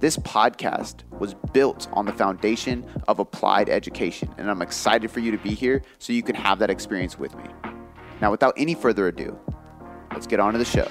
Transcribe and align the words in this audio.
This 0.00 0.16
podcast 0.16 1.02
was 1.18 1.34
built 1.52 1.86
on 1.92 2.06
the 2.06 2.12
foundation 2.14 2.86
of 3.06 3.18
applied 3.18 3.68
education, 3.68 4.34
and 4.38 4.50
I'm 4.50 4.62
excited 4.62 5.10
for 5.10 5.20
you 5.20 5.30
to 5.30 5.36
be 5.36 5.50
here 5.50 5.82
so 5.98 6.14
you 6.14 6.22
can 6.22 6.34
have 6.34 6.58
that 6.60 6.70
experience 6.70 7.18
with 7.18 7.36
me. 7.36 7.44
Now, 8.22 8.30
without 8.30 8.54
any 8.56 8.74
further 8.74 9.08
ado, 9.08 9.38
let's 10.10 10.26
get 10.26 10.40
on 10.40 10.54
to 10.54 10.58
the 10.58 10.64
show. 10.64 10.88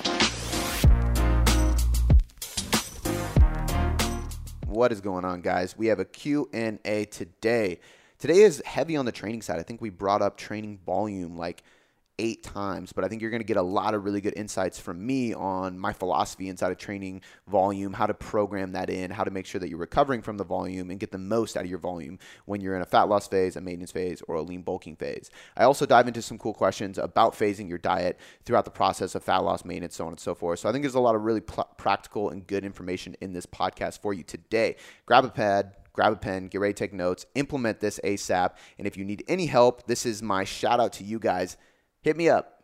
What 4.67 4.91
is 4.91 5.01
going 5.01 5.25
on, 5.25 5.41
guys? 5.41 5.75
We 5.75 5.87
have 5.87 5.97
a 5.97 6.05
Q&A 6.05 7.05
today. 7.05 7.79
Today 8.19 8.41
is 8.41 8.61
heavy 8.63 8.95
on 8.95 9.05
the 9.05 9.11
training 9.11 9.41
side. 9.41 9.59
I 9.59 9.63
think 9.63 9.81
we 9.81 9.89
brought 9.89 10.21
up 10.21 10.37
training 10.37 10.81
volume 10.85 11.35
like– 11.35 11.63
eight 12.19 12.43
times, 12.43 12.91
but 12.91 13.03
I 13.03 13.07
think 13.07 13.21
you're 13.21 13.31
going 13.31 13.41
to 13.41 13.47
get 13.47 13.57
a 13.57 13.61
lot 13.61 13.95
of 13.95 14.03
really 14.03 14.21
good 14.21 14.35
insights 14.35 14.77
from 14.77 15.03
me 15.03 15.33
on 15.33 15.79
my 15.79 15.93
philosophy 15.93 16.49
inside 16.49 16.71
of 16.71 16.77
training 16.77 17.21
volume, 17.47 17.93
how 17.93 18.05
to 18.05 18.13
program 18.13 18.73
that 18.73 18.89
in, 18.89 19.09
how 19.09 19.23
to 19.23 19.31
make 19.31 19.45
sure 19.45 19.59
that 19.59 19.69
you're 19.69 19.79
recovering 19.79 20.21
from 20.21 20.37
the 20.37 20.43
volume 20.43 20.91
and 20.91 20.99
get 20.99 21.11
the 21.11 21.17
most 21.17 21.57
out 21.57 21.63
of 21.63 21.69
your 21.69 21.79
volume 21.79 22.19
when 22.45 22.61
you're 22.61 22.75
in 22.75 22.81
a 22.81 22.85
fat 22.85 23.03
loss 23.03 23.27
phase, 23.27 23.55
a 23.55 23.61
maintenance 23.61 23.91
phase, 23.91 24.21
or 24.27 24.35
a 24.35 24.41
lean 24.41 24.61
bulking 24.61 24.97
phase. 24.97 25.31
I 25.55 25.63
also 25.63 25.85
dive 25.85 26.07
into 26.07 26.21
some 26.21 26.37
cool 26.37 26.53
questions 26.53 26.97
about 26.97 27.33
phasing 27.33 27.69
your 27.69 27.77
diet 27.77 28.19
throughout 28.45 28.65
the 28.65 28.71
process 28.71 29.15
of 29.15 29.23
fat 29.23 29.39
loss, 29.39 29.63
maintenance, 29.63 29.95
so 29.95 30.05
on 30.05 30.11
and 30.11 30.19
so 30.19 30.35
forth. 30.35 30.59
So 30.59 30.69
I 30.69 30.73
think 30.73 30.83
there's 30.83 30.95
a 30.95 30.99
lot 30.99 31.15
of 31.15 31.23
really 31.23 31.41
pl- 31.41 31.69
practical 31.77 32.29
and 32.29 32.45
good 32.45 32.65
information 32.65 33.15
in 33.21 33.31
this 33.31 33.45
podcast 33.45 34.01
for 34.01 34.13
you 34.13 34.23
today. 34.23 34.75
Grab 35.05 35.23
a 35.23 35.29
pad, 35.29 35.75
grab 35.93 36.13
a 36.13 36.15
pen, 36.15 36.47
get 36.47 36.61
ready 36.61 36.73
to 36.73 36.77
take 36.77 36.93
notes, 36.93 37.25
implement 37.35 37.79
this 37.79 37.99
ASAP. 38.03 38.51
And 38.77 38.87
if 38.87 38.97
you 38.97 39.05
need 39.05 39.23
any 39.27 39.45
help, 39.45 39.87
this 39.87 40.05
is 40.05 40.21
my 40.21 40.43
shout 40.43 40.79
out 40.79 40.93
to 40.93 41.03
you 41.03 41.19
guys 41.19 41.57
hit 42.01 42.17
me 42.17 42.29
up. 42.29 42.63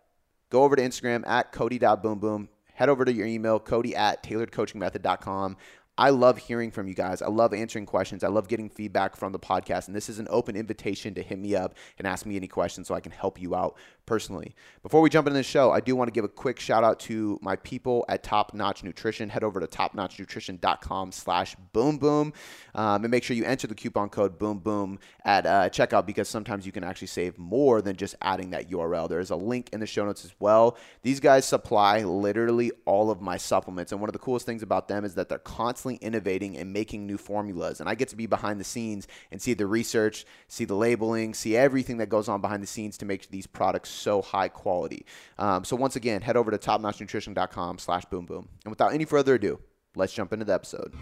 Go 0.49 0.63
over 0.63 0.75
to 0.75 0.81
Instagram 0.81 1.27
at 1.27 1.51
Cody.boomboom. 1.51 2.47
Head 2.73 2.89
over 2.89 3.05
to 3.05 3.13
your 3.13 3.25
email, 3.25 3.59
Cody 3.59 3.95
at 3.95 4.23
tailoredcoachingmethod.com. 4.23 5.57
I 5.97 6.09
love 6.09 6.37
hearing 6.37 6.71
from 6.71 6.89
you 6.89 6.93
guys. 6.93 7.21
I 7.21 7.27
love 7.27 7.53
answering 7.53 7.85
questions. 7.85 8.23
I 8.23 8.27
love 8.27 8.49
getting 8.49 8.69
feedback 8.69 9.15
from 9.15 9.31
the 9.31 9.39
podcast. 9.39 9.87
And 9.87 9.95
this 9.95 10.09
is 10.09 10.19
an 10.19 10.27
open 10.29 10.57
invitation 10.57 11.13
to 11.13 11.21
hit 11.21 11.39
me 11.39 11.55
up 11.55 11.75
and 11.97 12.05
ask 12.05 12.25
me 12.25 12.35
any 12.35 12.49
questions 12.49 12.87
so 12.87 12.95
I 12.95 12.99
can 12.99 13.13
help 13.13 13.41
you 13.41 13.55
out 13.55 13.77
personally. 14.05 14.55
Before 14.83 15.01
we 15.01 15.09
jump 15.09 15.27
into 15.27 15.37
the 15.37 15.43
show, 15.43 15.71
I 15.71 15.79
do 15.79 15.95
want 15.95 16.07
to 16.07 16.11
give 16.11 16.23
a 16.23 16.29
quick 16.29 16.59
shout 16.59 16.83
out 16.83 16.99
to 17.01 17.39
my 17.41 17.55
people 17.57 18.05
at 18.07 18.23
Top 18.23 18.53
Notch 18.53 18.83
Nutrition. 18.83 19.29
Head 19.29 19.43
over 19.43 19.59
to 19.59 19.67
topnotchnutrition.com 19.67 21.11
slash 21.11 21.55
boom 21.73 21.97
boom 21.97 22.33
um, 22.73 23.03
and 23.03 23.11
make 23.11 23.23
sure 23.23 23.35
you 23.35 23.45
enter 23.45 23.67
the 23.67 23.75
coupon 23.75 24.09
code 24.09 24.37
boom 24.37 24.59
boom 24.59 24.99
at 25.23 25.45
uh, 25.45 25.69
checkout 25.69 26.05
because 26.05 26.29
sometimes 26.29 26.65
you 26.65 26.71
can 26.71 26.83
actually 26.83 27.07
save 27.07 27.37
more 27.37 27.81
than 27.81 27.95
just 27.95 28.15
adding 28.21 28.51
that 28.51 28.69
URL. 28.69 29.09
There 29.09 29.19
is 29.19 29.31
a 29.31 29.35
link 29.35 29.69
in 29.73 29.79
the 29.79 29.87
show 29.87 30.05
notes 30.05 30.25
as 30.25 30.33
well. 30.39 30.77
These 31.01 31.19
guys 31.19 31.45
supply 31.45 32.03
literally 32.03 32.71
all 32.85 33.09
of 33.09 33.21
my 33.21 33.37
supplements. 33.37 33.91
And 33.91 34.01
one 34.01 34.09
of 34.09 34.13
the 34.13 34.19
coolest 34.19 34.45
things 34.45 34.63
about 34.63 34.87
them 34.87 35.05
is 35.05 35.15
that 35.15 35.29
they're 35.29 35.39
constantly 35.39 35.95
innovating 35.95 36.57
and 36.57 36.71
making 36.71 37.07
new 37.07 37.17
formulas. 37.17 37.79
And 37.79 37.89
I 37.89 37.95
get 37.95 38.09
to 38.09 38.15
be 38.15 38.27
behind 38.27 38.59
the 38.59 38.63
scenes 38.63 39.07
and 39.31 39.41
see 39.41 39.53
the 39.53 39.65
research, 39.65 40.25
see 40.47 40.65
the 40.65 40.75
labeling, 40.75 41.33
see 41.33 41.55
everything 41.55 41.97
that 41.97 42.09
goes 42.09 42.29
on 42.29 42.41
behind 42.41 42.61
the 42.61 42.67
scenes 42.67 42.97
to 42.99 43.05
make 43.05 43.29
these 43.29 43.47
products 43.47 43.94
so 43.95 44.21
high 44.21 44.47
quality. 44.47 45.05
Um, 45.37 45.63
so 45.63 45.75
once 45.75 45.95
again, 45.95 46.21
head 46.21 46.37
over 46.37 46.51
to 46.51 46.57
topnotchnutrition.com 46.57 47.79
slash 47.79 48.05
boom 48.05 48.25
boom. 48.25 48.49
And 48.63 48.71
without 48.71 48.93
any 48.93 49.05
further 49.05 49.35
ado, 49.35 49.59
let's 49.95 50.13
jump 50.13 50.33
into 50.33 50.45
the 50.45 50.53
episode. 50.53 50.93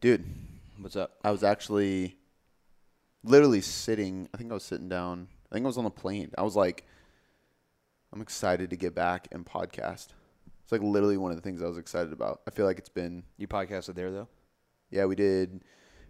Dude, 0.00 0.24
what's 0.78 0.96
up? 0.96 1.18
I 1.24 1.30
was 1.30 1.42
actually 1.42 2.18
literally 3.24 3.60
sitting, 3.60 4.28
I 4.32 4.36
think 4.36 4.50
I 4.50 4.54
was 4.54 4.64
sitting 4.64 4.88
down, 4.88 5.28
I 5.50 5.54
think 5.54 5.64
I 5.64 5.68
was 5.68 5.78
on 5.78 5.84
the 5.84 5.90
plane. 5.90 6.30
I 6.36 6.42
was 6.42 6.56
like, 6.56 6.84
I'm 8.12 8.20
excited 8.20 8.70
to 8.70 8.76
get 8.76 8.94
back 8.94 9.28
and 9.32 9.44
podcast. 9.44 10.08
It's 10.62 10.72
like 10.72 10.82
literally 10.82 11.16
one 11.16 11.30
of 11.30 11.36
the 11.36 11.42
things 11.42 11.62
I 11.62 11.66
was 11.66 11.78
excited 11.78 12.12
about. 12.12 12.42
I 12.46 12.50
feel 12.50 12.66
like 12.66 12.78
it's 12.78 12.88
been. 12.88 13.24
You 13.38 13.48
podcasted 13.48 13.94
there 13.94 14.10
though? 14.10 14.28
Yeah, 14.90 15.06
we 15.06 15.14
did. 15.14 15.62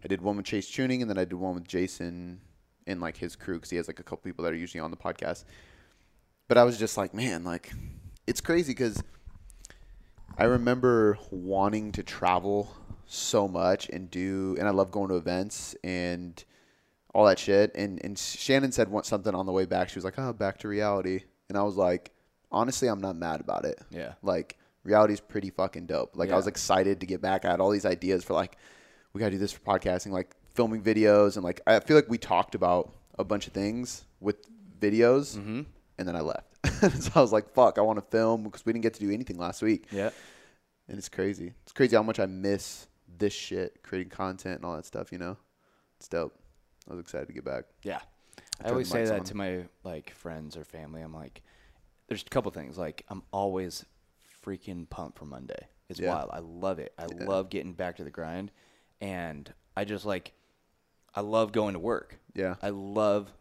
I 0.05 0.09
did 0.09 0.21
one 0.21 0.37
with 0.37 0.47
Chase 0.47 0.69
Tuning, 0.71 1.01
and 1.01 1.11
then 1.11 1.19
I 1.19 1.25
did 1.25 1.35
one 1.35 1.55
with 1.55 1.67
Jason 1.67 2.41
and 2.89 3.01
like 3.01 3.17
his 3.17 3.37
crew 3.37 3.57
because 3.57 3.71
he 3.71 3.77
has 3.77 3.87
like 3.87 4.01
a 4.01 4.03
couple 4.03 4.19
people 4.19 4.45
that 4.45 4.53
are 4.53 4.57
usually 4.57 4.81
on 4.81 4.91
the 4.91 4.97
podcast. 4.97 5.45
But 6.49 6.59
I 6.59 6.65
was 6.65 6.79
just 6.79 6.97
like, 6.97 7.15
man, 7.15 7.45
like 7.45 7.73
it's 8.27 8.41
crazy 8.41 8.73
because 8.73 9.03
I 10.37 10.45
remember 10.45 11.19
wanting 11.31 11.93
to 11.93 12.03
travel 12.03 12.75
so 13.07 13.47
much 13.47 13.89
and 13.89 14.11
do, 14.11 14.57
and 14.59 14.67
I 14.67 14.71
love 14.71 14.91
going 14.91 15.09
to 15.09 15.17
events 15.17 15.77
and 15.85 16.43
all 17.15 17.27
that 17.27 17.39
shit. 17.39 17.73
And 17.75 18.01
and 18.05 18.19
Shannon 18.19 18.73
said 18.73 18.89
something 19.05 19.35
on 19.35 19.47
the 19.47 19.53
way 19.53 19.67
back. 19.67 19.89
She 19.89 19.97
was 19.97 20.05
like, 20.05 20.19
"Oh, 20.19 20.33
back 20.33 20.59
to 20.59 20.69
reality," 20.69 21.23
and 21.49 21.59
I 21.59 21.63
was 21.63 21.77
like, 21.77 22.13
honestly, 22.51 22.89
I'm 22.89 23.01
not 23.01 23.17
mad 23.17 23.41
about 23.41 23.65
it. 23.65 23.81
Yeah, 23.91 24.15
like 24.23 24.59
reality 24.85 25.15
is 25.15 25.21
pretty 25.21 25.51
fucking 25.51 25.87
dope. 25.87 26.17
Like 26.17 26.29
yeah. 26.29 26.35
I 26.35 26.37
was 26.37 26.47
excited 26.47 27.01
to 27.01 27.07
get 27.07 27.21
back. 27.21 27.45
I 27.45 27.51
had 27.51 27.61
all 27.61 27.71
these 27.71 27.87
ideas 27.87 28.25
for 28.25 28.35
like, 28.35 28.57
we 29.13 29.19
gotta 29.19 29.33
do 29.33 29.39
this 29.39 29.53
for 29.53 29.61
podcasting. 29.61 30.13
Like 30.13 30.35
filming 30.59 30.83
videos 30.83 31.37
and 31.37 31.45
like 31.45 31.61
I 31.69 31.79
feel 31.79 31.95
like 31.97 32.09
we 32.09 32.19
talked 32.19 32.57
about 32.57 32.93
a 33.17 33.23
bunch 33.23 33.47
of 33.47 33.53
things 33.53 34.05
with 34.19 34.37
videos, 34.81 35.39
mm-hmm. 35.39 35.63
and 35.99 36.09
then 36.09 36.17
I 36.17 36.21
left. 36.21 36.49
so 37.01 37.13
I 37.15 37.21
was 37.21 37.33
like, 37.33 37.49
"Fuck, 37.55 37.79
I 37.79 37.81
want 37.83 37.99
to 37.99 38.11
film" 38.11 38.43
because 38.43 38.67
we 38.67 38.73
didn't 38.73 38.83
get 38.83 38.95
to 38.95 39.01
do 39.01 39.13
anything 39.13 39.39
last 39.39 39.63
week. 39.63 39.87
Yeah, 39.93 40.11
and 40.89 40.99
it's 40.99 41.09
crazy. 41.09 41.53
It's 41.63 41.73
crazy 41.73 41.95
how 41.95 42.03
much 42.03 42.19
I 42.19 42.27
miss 42.27 42.89
this 43.19 43.33
shit, 43.33 43.85
creating 43.85 44.11
content 44.11 44.57
and 44.57 44.65
all 44.65 44.75
that 44.75 44.85
stuff. 44.85 45.13
You 45.13 45.19
know, 45.19 45.37
it's 45.97 46.09
dope. 46.09 46.37
I 46.91 46.95
was 46.95 47.01
excited 47.01 47.29
to 47.29 47.33
get 47.33 47.45
back. 47.45 47.67
Yeah, 47.85 48.01
I, 48.61 48.67
I 48.67 48.71
always 48.71 48.89
say 48.89 49.05
that 49.05 49.21
on. 49.21 49.25
to 49.27 49.37
my 49.37 49.63
like 49.85 50.11
friends 50.11 50.57
or 50.57 50.65
family. 50.65 51.03
I'm 51.03 51.15
like, 51.15 51.43
there's 52.09 52.23
a 52.23 52.31
couple 52.31 52.51
things. 52.51 52.77
Like 52.77 53.05
I'm 53.09 53.23
always 53.33 53.85
freaking 54.45 54.91
pumped 54.91 55.19
for 55.19 55.25
Monday. 55.25 55.69
It's 55.89 56.01
yeah. 56.01 56.15
wild. 56.15 56.31
I 56.33 56.41
love 56.41 56.81
it. 56.81 56.95
I 56.99 57.07
yeah. 57.07 57.27
love 57.27 57.49
getting 57.49 57.75
back 57.75 57.99
to 57.99 58.05
the 58.05 58.11
grind, 58.11 58.51
and 59.01 59.55
I 59.77 59.85
just 59.85 60.05
like 60.05 60.33
I 61.19 61.21
love 61.21 61.51
going 61.51 61.73
to 61.73 61.81
work. 61.81 62.17
Yeah. 62.33 62.55
I 62.63 62.69
love 62.69 63.33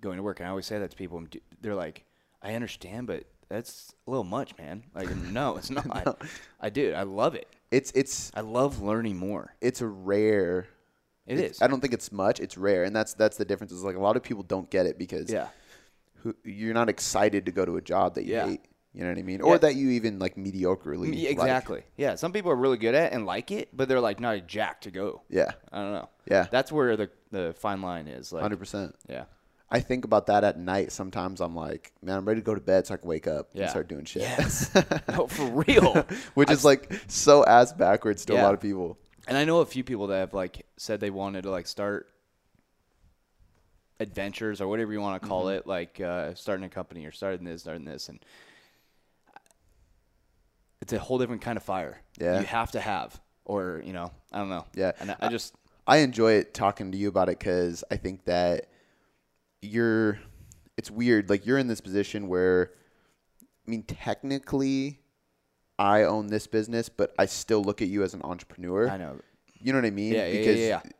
going 0.00 0.16
to 0.16 0.22
work. 0.22 0.40
And 0.40 0.46
I 0.46 0.50
always 0.50 0.64
say 0.64 0.78
that 0.78 0.90
to 0.90 0.96
people. 0.96 1.22
They're 1.60 1.74
like, 1.74 2.06
I 2.40 2.54
understand, 2.54 3.06
but 3.06 3.24
that's 3.50 3.94
a 4.06 4.10
little 4.10 4.24
much, 4.24 4.56
man. 4.56 4.84
Like, 4.94 5.14
no, 5.16 5.58
it's 5.58 5.68
not. 5.76 5.84
no. 5.84 6.16
I, 6.18 6.26
I 6.66 6.70
do. 6.70 6.94
I 6.94 7.02
love 7.02 7.34
it. 7.34 7.46
It's 7.70 7.92
it's. 7.94 8.32
I 8.34 8.40
love 8.40 8.80
learning 8.80 9.18
more. 9.18 9.54
It's 9.60 9.82
a 9.82 9.86
rare. 9.86 10.66
It 11.26 11.38
is. 11.38 11.60
I 11.60 11.66
don't 11.66 11.82
think 11.82 11.92
it's 11.92 12.10
much. 12.10 12.40
It's 12.40 12.56
rare, 12.56 12.84
and 12.84 12.96
that's 12.96 13.12
that's 13.12 13.36
the 13.36 13.44
difference. 13.44 13.70
Is 13.70 13.84
like 13.84 13.96
a 13.96 14.00
lot 14.00 14.16
of 14.16 14.22
people 14.22 14.42
don't 14.42 14.70
get 14.70 14.86
it 14.86 14.96
because 14.96 15.30
yeah, 15.30 15.48
who, 16.22 16.34
you're 16.42 16.72
not 16.72 16.88
excited 16.88 17.44
to 17.44 17.52
go 17.52 17.66
to 17.66 17.76
a 17.76 17.82
job 17.82 18.14
that 18.14 18.24
you 18.24 18.32
yeah. 18.32 18.46
hate. 18.46 18.62
You 18.96 19.02
know 19.02 19.10
what 19.10 19.18
I 19.18 19.22
mean? 19.22 19.42
Or 19.42 19.58
that 19.58 19.74
you 19.74 19.90
even 19.90 20.18
like 20.18 20.36
mediocrely. 20.36 21.26
Exactly. 21.26 21.76
Like. 21.76 21.92
Yeah. 21.98 22.14
Some 22.14 22.32
people 22.32 22.50
are 22.50 22.56
really 22.56 22.78
good 22.78 22.94
at 22.94 23.12
it 23.12 23.14
and 23.14 23.26
like 23.26 23.50
it, 23.50 23.68
but 23.76 23.90
they're 23.90 24.00
like 24.00 24.20
not 24.20 24.36
a 24.36 24.40
jack 24.40 24.80
to 24.82 24.90
go. 24.90 25.20
Yeah. 25.28 25.52
I 25.70 25.82
don't 25.82 25.92
know. 25.92 26.08
Yeah. 26.30 26.46
That's 26.50 26.72
where 26.72 26.96
the 26.96 27.10
the 27.30 27.54
fine 27.58 27.82
line 27.82 28.08
is. 28.08 28.32
Like. 28.32 28.42
Hundred 28.42 28.58
percent. 28.58 28.94
Yeah. 29.08 29.24
I 29.68 29.80
think 29.80 30.04
about 30.04 30.26
that 30.26 30.44
at 30.44 30.58
night. 30.58 30.92
Sometimes 30.92 31.40
I'm 31.40 31.56
like, 31.56 31.92
man, 32.00 32.18
I'm 32.18 32.24
ready 32.24 32.40
to 32.40 32.44
go 32.44 32.54
to 32.54 32.60
bed 32.60 32.86
so 32.86 32.94
I 32.94 32.98
can 32.98 33.08
wake 33.08 33.26
up 33.26 33.48
yeah. 33.52 33.62
and 33.62 33.70
start 33.70 33.88
doing 33.88 34.04
shit. 34.04 34.22
Yes. 34.22 34.70
no, 35.08 35.26
for 35.26 35.64
real. 35.66 36.06
Which 36.34 36.50
is 36.50 36.64
like 36.64 36.92
so 37.08 37.44
ass 37.44 37.72
backwards 37.72 38.24
to 38.26 38.34
yeah. 38.34 38.42
a 38.42 38.44
lot 38.44 38.54
of 38.54 38.60
people. 38.60 38.96
And 39.26 39.36
I 39.36 39.44
know 39.44 39.60
a 39.60 39.66
few 39.66 39.82
people 39.82 40.06
that 40.08 40.18
have 40.18 40.34
like 40.34 40.66
said 40.76 41.00
they 41.00 41.10
wanted 41.10 41.42
to 41.42 41.50
like 41.50 41.66
start 41.66 42.08
adventures 43.98 44.60
or 44.60 44.68
whatever 44.68 44.92
you 44.92 45.00
want 45.00 45.20
to 45.20 45.28
call 45.28 45.46
mm-hmm. 45.46 45.58
it, 45.58 45.66
like 45.66 46.00
uh, 46.00 46.34
starting 46.34 46.64
a 46.64 46.68
company 46.68 47.04
or 47.06 47.12
starting 47.12 47.44
this, 47.44 47.62
starting 47.62 47.84
this, 47.84 48.08
and 48.08 48.24
it's 50.80 50.92
a 50.92 50.98
whole 50.98 51.18
different 51.18 51.42
kind 51.42 51.56
of 51.56 51.62
fire. 51.62 52.00
Yeah, 52.20 52.40
you 52.40 52.46
have 52.46 52.72
to 52.72 52.80
have, 52.80 53.20
or 53.44 53.82
you 53.84 53.92
know, 53.92 54.12
I 54.32 54.38
don't 54.38 54.48
know. 54.48 54.66
Yeah, 54.74 54.92
and 55.00 55.10
I, 55.10 55.16
I 55.20 55.28
just 55.28 55.54
I 55.86 55.98
enjoy 55.98 56.32
it 56.32 56.54
talking 56.54 56.92
to 56.92 56.98
you 56.98 57.08
about 57.08 57.28
it 57.28 57.38
because 57.38 57.84
I 57.90 57.96
think 57.96 58.24
that 58.24 58.68
you're. 59.62 60.18
It's 60.76 60.90
weird, 60.90 61.30
like 61.30 61.46
you're 61.46 61.56
in 61.56 61.68
this 61.68 61.80
position 61.80 62.28
where, 62.28 62.72
I 63.66 63.70
mean, 63.70 63.82
technically, 63.84 65.00
I 65.78 66.02
own 66.02 66.26
this 66.26 66.46
business, 66.46 66.90
but 66.90 67.14
I 67.18 67.24
still 67.24 67.62
look 67.62 67.80
at 67.80 67.88
you 67.88 68.02
as 68.02 68.12
an 68.12 68.20
entrepreneur. 68.22 68.86
I 68.86 68.98
know. 68.98 69.18
You 69.58 69.72
know 69.72 69.78
what 69.78 69.86
I 69.86 69.90
mean? 69.90 70.12
Yeah, 70.12 70.30
because 70.30 70.58
yeah, 70.58 70.66
yeah, 70.66 70.80
yeah. 70.84 70.90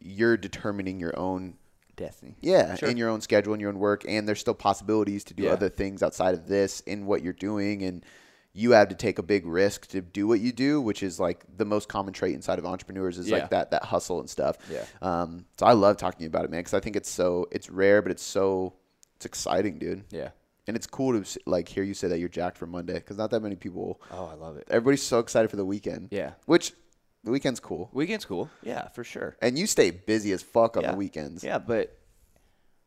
You're 0.00 0.36
determining 0.38 1.00
your 1.00 1.18
own 1.18 1.58
destiny. 1.96 2.36
Yeah, 2.40 2.76
sure. 2.76 2.88
in 2.88 2.96
your 2.96 3.10
own 3.10 3.20
schedule 3.20 3.52
and 3.52 3.60
your 3.60 3.70
own 3.70 3.78
work, 3.78 4.06
and 4.08 4.26
there's 4.26 4.40
still 4.40 4.54
possibilities 4.54 5.22
to 5.24 5.34
do 5.34 5.42
yeah. 5.42 5.50
other 5.50 5.68
things 5.68 6.02
outside 6.02 6.34
of 6.34 6.48
this 6.48 6.80
in 6.80 7.04
what 7.04 7.22
you're 7.22 7.34
doing, 7.34 7.82
and 7.82 8.04
you 8.52 8.72
have 8.72 8.88
to 8.88 8.94
take 8.94 9.18
a 9.18 9.22
big 9.22 9.46
risk 9.46 9.86
to 9.88 10.00
do 10.00 10.26
what 10.26 10.40
you 10.40 10.52
do, 10.52 10.80
which 10.80 11.02
is 11.02 11.20
like 11.20 11.44
the 11.56 11.64
most 11.64 11.88
common 11.88 12.12
trait 12.12 12.34
inside 12.34 12.58
of 12.58 12.66
entrepreneurs 12.66 13.16
is 13.16 13.28
yeah. 13.28 13.38
like 13.38 13.50
that 13.50 13.70
that 13.70 13.84
hustle 13.84 14.20
and 14.20 14.28
stuff. 14.28 14.56
Yeah. 14.70 14.84
Um, 15.00 15.44
so 15.56 15.66
I 15.66 15.72
love 15.72 15.96
talking 15.96 16.26
about 16.26 16.44
it, 16.44 16.50
man, 16.50 16.60
because 16.60 16.74
I 16.74 16.80
think 16.80 16.96
it's 16.96 17.10
so 17.10 17.46
it's 17.52 17.70
rare, 17.70 18.02
but 18.02 18.10
it's 18.10 18.22
so 18.22 18.74
it's 19.16 19.26
exciting, 19.26 19.78
dude. 19.78 20.04
Yeah. 20.10 20.30
And 20.66 20.76
it's 20.76 20.86
cool 20.86 21.20
to 21.20 21.40
like 21.46 21.68
hear 21.68 21.82
you 21.82 21.94
say 21.94 22.08
that 22.08 22.18
you're 22.18 22.28
jacked 22.28 22.58
for 22.58 22.66
Monday 22.66 22.94
because 22.94 23.16
not 23.16 23.30
that 23.30 23.40
many 23.40 23.56
people. 23.56 24.00
Oh, 24.10 24.26
I 24.26 24.34
love 24.34 24.56
it. 24.56 24.66
Everybody's 24.68 25.02
so 25.02 25.18
excited 25.20 25.50
for 25.50 25.56
the 25.56 25.64
weekend. 25.64 26.08
Yeah. 26.10 26.32
Which 26.46 26.72
the 27.24 27.30
weekend's 27.30 27.60
cool. 27.60 27.90
Weekend's 27.92 28.24
cool. 28.24 28.48
Yeah, 28.62 28.88
for 28.88 29.04
sure. 29.04 29.36
And 29.42 29.58
you 29.58 29.66
stay 29.66 29.90
busy 29.90 30.32
as 30.32 30.42
fuck 30.42 30.76
on 30.76 30.82
yeah. 30.82 30.92
the 30.92 30.96
weekends. 30.96 31.44
Yeah, 31.44 31.58
but 31.58 31.96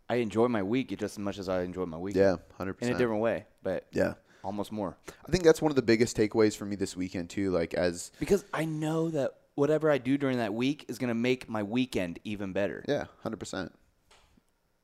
I 0.09 0.15
enjoy 0.15 0.47
my 0.47 0.63
week 0.63 0.89
just 0.89 1.15
as 1.15 1.19
much 1.19 1.37
as 1.37 1.49
I 1.49 1.61
enjoy 1.61 1.85
my 1.85 1.97
weekend. 1.97 2.25
Yeah, 2.25 2.55
hundred 2.57 2.73
percent. 2.73 2.91
In 2.91 2.95
a 2.95 2.99
different 2.99 3.21
way, 3.21 3.45
but 3.61 3.87
yeah, 3.91 4.13
almost 4.43 4.71
more. 4.71 4.97
I 5.27 5.31
think 5.31 5.43
that's 5.43 5.61
one 5.61 5.71
of 5.71 5.75
the 5.75 5.81
biggest 5.81 6.17
takeaways 6.17 6.55
for 6.55 6.65
me 6.65 6.75
this 6.75 6.95
weekend 6.95 7.29
too. 7.29 7.51
Like 7.51 7.73
as 7.73 8.11
because 8.19 8.45
I 8.53 8.65
know 8.65 9.09
that 9.09 9.31
whatever 9.55 9.89
I 9.91 9.97
do 9.97 10.17
during 10.17 10.37
that 10.37 10.53
week 10.53 10.85
is 10.87 10.97
gonna 10.97 11.13
make 11.13 11.49
my 11.49 11.63
weekend 11.63 12.19
even 12.23 12.53
better. 12.53 12.83
Yeah, 12.87 13.05
hundred 13.21 13.37
percent. 13.37 13.71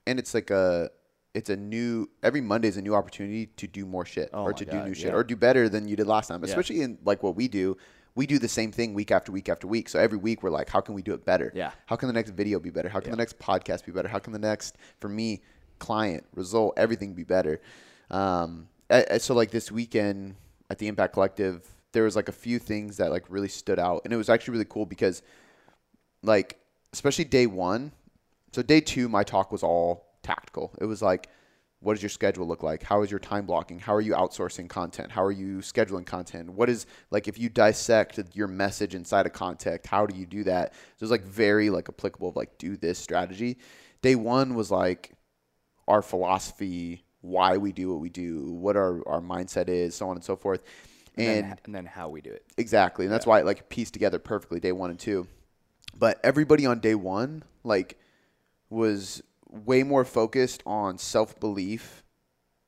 And 0.07 0.19
it's 0.19 0.33
like 0.33 0.49
a 0.49 0.89
it's 1.33 1.49
a 1.49 1.55
new 1.55 2.09
every 2.23 2.41
Monday 2.41 2.67
is 2.67 2.77
a 2.77 2.81
new 2.81 2.95
opportunity 2.95 3.47
to 3.57 3.67
do 3.67 3.85
more 3.85 4.05
shit 4.05 4.29
oh 4.33 4.43
or 4.43 4.53
to 4.53 4.65
God, 4.65 4.71
do 4.71 4.85
new 4.85 4.93
shit 4.93 5.07
yeah. 5.07 5.13
or 5.13 5.23
do 5.23 5.35
better 5.35 5.69
than 5.69 5.87
you 5.87 5.95
did 5.95 6.07
last 6.07 6.27
time. 6.27 6.43
Especially 6.43 6.77
yeah. 6.77 6.85
in 6.85 6.97
like 7.03 7.21
what 7.23 7.35
we 7.35 7.47
do 7.47 7.77
we 8.15 8.27
do 8.27 8.37
the 8.37 8.49
same 8.49 8.71
thing 8.71 8.93
week 8.93 9.11
after 9.11 9.31
week 9.31 9.47
after 9.49 9.65
week. 9.65 9.87
So 9.87 9.97
every 9.97 10.17
week 10.17 10.43
we're 10.43 10.49
like, 10.49 10.69
how 10.69 10.81
can 10.81 10.93
we 10.93 11.01
do 11.01 11.13
it 11.13 11.25
better? 11.25 11.53
Yeah. 11.55 11.71
How 11.85 11.95
can 11.95 12.07
the 12.07 12.13
next 12.13 12.31
video 12.31 12.59
be 12.59 12.69
better? 12.69 12.89
How 12.89 12.99
can 12.99 13.09
yeah. 13.09 13.15
the 13.15 13.17
next 13.17 13.39
podcast 13.39 13.85
be 13.85 13.93
better? 13.93 14.09
How 14.09 14.19
can 14.19 14.33
the 14.33 14.39
next, 14.39 14.77
for 14.99 15.07
me, 15.07 15.41
client, 15.79 16.25
result, 16.35 16.73
everything 16.75 17.13
be 17.13 17.23
better? 17.23 17.61
Um, 18.11 18.67
so 19.17 19.33
like 19.33 19.51
this 19.51 19.71
weekend 19.71 20.35
at 20.69 20.77
the 20.77 20.87
Impact 20.87 21.13
Collective, 21.13 21.67
there 21.91 22.03
was 22.03 22.15
like 22.15 22.29
a 22.29 22.33
few 22.33 22.59
things 22.59 22.97
that 22.97 23.11
like 23.11 23.25
really 23.29 23.47
stood 23.47 23.79
out, 23.79 24.01
and 24.03 24.13
it 24.13 24.17
was 24.17 24.29
actually 24.29 24.53
really 24.53 24.65
cool 24.69 24.85
because, 24.85 25.21
like, 26.23 26.59
especially 26.93 27.25
day 27.25 27.47
one. 27.47 27.91
So 28.51 28.61
day 28.61 28.81
two, 28.81 29.09
my 29.09 29.23
talk 29.23 29.51
was 29.51 29.63
all 29.63 30.17
tactical. 30.23 30.71
It 30.79 30.85
was 30.85 31.01
like 31.01 31.29
what 31.81 31.93
does 31.93 32.03
your 32.03 32.09
schedule 32.09 32.45
look 32.45 32.61
like? 32.61 32.83
How 32.83 33.01
is 33.03 33.11
your 33.11 33.21
time 33.21 33.45
blocking? 33.45 33.79
How 33.79 33.95
are 33.95 34.01
you 34.01 34.13
outsourcing 34.13 34.67
content? 34.67 35.11
How 35.11 35.23
are 35.23 35.31
you 35.31 35.59
scheduling 35.59 36.05
content? 36.05 36.49
What 36.49 36.69
is 36.69 36.85
like 37.09 37.27
if 37.27 37.39
you 37.39 37.47
dissect 37.49 38.19
your 38.33 38.47
message 38.47 38.95
inside 38.95 39.25
of 39.25 39.33
content, 39.33 39.85
how 39.85 40.05
do 40.05 40.17
you 40.17 40.25
do 40.25 40.43
that? 40.43 40.73
So 40.97 41.05
it's 41.05 41.11
like 41.11 41.23
very 41.23 41.69
like 41.69 41.87
applicable 41.87 42.29
of 42.29 42.35
like 42.35 42.57
do 42.57 42.75
this 42.75 42.99
strategy. 42.99 43.57
Day 44.01 44.15
one 44.15 44.55
was 44.55 44.71
like 44.71 45.11
our 45.87 46.01
philosophy, 46.01 47.03
why 47.21 47.57
we 47.57 47.71
do 47.71 47.91
what 47.91 47.99
we 47.99 48.09
do, 48.09 48.51
what 48.51 48.75
our, 48.75 49.07
our 49.07 49.21
mindset 49.21 49.67
is, 49.67 49.95
so 49.95 50.09
on 50.09 50.15
and 50.15 50.23
so 50.23 50.35
forth. 50.35 50.63
And, 51.17 51.27
and, 51.27 51.45
then, 51.51 51.59
and 51.65 51.75
then 51.75 51.85
how 51.85 52.09
we 52.09 52.21
do 52.21 52.31
it. 52.31 52.45
Exactly. 52.57 53.05
And 53.05 53.13
that's 53.13 53.25
yeah. 53.25 53.31
why 53.31 53.39
it 53.39 53.45
like 53.45 53.67
pieced 53.69 53.93
together 53.93 54.19
perfectly 54.19 54.59
day 54.59 54.71
one 54.71 54.89
and 54.89 54.99
two. 54.99 55.27
But 55.97 56.19
everybody 56.23 56.65
on 56.65 56.79
day 56.79 56.95
one, 56.95 57.43
like, 57.63 57.99
was 58.69 59.21
way 59.49 59.83
more 59.83 60.05
focused 60.05 60.63
on 60.65 60.97
self 60.97 61.39
belief 61.39 62.03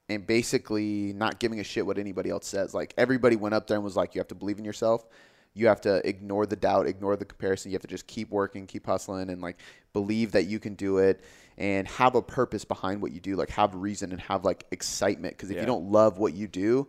and 0.09 0.27
basically 0.27 1.13
not 1.13 1.39
giving 1.39 1.59
a 1.59 1.63
shit 1.63 1.85
what 1.85 1.97
anybody 1.97 2.29
else 2.29 2.47
says. 2.47 2.73
Like 2.73 2.93
everybody 2.97 3.35
went 3.35 3.55
up 3.55 3.67
there 3.67 3.77
and 3.77 3.83
was 3.83 3.95
like, 3.95 4.13
you 4.13 4.19
have 4.19 4.27
to 4.29 4.35
believe 4.35 4.59
in 4.59 4.65
yourself. 4.65 5.05
You 5.53 5.67
have 5.67 5.81
to 5.81 6.07
ignore 6.07 6.45
the 6.45 6.55
doubt, 6.55 6.87
ignore 6.87 7.15
the 7.17 7.25
comparison. 7.25 7.71
You 7.71 7.75
have 7.75 7.81
to 7.81 7.87
just 7.87 8.07
keep 8.07 8.29
working, 8.29 8.67
keep 8.67 8.85
hustling, 8.85 9.29
and 9.29 9.41
like 9.41 9.57
believe 9.93 10.31
that 10.31 10.45
you 10.45 10.59
can 10.59 10.75
do 10.75 10.99
it 10.99 11.21
and 11.57 11.87
have 11.87 12.15
a 12.15 12.21
purpose 12.21 12.63
behind 12.63 13.01
what 13.01 13.11
you 13.11 13.19
do. 13.19 13.35
Like 13.35 13.49
have 13.49 13.75
reason 13.75 14.11
and 14.11 14.21
have 14.21 14.45
like 14.45 14.65
excitement. 14.71 15.35
Because 15.35 15.49
if 15.49 15.55
yeah. 15.55 15.61
you 15.61 15.67
don't 15.67 15.91
love 15.91 16.17
what 16.17 16.33
you 16.33 16.47
do, 16.47 16.87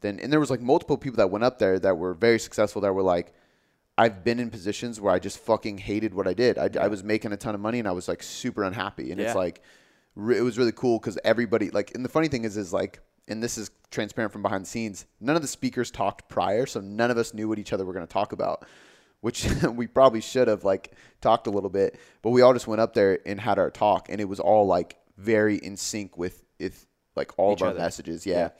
then 0.00 0.18
and 0.20 0.32
there 0.32 0.40
was 0.40 0.50
like 0.50 0.60
multiple 0.60 0.96
people 0.96 1.18
that 1.18 1.30
went 1.30 1.44
up 1.44 1.58
there 1.58 1.78
that 1.78 1.98
were 1.98 2.14
very 2.14 2.38
successful 2.38 2.80
that 2.82 2.92
were 2.94 3.02
like, 3.02 3.34
I've 3.98 4.24
been 4.24 4.40
in 4.40 4.48
positions 4.48 4.98
where 4.98 5.12
I 5.12 5.18
just 5.18 5.38
fucking 5.38 5.76
hated 5.76 6.14
what 6.14 6.26
I 6.26 6.32
did. 6.32 6.56
I, 6.56 6.70
I 6.80 6.88
was 6.88 7.04
making 7.04 7.32
a 7.32 7.36
ton 7.36 7.54
of 7.54 7.60
money 7.60 7.80
and 7.80 7.86
I 7.86 7.92
was 7.92 8.08
like 8.08 8.22
super 8.22 8.64
unhappy. 8.64 9.10
And 9.10 9.20
yeah. 9.20 9.26
it's 9.26 9.36
like, 9.36 9.60
it 10.16 10.42
was 10.42 10.56
really 10.56 10.72
cool 10.72 10.98
because 10.98 11.18
everybody, 11.22 11.68
like, 11.70 11.94
and 11.94 12.02
the 12.02 12.08
funny 12.08 12.28
thing 12.28 12.44
is, 12.44 12.56
is 12.56 12.72
like, 12.72 13.00
and 13.30 13.42
this 13.42 13.56
is 13.56 13.70
transparent 13.90 14.32
from 14.32 14.42
behind 14.42 14.64
the 14.64 14.68
scenes, 14.68 15.06
none 15.20 15.36
of 15.36 15.42
the 15.42 15.48
speakers 15.48 15.90
talked 15.90 16.28
prior. 16.28 16.66
So 16.66 16.80
none 16.80 17.10
of 17.10 17.16
us 17.16 17.32
knew 17.32 17.48
what 17.48 17.58
each 17.58 17.72
other 17.72 17.84
were 17.84 17.92
going 17.92 18.06
to 18.06 18.12
talk 18.12 18.32
about, 18.32 18.66
which 19.20 19.48
we 19.74 19.86
probably 19.86 20.20
should 20.20 20.48
have 20.48 20.64
like 20.64 20.92
talked 21.20 21.46
a 21.46 21.50
little 21.50 21.70
bit. 21.70 21.98
But 22.22 22.30
we 22.30 22.42
all 22.42 22.52
just 22.52 22.66
went 22.66 22.80
up 22.80 22.94
there 22.94 23.20
and 23.24 23.40
had 23.40 23.58
our 23.58 23.70
talk 23.70 24.08
and 24.08 24.20
it 24.20 24.26
was 24.26 24.40
all 24.40 24.66
like 24.66 24.96
very 25.16 25.56
in 25.56 25.76
sync 25.76 26.18
with, 26.18 26.44
if 26.58 26.86
like 27.16 27.38
all 27.38 27.52
each 27.52 27.60
of 27.60 27.62
our 27.62 27.68
other. 27.70 27.78
messages. 27.78 28.26
Yeah. 28.26 28.50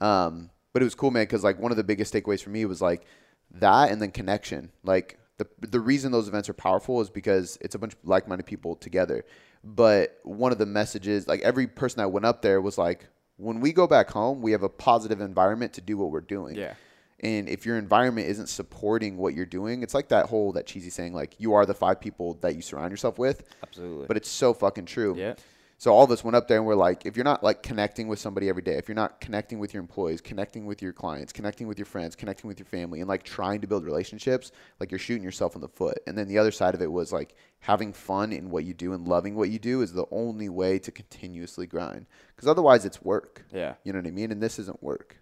yeah. 0.00 0.26
Um, 0.26 0.50
but 0.72 0.82
it 0.82 0.84
was 0.84 0.94
cool, 0.94 1.10
man, 1.10 1.22
because 1.22 1.44
like 1.44 1.58
one 1.58 1.70
of 1.70 1.76
the 1.76 1.84
biggest 1.84 2.12
takeaways 2.12 2.42
for 2.42 2.50
me 2.50 2.64
was 2.64 2.82
like, 2.82 3.06
that 3.52 3.90
and 3.90 4.00
then 4.02 4.10
connection. 4.10 4.70
Like 4.82 5.18
the 5.38 5.46
the 5.60 5.80
reason 5.80 6.12
those 6.12 6.28
events 6.28 6.48
are 6.48 6.54
powerful 6.54 7.00
is 7.00 7.10
because 7.10 7.58
it's 7.60 7.74
a 7.74 7.78
bunch 7.78 7.94
of 7.94 7.98
like-minded 8.04 8.44
people 8.44 8.76
together. 8.76 9.24
But 9.64 10.18
one 10.22 10.52
of 10.52 10.58
the 10.58 10.66
messages, 10.66 11.26
like 11.26 11.40
every 11.42 11.66
person 11.66 11.98
that 11.98 12.08
went 12.08 12.26
up 12.26 12.42
there 12.42 12.60
was 12.60 12.78
like, 12.78 13.08
when 13.36 13.60
we 13.60 13.72
go 13.72 13.86
back 13.86 14.10
home, 14.10 14.40
we 14.40 14.52
have 14.52 14.62
a 14.62 14.68
positive 14.68 15.20
environment 15.20 15.72
to 15.74 15.80
do 15.80 15.96
what 15.96 16.10
we're 16.10 16.20
doing. 16.20 16.56
Yeah. 16.56 16.74
And 17.20 17.48
if 17.48 17.64
your 17.64 17.78
environment 17.78 18.28
isn't 18.28 18.48
supporting 18.48 19.16
what 19.16 19.34
you're 19.34 19.46
doing, 19.46 19.82
it's 19.82 19.94
like 19.94 20.08
that 20.08 20.26
whole 20.26 20.52
that 20.52 20.66
cheesy 20.66 20.90
saying, 20.90 21.14
like 21.14 21.34
you 21.38 21.54
are 21.54 21.64
the 21.64 21.74
five 21.74 22.00
people 22.00 22.34
that 22.42 22.56
you 22.56 22.62
surround 22.62 22.90
yourself 22.90 23.18
with. 23.18 23.44
Absolutely. 23.62 24.06
But 24.06 24.16
it's 24.18 24.28
so 24.28 24.52
fucking 24.52 24.84
true. 24.84 25.14
Yeah. 25.16 25.34
So 25.78 25.92
all 25.92 26.04
of 26.04 26.10
us 26.10 26.24
went 26.24 26.34
up 26.36 26.48
there 26.48 26.56
and 26.56 26.66
we're 26.66 26.74
like, 26.74 27.04
if 27.04 27.16
you're 27.16 27.24
not 27.24 27.42
like 27.42 27.62
connecting 27.62 28.08
with 28.08 28.18
somebody 28.18 28.48
every 28.48 28.62
day, 28.62 28.76
if 28.78 28.88
you're 28.88 28.94
not 28.94 29.20
connecting 29.20 29.58
with 29.58 29.74
your 29.74 29.82
employees, 29.82 30.22
connecting 30.22 30.64
with 30.64 30.80
your 30.80 30.94
clients, 30.94 31.34
connecting 31.34 31.66
with 31.66 31.78
your 31.78 31.84
friends, 31.84 32.16
connecting 32.16 32.48
with 32.48 32.58
your 32.58 32.66
family, 32.66 33.00
and 33.00 33.08
like 33.08 33.24
trying 33.24 33.60
to 33.60 33.66
build 33.66 33.84
relationships, 33.84 34.52
like 34.80 34.90
you're 34.90 34.98
shooting 34.98 35.22
yourself 35.22 35.54
in 35.54 35.60
the 35.60 35.68
foot. 35.68 35.98
And 36.06 36.16
then 36.16 36.28
the 36.28 36.38
other 36.38 36.50
side 36.50 36.74
of 36.74 36.80
it 36.80 36.90
was 36.90 37.12
like 37.12 37.34
having 37.58 37.92
fun 37.92 38.32
in 38.32 38.50
what 38.50 38.64
you 38.64 38.72
do 38.72 38.94
and 38.94 39.06
loving 39.06 39.34
what 39.34 39.50
you 39.50 39.58
do 39.58 39.82
is 39.82 39.92
the 39.92 40.06
only 40.10 40.48
way 40.48 40.78
to 40.78 40.90
continuously 40.90 41.66
grind. 41.66 42.06
Because 42.34 42.48
otherwise, 42.48 42.86
it's 42.86 43.02
work. 43.02 43.44
Yeah. 43.52 43.74
You 43.84 43.92
know 43.92 43.98
what 43.98 44.08
I 44.08 44.12
mean? 44.12 44.32
And 44.32 44.42
this 44.42 44.58
isn't 44.58 44.82
work. 44.82 45.18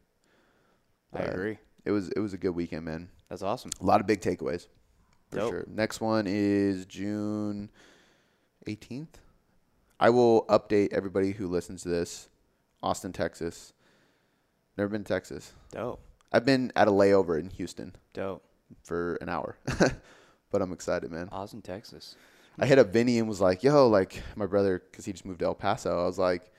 I 1.13 1.25
uh, 1.25 1.31
agree. 1.31 1.59
It 1.85 1.91
was 1.91 2.11
it 2.11 2.21
was 2.21 2.33
a 2.33 2.39
good 2.39 2.55
weekend, 2.55 2.85
man. 2.85 3.09
That's 3.29 3.43
awesome. 3.43 3.73
A 3.81 3.85
lot 3.85 4.01
of 4.01 4.07
big 4.07 4.21
takeaways. 4.21 4.69
For 5.31 5.39
Dope. 5.39 5.51
sure. 5.51 5.65
Next 5.69 6.01
one 6.01 6.27
is 6.29 6.87
June 6.87 7.71
18th. 8.69 9.09
I 10.05 10.11
will 10.11 10.45
update 10.51 10.93
everybody 10.93 11.33
who 11.33 11.49
listens 11.49 11.83
to 11.85 11.89
this. 11.89 12.29
Austin, 12.83 13.11
Texas. 13.11 13.73
Never 14.77 14.91
been 14.91 15.03
to 15.03 15.09
Texas. 15.09 15.55
Dope. 15.73 15.99
I've 16.31 16.45
been 16.45 16.73
at 16.77 16.89
a 16.89 16.91
layover 16.91 17.41
in 17.41 17.49
Houston. 17.49 17.97
Dope. 18.13 18.45
For 18.83 19.15
an 19.23 19.31
hour. 19.31 19.57
but 20.51 20.61
I'm 20.61 20.75
excited, 20.75 21.11
man. 21.11 21.31
Austin, 21.33 21.63
Texas. 21.63 22.17
I 22.59 22.67
hit 22.67 22.79
up 22.79 22.89
Vinny 22.89 23.19
and 23.19 23.27
was 23.27 23.41
like, 23.41 23.63
yo, 23.63 23.89
like 23.89 24.23
my 24.37 24.45
brother, 24.45 24.83
because 24.91 25.07
he 25.07 25.13
just 25.13 25.25
moved 25.25 25.39
to 25.39 25.47
El 25.47 25.55
Paso. 25.55 26.03
I 26.03 26.05
was 26.05 26.19
like, 26.19 26.53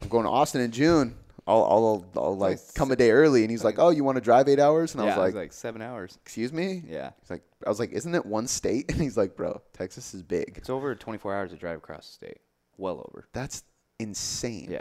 I'm 0.00 0.08
going 0.08 0.24
to 0.24 0.30
Austin 0.30 0.62
in 0.62 0.70
June. 0.70 1.16
I'll, 1.46 1.62
I'll, 1.64 2.06
I'll 2.16 2.38
like 2.38 2.60
come 2.74 2.92
a 2.92 2.96
day 2.96 3.10
early. 3.10 3.42
And 3.42 3.50
he's 3.50 3.62
like, 3.62 3.78
oh, 3.78 3.90
you 3.90 4.04
want 4.04 4.16
to 4.16 4.22
drive 4.22 4.48
eight 4.48 4.58
hours? 4.58 4.94
And 4.94 5.04
yeah, 5.04 5.10
I 5.10 5.16
was 5.16 5.18
like, 5.18 5.34
was 5.34 5.42
like 5.42 5.52
seven 5.52 5.82
hours. 5.82 6.16
Excuse 6.22 6.50
me? 6.50 6.82
Yeah. 6.88 7.10
He's 7.20 7.30
like, 7.30 7.42
I 7.66 7.68
was 7.68 7.78
like, 7.78 7.92
isn't 7.92 8.14
it 8.14 8.24
one 8.24 8.46
state? 8.46 8.86
And 8.90 9.02
he's 9.02 9.18
like, 9.18 9.36
bro, 9.36 9.60
Texas 9.74 10.14
is 10.14 10.22
big. 10.22 10.54
It's 10.56 10.70
over 10.70 10.94
24 10.94 11.34
hours 11.34 11.50
to 11.50 11.58
drive 11.58 11.76
across 11.76 12.06
the 12.06 12.12
state. 12.14 12.40
Well 12.80 12.98
over. 13.08 13.28
That's 13.32 13.62
insane. 13.98 14.68
Yeah. 14.70 14.80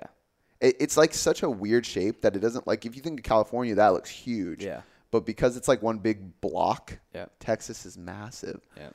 It, 0.62 0.77
it's 0.79 0.98
like 0.98 1.13
such 1.13 1.44
a 1.44 1.50
weird 1.50 1.86
shape 1.86 2.22
that 2.22 2.36
it 2.36 2.39
doesn't 2.39 2.65
like. 2.68 2.86
If 2.86 2.96
you 2.96 3.01
think 3.01 3.20
of 3.20 3.24
California, 3.24 3.75
that 3.75 3.89
looks 3.89 4.10
huge. 4.10 4.63
Yeah. 4.63 4.82
But 5.12 5.25
because 5.25 5.58
it's 5.58 5.68
like 5.68 5.82
one 5.82 5.98
big 6.00 6.39
block, 6.41 6.98
yeah. 7.13 7.25
Texas 7.39 7.86
is 7.86 7.98
massive. 7.98 8.62
Yeah. 8.77 8.89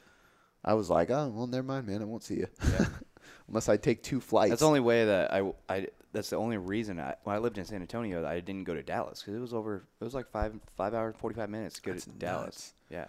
I 0.65 0.75
was 0.75 0.89
like, 0.91 1.11
oh 1.11 1.29
well, 1.35 1.47
never 1.47 1.67
mind, 1.67 1.87
man. 1.87 2.03
I 2.03 2.05
won't 2.05 2.23
see 2.25 2.37
you. 2.37 2.47
Yeah. 2.73 2.87
Unless 3.49 3.69
I 3.69 3.77
take 3.77 4.03
two 4.03 4.21
flights. 4.21 4.51
That's 4.51 4.61
the 4.61 4.67
only 4.67 4.81
way 4.81 5.05
that 5.05 5.33
I, 5.33 5.53
I 5.69 5.89
that's 6.13 6.31
the 6.31 6.37
only 6.37 6.57
reason 6.57 6.99
I 7.01 7.15
when 7.25 7.35
I 7.37 7.39
lived 7.39 7.59
in 7.59 7.65
San 7.65 7.81
Antonio 7.83 8.25
I 8.27 8.41
didn't 8.41 8.65
go 8.65 8.75
to 8.75 8.83
Dallas 8.83 9.21
because 9.21 9.35
it 9.35 9.41
was 9.41 9.53
over 9.53 9.77
it 10.01 10.05
was 10.05 10.15
like 10.15 10.31
five 10.31 10.55
five 10.77 10.95
hours 10.95 11.15
forty 11.19 11.35
five 11.37 11.51
minutes 11.51 11.77
to 11.77 11.83
go 11.83 11.93
That's 11.93 12.05
to 12.05 12.11
Dallas. 12.11 12.45
nuts. 12.47 12.75
Yeah. 12.91 13.07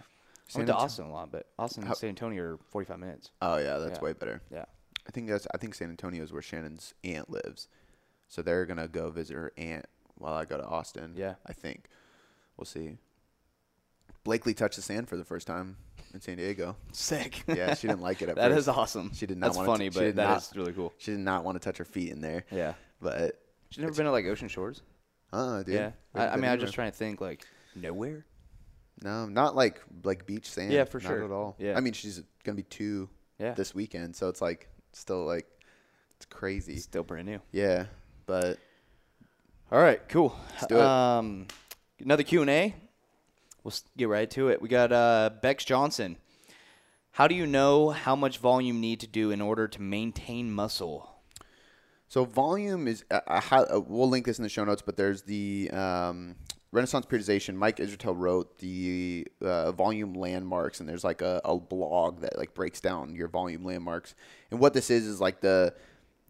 San 0.48 0.60
I 0.62 0.64
went 0.64 0.68
to 0.68 0.74
Austin 0.84 1.04
a 1.06 1.12
lot, 1.12 1.32
but 1.32 1.46
Austin 1.58 1.82
How- 1.84 1.90
and 1.90 1.96
San 1.98 2.08
Antonio 2.10 2.42
are 2.42 2.58
forty 2.70 2.86
five 2.86 2.98
minutes. 2.98 3.30
Oh 3.40 3.56
yeah, 3.58 3.78
that's 3.78 3.98
Yeah. 3.98 4.04
way 4.04 4.12
better. 4.12 4.42
Yeah. 4.52 4.64
I 5.06 5.10
think 5.12 5.28
that's. 5.28 5.46
I 5.54 5.58
think 5.58 5.74
San 5.74 5.90
Antonio 5.90 6.22
is 6.22 6.32
where 6.32 6.42
Shannon's 6.42 6.94
aunt 7.04 7.30
lives, 7.30 7.68
so 8.28 8.42
they're 8.42 8.66
gonna 8.66 8.88
go 8.88 9.10
visit 9.10 9.34
her 9.34 9.52
aunt 9.56 9.86
while 10.16 10.34
I 10.34 10.44
go 10.44 10.56
to 10.56 10.64
Austin. 10.64 11.14
Yeah. 11.16 11.34
I 11.46 11.52
think. 11.52 11.86
We'll 12.56 12.64
see. 12.64 12.96
Blakely 14.24 14.54
touched 14.54 14.76
the 14.76 14.82
sand 14.82 15.08
for 15.08 15.16
the 15.16 15.24
first 15.24 15.46
time 15.46 15.76
in 16.12 16.20
San 16.20 16.36
Diego. 16.38 16.76
Sick. 16.92 17.44
Yeah, 17.46 17.74
she 17.74 17.86
didn't 17.86 18.00
like 18.02 18.22
it 18.22 18.28
at 18.30 18.36
That 18.36 18.48
first. 18.50 18.60
is 18.60 18.68
awesome. 18.68 19.12
She 19.14 19.26
did 19.26 19.38
not 19.38 19.52
That's 19.54 19.64
funny, 19.66 19.88
t- 19.88 19.92
she 19.94 19.98
but 20.00 20.04
did 20.06 20.16
that 20.16 20.28
not- 20.28 20.42
is 20.42 20.52
really 20.56 20.72
cool. 20.72 20.92
She 20.98 21.12
did 21.12 21.20
not 21.20 21.44
want 21.44 21.60
to 21.60 21.64
touch 21.64 21.78
her 21.78 21.84
feet 21.84 22.10
in 22.10 22.20
there. 22.20 22.44
Yeah. 22.50 22.74
But 23.00 23.40
She's 23.70 23.82
never 23.82 23.94
been 23.94 24.06
to 24.06 24.10
like 24.10 24.24
Ocean 24.26 24.48
Shores. 24.48 24.82
uh, 25.32 25.62
dude. 25.62 25.74
yeah. 25.74 25.90
I, 26.14 26.28
I 26.28 26.30
mean, 26.32 26.40
been 26.42 26.50
I 26.50 26.54
was 26.54 26.62
just 26.62 26.74
trying 26.74 26.90
to 26.90 26.96
think 26.96 27.20
like 27.20 27.46
nowhere. 27.76 28.24
No, 29.02 29.26
not 29.26 29.54
like 29.54 29.80
like 30.02 30.26
beach 30.26 30.48
sand. 30.50 30.72
Yeah, 30.72 30.84
for 30.84 30.98
not 30.98 31.08
sure. 31.08 31.24
at 31.24 31.30
all. 31.30 31.54
Yeah. 31.58 31.76
I 31.76 31.80
mean, 31.80 31.92
she's 31.92 32.22
gonna 32.44 32.56
be 32.56 32.62
two 32.62 33.08
Yeah. 33.38 33.52
this 33.52 33.74
weekend, 33.74 34.16
so 34.16 34.28
it's 34.30 34.40
like 34.40 34.68
still 34.96 35.24
like 35.24 35.46
it's 36.16 36.26
crazy. 36.26 36.76
Still 36.76 37.02
brand 37.02 37.26
new. 37.26 37.40
Yeah, 37.52 37.86
but 38.26 38.58
All 39.70 39.80
right, 39.80 40.00
cool. 40.08 40.36
Let's 40.52 40.66
do 40.66 40.76
it. 40.76 40.80
Um, 40.82 41.46
another 42.00 42.22
Q 42.22 42.40
and 42.42 42.50
A. 42.50 42.74
We'll 43.62 43.74
get 43.96 44.08
right 44.08 44.30
to 44.30 44.48
it. 44.48 44.62
We 44.62 44.68
got 44.68 44.92
uh, 44.92 45.30
Bex 45.42 45.64
Johnson. 45.64 46.16
How 47.10 47.26
do 47.26 47.34
you 47.34 47.46
know 47.46 47.90
how 47.90 48.14
much 48.14 48.38
volume 48.38 48.76
you 48.76 48.80
need 48.80 49.00
to 49.00 49.06
do 49.06 49.30
in 49.30 49.40
order 49.40 49.66
to 49.66 49.82
maintain 49.82 50.52
muscle? 50.52 51.10
So 52.08 52.24
volume 52.24 52.86
is. 52.86 53.04
Uh, 53.10 53.20
uh, 53.26 53.80
we'll 53.86 54.08
link 54.08 54.26
this 54.26 54.38
in 54.38 54.44
the 54.44 54.48
show 54.48 54.64
notes, 54.64 54.82
but 54.82 54.96
there's 54.96 55.22
the 55.22 55.70
um, 55.72 56.36
Renaissance 56.72 57.06
periodization. 57.06 57.54
Mike 57.54 57.76
Israetel 57.76 58.14
wrote 58.16 58.58
the 58.58 59.26
uh, 59.40 59.72
volume 59.72 60.14
landmarks, 60.14 60.80
and 60.80 60.88
there's 60.88 61.04
like 61.04 61.22
a, 61.22 61.40
a, 61.44 61.56
blog 61.58 62.20
that 62.20 62.36
like 62.36 62.54
breaks 62.54 62.80
down 62.80 63.14
your 63.14 63.28
volume 63.28 63.64
landmarks. 63.64 64.14
And 64.50 64.60
what 64.60 64.74
this 64.74 64.90
is 64.90 65.06
is 65.06 65.20
like 65.20 65.40
the 65.40 65.74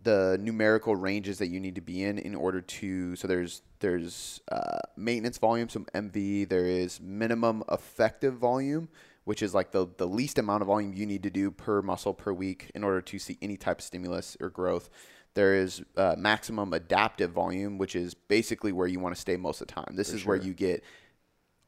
the 0.03 0.39
numerical 0.41 0.95
ranges 0.95 1.39
that 1.39 1.49
you 1.49 1.59
need 1.59 1.75
to 1.75 1.81
be 1.81 2.05
in 2.05 2.19
in 2.19 2.35
order 2.35 2.61
to. 2.61 3.17
So 3.17 3.27
there's 3.27 3.63
there's 3.81 4.41
uh, 4.51 4.79
maintenance 4.97 5.39
volume, 5.39 5.69
some 5.69 5.87
MV. 5.95 6.49
There 6.49 6.67
is 6.67 7.01
minimum 7.01 7.65
effective 7.71 8.35
volume, 8.35 8.89
which 9.25 9.43
is 9.43 9.55
like 9.55 9.73
the 9.73 9.89
the 9.97 10.07
least 10.07 10.39
amount 10.39 10.63
of 10.63 10.69
volume 10.69 10.93
you 10.93 11.07
need 11.07 11.23
to 11.25 11.31
do 11.31 11.51
per 11.51 11.83
muscle 11.83 12.15
per 12.15 12.33
week 12.33 12.71
in 12.75 12.85
order 12.85 13.01
to 13.01 13.19
see 13.19 13.39
any 13.43 13.57
type 13.57 13.79
of 13.79 13.85
stimulus 13.85 14.37
or 14.41 14.51
growth. 14.51 14.91
There 15.37 15.55
is 15.55 15.83
uh, 15.99 16.15
maximum 16.17 16.73
adaptive 16.73 17.31
volume, 17.31 17.77
which 17.77 17.95
is 17.95 18.15
basically 18.15 18.73
where 18.73 18.87
you 18.87 19.01
want 19.01 19.15
to 19.15 19.21
stay 19.21 19.37
most 19.37 19.61
of 19.61 19.69
the 19.69 19.75
time. 19.75 19.95
This 19.95 20.09
For 20.09 20.17
is 20.17 20.23
sure. 20.23 20.29
where 20.31 20.43
you 20.43 20.55
get 20.55 20.83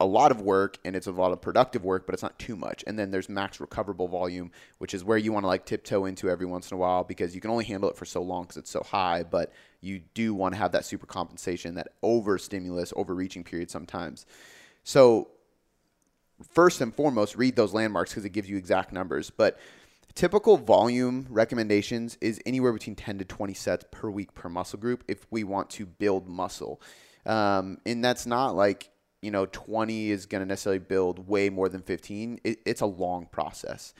a 0.01 0.07
lot 0.07 0.31
of 0.31 0.41
work 0.41 0.79
and 0.87 0.97
it's 0.97 1.07
a 1.07 1.13
lot 1.13 1.33
of 1.33 1.43
productive 1.43 1.85
work, 1.85 2.07
but 2.07 2.15
it's 2.15 2.23
not 2.23 2.39
too 2.39 2.57
much. 2.57 2.83
And 2.87 2.99
then 2.99 3.11
there's 3.11 3.29
max 3.29 3.61
recoverable 3.61 4.09
volume, 4.09 4.53
which 4.79 4.95
is 4.95 5.05
where 5.05 5.19
you 5.19 5.33
want 5.33 5.43
to 5.43 5.49
like 5.49 5.67
tiptoe 5.67 6.07
into 6.07 6.31
every 6.31 6.47
once 6.47 6.71
in 6.71 6.77
a 6.77 6.79
while 6.79 7.05
because 7.05 7.35
you 7.35 7.43
can 7.43 7.51
only 7.51 7.67
handle 7.67 7.91
it 7.91 7.97
for 7.97 8.07
so 8.07 8.23
long 8.23 8.45
because 8.45 8.57
it's 8.57 8.71
so 8.71 8.83
high. 8.83 9.23
But 9.23 9.53
you 9.83 10.01
do 10.15 10.33
want 10.33 10.55
to 10.55 10.59
have 10.59 10.73
that 10.73 10.87
super 10.87 11.07
compensation, 11.07 11.75
that 11.75 11.89
over 12.03 12.39
stimulus, 12.39 12.95
overreaching 12.97 13.45
period 13.45 13.71
sometimes. 13.71 14.25
So 14.83 15.29
first 16.53 16.81
and 16.81 16.95
foremost, 16.95 17.37
read 17.37 17.55
those 17.55 17.75
landmarks 17.75 18.13
because 18.13 18.25
it 18.25 18.31
gives 18.31 18.49
you 18.49 18.57
exact 18.57 18.95
numbers. 18.95 19.29
But 19.29 19.59
Typical 20.19 20.57
volume 20.57 21.29
recommendations 21.31 22.19
is 22.21 22.41
anywhere 22.45 22.73
between 22.73 22.97
10 22.97 23.19
to 23.19 23.25
20 23.25 23.55
sets 23.55 23.85
per 23.93 24.11
week 24.11 24.35
per 24.35 24.49
muscle 24.49 24.77
group 24.77 25.05
if 25.07 25.25
we 25.31 25.45
want 25.45 25.71
to 25.71 25.87
build 25.87 26.29
muscle. 26.29 26.83
Um, 27.25 27.79
and 27.87 28.05
that's 28.05 28.27
not 28.27 28.57
like, 28.57 28.91
you 29.23 29.31
know, 29.31 29.47
20 29.47 30.11
is 30.11 30.27
going 30.27 30.41
to 30.41 30.45
necessarily 30.45 30.81
build 30.81 31.29
way 31.29 31.51
more 31.51 31.69
than 31.69 31.83
15. 31.83 32.41
It, 32.43 32.59
it's 32.67 32.81
a 32.81 32.87
long 32.87 33.27
process. 33.27 33.95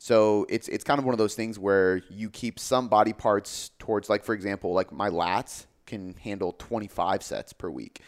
So 0.00 0.44
it's 0.48 0.66
it's 0.66 0.82
kind 0.82 0.98
of 0.98 1.04
one 1.04 1.14
of 1.14 1.18
those 1.18 1.36
things 1.36 1.56
where 1.56 2.02
you 2.10 2.30
keep 2.30 2.58
some 2.58 2.88
body 2.88 3.12
parts 3.12 3.70
towards 3.78 4.10
like 4.10 4.24
for 4.24 4.34
example, 4.34 4.72
like 4.72 4.90
my 4.90 5.08
lats 5.08 5.66
can 5.86 6.14
handle 6.14 6.52
25 6.58 7.22
sets 7.22 7.52
per 7.52 7.70
week. 7.70 8.00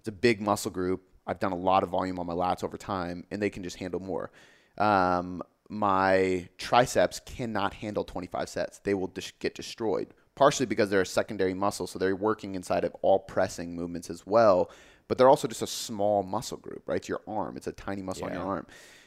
It's 0.00 0.08
a 0.08 0.12
big 0.12 0.40
muscle 0.40 0.72
group. 0.72 1.02
I've 1.28 1.38
done 1.38 1.52
a 1.52 1.56
lot 1.56 1.84
of 1.84 1.90
volume 1.90 2.18
on 2.18 2.26
my 2.26 2.34
lats 2.34 2.64
over 2.64 2.76
time, 2.76 3.24
and 3.30 3.40
they 3.40 3.50
can 3.50 3.62
just 3.62 3.76
handle 3.76 4.00
more. 4.00 4.32
Um, 4.78 5.44
my 5.68 6.48
triceps 6.58 7.20
cannot 7.20 7.74
handle 7.74 8.04
25 8.04 8.48
sets. 8.48 8.78
They 8.78 8.94
will 8.94 9.08
just 9.08 9.38
get 9.38 9.54
destroyed, 9.54 10.14
partially 10.34 10.66
because 10.66 10.90
they're 10.90 11.00
a 11.00 11.06
secondary 11.06 11.54
muscle, 11.54 11.86
so 11.86 11.98
they're 11.98 12.16
working 12.16 12.54
inside 12.54 12.84
of 12.84 12.94
all 13.02 13.18
pressing 13.18 13.74
movements 13.74 14.10
as 14.10 14.26
well. 14.26 14.70
But 15.08 15.18
they're 15.18 15.28
also 15.28 15.48
just 15.48 15.62
a 15.62 15.66
small 15.66 16.22
muscle 16.22 16.56
group, 16.56 16.82
right? 16.86 16.96
It's 16.96 17.08
your 17.08 17.20
arm. 17.26 17.56
It's 17.56 17.66
a 17.66 17.72
tiny 17.72 18.02
muscle 18.02 18.28
yeah. 18.28 18.38
on 18.38 18.40
your 18.40 18.46
arm. 18.46 18.66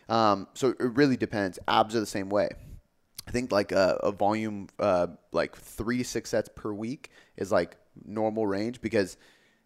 Um, 0.10 0.48
so 0.54 0.70
it 0.70 0.80
really 0.80 1.18
depends. 1.18 1.60
Abs 1.68 1.96
are 1.96 2.00
the 2.00 2.06
same 2.06 2.30
way. 2.30 2.50
I 3.28 3.32
think 3.32 3.52
like 3.52 3.72
a, 3.72 4.00
a 4.04 4.12
volume, 4.12 4.68
uh, 4.80 5.08
like 5.32 5.56
three 5.58 5.98
to 5.98 6.04
six 6.04 6.30
sets 6.30 6.50
per 6.56 6.72
week 6.72 7.12
is 7.36 7.52
like 7.52 7.76
normal 8.06 8.48
range 8.48 8.80
because 8.80 9.18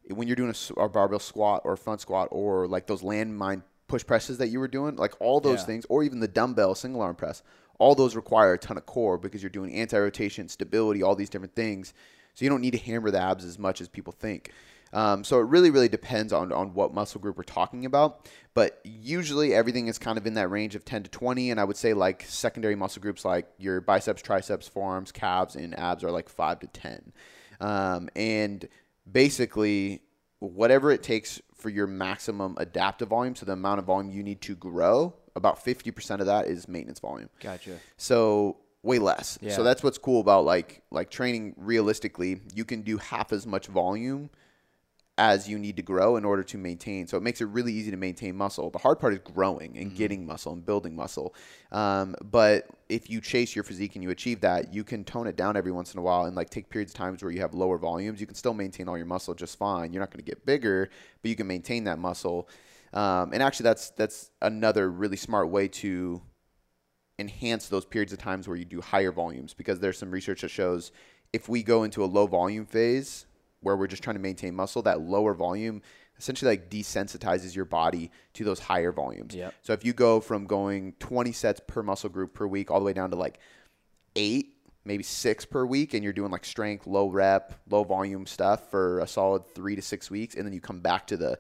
when 0.10 0.28
you're 0.28 0.36
doing 0.36 0.54
a, 0.78 0.82
a 0.82 0.90
barbell 0.90 1.20
squat 1.20 1.62
or 1.64 1.78
front 1.78 2.02
squat 2.02 2.30
or 2.32 2.68
like 2.68 2.88
those 2.88 3.02
landmine 3.02 3.62
push 3.92 4.06
presses 4.06 4.38
that 4.38 4.48
you 4.48 4.58
were 4.58 4.70
doing, 4.70 4.96
like 4.96 5.14
all 5.20 5.42
those 5.42 5.60
yeah. 5.60 5.66
things, 5.66 5.86
or 5.90 6.02
even 6.02 6.22
the 6.22 6.28
dumbbell 6.28 6.74
single 6.74 7.02
arm 7.02 7.14
press, 7.14 7.44
all 7.78 7.94
those 7.94 8.16
require 8.16 8.54
a 8.54 8.58
ton 8.58 8.78
of 8.78 8.86
core 8.86 9.18
because 9.18 9.44
you're 9.44 9.50
doing 9.50 9.76
anti 9.76 10.00
rotation, 10.00 10.48
stability, 10.48 11.04
all 11.04 11.14
these 11.14 11.30
different 11.30 11.56
things. 11.56 11.94
So 12.34 12.46
you 12.46 12.50
don't 12.50 12.62
need 12.62 12.72
to 12.72 12.78
hammer 12.78 13.12
the 13.12 13.20
abs 13.20 13.44
as 13.44 13.60
much 13.60 13.82
as 13.82 13.90
people 13.90 14.14
think. 14.14 14.54
Um, 14.94 15.26
so 15.26 15.40
it 15.40 15.44
really, 15.44 15.72
really 15.72 15.90
depends 15.90 16.32
on, 16.32 16.54
on 16.54 16.74
what 16.74 16.94
muscle 16.94 17.20
group 17.20 17.36
we're 17.36 17.44
talking 17.44 17.86
about. 17.86 18.30
But 18.54 18.80
usually 18.86 19.54
everything 19.54 19.88
is 19.88 19.98
kind 19.98 20.18
of 20.18 20.26
in 20.26 20.36
that 20.36 20.50
range 20.50 20.76
of 20.76 20.86
10 20.86 21.04
to 21.04 21.10
20. 21.10 21.52
And 21.52 21.60
I 21.60 21.66
would 21.66 21.76
say 21.76 21.94
like 21.94 22.24
secondary 22.28 22.76
muscle 22.76 23.02
groups 23.02 23.26
like 23.26 23.48
your 23.58 23.82
biceps, 23.82 24.22
triceps, 24.22 24.70
forearms, 24.70 25.12
calves, 25.12 25.58
and 25.58 25.78
abs 25.78 26.06
are 26.06 26.12
like 26.12 26.30
5 26.30 26.62
to 26.62 26.68
10. 26.68 27.12
Um, 27.60 28.10
and 28.16 28.70
basically, 29.10 30.02
whatever 30.40 30.92
it 30.92 31.04
takes 31.04 31.42
for 31.62 31.70
your 31.70 31.88
maximum 31.88 32.56
adaptive 32.58 33.10
volume, 33.10 33.36
so 33.36 33.46
the 33.46 33.54
amount 33.54 33.80
of 33.80 33.86
volume 33.86 34.12
you 34.12 34.24
need 34.24 34.42
to 34.42 34.56
grow, 34.56 35.14
about 35.36 35.64
50% 35.64 36.20
of 36.20 36.26
that 36.26 36.48
is 36.48 36.68
maintenance 36.68 37.00
volume. 37.00 37.30
Gotcha. 37.40 37.78
So 37.98 38.58
way 38.84 39.00
less. 39.00 39.38
Yeah. 39.42 39.56
So 39.56 39.64
that's 39.64 39.84
what's 39.84 39.98
cool 39.98 40.22
about 40.22 40.46
like 40.46 40.82
like 40.92 41.10
training 41.10 41.54
realistically, 41.58 42.42
you 42.54 42.66
can 42.66 42.82
do 42.82 42.98
half 42.98 43.32
as 43.32 43.46
much 43.46 43.68
volume 43.68 44.30
as 45.22 45.48
you 45.48 45.60
need 45.60 45.78
to 45.78 45.84
grow 45.84 46.18
in 46.18 46.26
order 46.26 46.42
to 46.42 46.58
maintain. 46.58 47.06
So 47.06 47.16
it 47.16 47.22
makes 47.22 47.42
it 47.42 47.46
really 47.46 47.72
easy 47.72 47.92
to 47.92 47.98
maintain 47.98 48.36
muscle. 48.36 48.72
The 48.72 48.80
hard 48.80 49.00
part 49.00 49.14
is 49.14 49.20
growing 49.20 49.78
and 49.78 49.90
mm-hmm. 49.90 49.96
getting 49.96 50.26
muscle 50.26 50.52
and 50.52 50.66
building 50.66 50.96
muscle. 50.96 51.36
Um, 51.72 52.16
but 52.24 52.66
if 52.90 53.08
you 53.08 53.22
chase 53.22 53.54
your 53.56 53.64
physique 53.64 53.94
and 53.94 54.04
you 54.04 54.10
achieve 54.10 54.42
that, 54.42 54.74
you 54.74 54.84
can 54.84 55.04
tone 55.04 55.28
it 55.28 55.36
down 55.36 55.56
every 55.56 55.72
once 55.72 55.94
in 55.94 56.00
a 56.00 56.02
while 56.02 56.26
and 56.26 56.36
like 56.36 56.50
take 56.50 56.72
periods 56.72 56.92
of 56.92 56.98
times 56.98 57.22
where 57.22 57.32
you 57.32 57.40
have 57.40 57.54
lower 57.54 57.78
volumes. 57.78 58.20
You 58.20 58.26
can 58.26 58.34
still 58.34 58.56
maintain 58.56 58.90
all 58.90 58.98
your 58.98 59.06
muscle 59.06 59.36
just 59.36 59.60
fine. 59.60 59.94
You're 59.94 60.00
not 60.00 60.10
going 60.10 60.26
to 60.26 60.28
get 60.28 60.44
bigger, 60.44 60.90
but 61.22 61.30
you 61.30 61.36
can 61.36 61.46
maintain 61.46 61.84
that 61.84 62.00
muscle. 62.00 62.50
Um, 62.92 63.32
and 63.32 63.44
actually, 63.44 63.66
that's 63.66 63.92
that's 63.92 64.32
another 64.42 64.90
really 64.90 65.18
smart 65.18 65.50
way 65.50 65.68
to 65.68 66.20
enhance 67.20 67.68
those 67.68 67.86
periods 67.86 68.12
of 68.12 68.18
times 68.18 68.48
where 68.48 68.58
you 68.58 68.66
do 68.66 68.82
higher 68.82 69.12
volumes 69.12 69.54
because 69.54 69.80
there's 69.80 70.00
some 70.00 70.10
research 70.10 70.42
that 70.42 70.50
shows 70.50 70.92
if 71.32 71.48
we 71.48 71.62
go 71.62 71.84
into 71.84 72.04
a 72.04 72.08
low 72.08 72.26
volume 72.26 72.66
phase 72.66 73.28
where 73.62 73.76
we're 73.76 73.88
just 73.88 74.04
trying 74.04 74.16
to 74.16 74.22
maintain 74.22 74.56
muscle, 74.56 74.82
that 74.84 75.02
lower 75.02 75.34
volume 75.34 75.82
essentially 76.18 76.52
like 76.52 76.70
desensitizes 76.70 77.56
your 77.56 77.66
body 77.66 78.12
to 78.34 78.44
those 78.44 78.60
higher 78.60 78.92
volumes. 78.92 79.34
Yep. 79.34 79.56
So 79.64 79.74
if 79.74 79.84
you 79.84 79.94
go 79.94 80.20
from 80.20 80.46
going 80.46 80.94
20 81.00 81.32
sets 81.32 81.60
per 81.66 81.82
muscle 81.82 82.10
group 82.10 82.34
per 82.34 82.46
week 82.46 82.70
all 82.70 82.80
the 82.80 82.86
way 82.86 82.94
down 82.94 83.10
to 83.12 83.16
like 83.16 83.40
eight, 84.16 84.56
maybe 84.86 85.04
six 85.04 85.46
per 85.46 85.66
week, 85.66 85.94
and 85.94 86.04
you're 86.04 86.14
doing 86.14 86.32
like 86.32 86.46
strength, 86.46 86.86
low 86.86 87.08
rep, 87.08 87.60
low 87.70 87.84
volume 87.84 88.26
stuff 88.26 88.70
for 88.70 89.00
a 89.00 89.08
solid 89.08 89.48
three 89.48 89.76
to 89.76 89.82
six 89.82 90.12
weeks, 90.12 90.36
and 90.36 90.46
then 90.46 90.54
you 90.54 90.62
come 90.62 90.80
back 90.80 91.08
to 91.08 91.18
the 91.18 91.40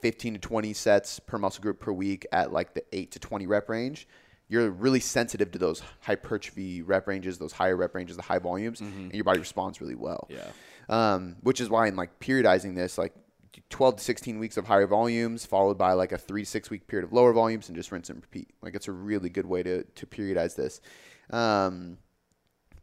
15 0.00 0.34
to 0.34 0.40
20 0.40 0.72
sets 0.72 1.18
per 1.20 1.38
muscle 1.38 1.62
group 1.62 1.80
per 1.80 1.92
week 1.92 2.26
at 2.32 2.52
like 2.52 2.74
the 2.74 2.84
8 2.92 3.10
to 3.12 3.18
20 3.18 3.46
rep 3.46 3.68
range, 3.68 4.08
you're 4.48 4.70
really 4.70 5.00
sensitive 5.00 5.50
to 5.52 5.58
those 5.58 5.82
hypertrophy 6.00 6.82
rep 6.82 7.06
ranges, 7.08 7.38
those 7.38 7.52
higher 7.52 7.76
rep 7.76 7.94
ranges, 7.94 8.16
the 8.16 8.22
high 8.22 8.38
volumes, 8.38 8.80
mm-hmm. 8.80 9.04
and 9.04 9.14
your 9.14 9.24
body 9.24 9.40
responds 9.40 9.80
really 9.80 9.94
well. 9.94 10.26
Yeah. 10.30 10.46
Um, 10.88 11.36
which 11.40 11.60
is 11.60 11.68
why 11.68 11.88
in 11.88 11.96
like 11.96 12.20
periodizing 12.20 12.76
this, 12.76 12.96
like 12.96 13.12
12 13.70 13.96
to 13.96 14.04
16 14.04 14.38
weeks 14.38 14.56
of 14.56 14.66
higher 14.66 14.86
volumes, 14.86 15.44
followed 15.44 15.78
by 15.78 15.92
like 15.92 16.12
a 16.12 16.18
three 16.18 16.42
to 16.42 16.48
six 16.48 16.70
week 16.70 16.86
period 16.86 17.04
of 17.04 17.12
lower 17.12 17.32
volumes, 17.32 17.68
and 17.68 17.76
just 17.76 17.90
rinse 17.90 18.10
and 18.10 18.22
repeat. 18.22 18.50
Like 18.62 18.74
it's 18.74 18.88
a 18.88 18.92
really 18.92 19.28
good 19.28 19.46
way 19.46 19.62
to 19.62 19.82
to 19.82 20.06
periodize 20.06 20.54
this. 20.54 20.80
Um, 21.30 21.98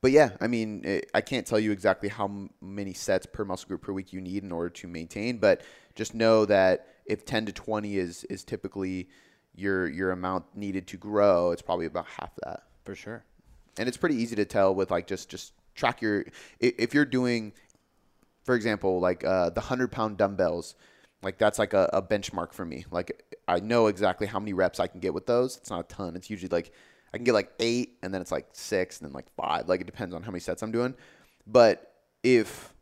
but 0.01 0.11
yeah, 0.11 0.31
I 0.41 0.47
mean, 0.47 0.83
it, 0.83 1.09
I 1.13 1.21
can't 1.21 1.47
tell 1.47 1.59
you 1.59 1.71
exactly 1.71 2.09
how 2.09 2.25
m- 2.25 2.49
many 2.61 2.93
sets 2.93 3.25
per 3.25 3.45
muscle 3.45 3.69
group 3.69 3.83
per 3.83 3.93
week 3.93 4.11
you 4.11 4.19
need 4.19 4.43
in 4.43 4.51
order 4.51 4.69
to 4.69 4.87
maintain, 4.89 5.37
but 5.37 5.61
just 5.95 6.13
know 6.13 6.45
that 6.45 6.87
if 7.05 7.23
10 7.23 7.45
to 7.45 7.53
20 7.53 7.97
is 7.97 8.25
is 8.25 8.43
typically 8.43 9.07
your 9.55 9.87
your 9.87 10.11
amount 10.11 10.45
needed 10.55 10.87
to 10.87 10.97
grow, 10.97 11.51
it's 11.51 11.61
probably 11.61 11.85
about 11.85 12.07
half 12.19 12.31
that. 12.43 12.63
For 12.83 12.95
sure. 12.95 13.23
And 13.77 13.87
it's 13.87 13.97
pretty 13.97 14.15
easy 14.15 14.35
to 14.35 14.45
tell 14.45 14.75
with 14.75 14.91
like 14.91 15.07
just 15.07 15.29
just 15.29 15.53
track 15.73 16.01
your 16.01 16.25
if 16.59 16.93
you're 16.93 17.05
doing 17.05 17.53
for 18.43 18.55
example, 18.55 18.99
like 18.99 19.23
uh, 19.23 19.49
the 19.49 19.61
hundred 19.61 19.91
pound 19.91 20.17
dumbbells, 20.17 20.75
like 21.21 21.37
that's 21.37 21.59
like 21.59 21.73
a, 21.73 21.89
a, 21.93 22.01
benchmark 22.01 22.53
for 22.53 22.65
me. 22.65 22.85
Like 22.91 23.23
I 23.47 23.59
know 23.59 23.87
exactly 23.87 24.27
how 24.27 24.39
many 24.39 24.53
reps 24.53 24.79
I 24.79 24.87
can 24.87 24.99
get 24.99 25.13
with 25.13 25.25
those. 25.25 25.57
It's 25.57 25.69
not 25.69 25.79
a 25.79 25.83
ton. 25.83 26.15
It's 26.15 26.29
usually 26.29 26.49
like 26.49 26.71
I 27.13 27.17
can 27.17 27.23
get 27.23 27.33
like 27.33 27.51
eight, 27.59 27.97
and 28.03 28.13
then 28.13 28.21
it's 28.21 28.31
like 28.31 28.47
six, 28.51 28.99
and 28.99 29.07
then 29.07 29.13
like 29.13 29.33
five. 29.35 29.67
Like 29.67 29.81
it 29.81 29.85
depends 29.85 30.13
on 30.13 30.23
how 30.23 30.31
many 30.31 30.41
sets 30.41 30.61
I'm 30.61 30.71
doing. 30.71 30.93
But 31.47 31.93
if 32.21 32.73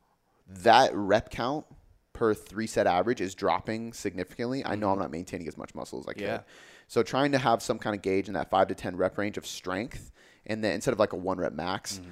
that 0.48 0.96
rep 0.96 1.30
count 1.30 1.66
per 2.14 2.34
three 2.34 2.68
set 2.68 2.88
average 2.88 3.22
is 3.22 3.36
dropping 3.36 3.94
significantly, 3.94 4.66
I 4.66 4.76
know 4.76 4.88
I'm 4.88 4.94
mm-hmm. 4.94 5.02
not 5.04 5.12
maintaining 5.12 5.48
as 5.48 5.58
much 5.58 5.76
muscle 5.76 6.00
as 6.00 6.08
I 6.08 6.14
yeah. 6.16 6.38
can. 6.38 6.46
So 6.88 7.04
trying 7.04 7.32
to 7.32 7.38
have 7.38 7.62
some 7.62 7.80
kind 7.80 7.96
of 7.96 8.02
gauge 8.02 8.28
in 8.28 8.34
that 8.34 8.50
five 8.50 8.68
to 8.68 8.76
ten 8.76 8.96
rep 8.96 9.18
range 9.18 9.38
of 9.38 9.46
strength, 9.46 10.12
and 10.48 10.64
then 10.64 10.74
instead 10.74 10.92
of 10.92 11.00
like 11.00 11.14
a 11.14 11.18
one 11.18 11.38
rep 11.38 11.54
max, 11.54 12.00
mm-hmm. 12.00 12.10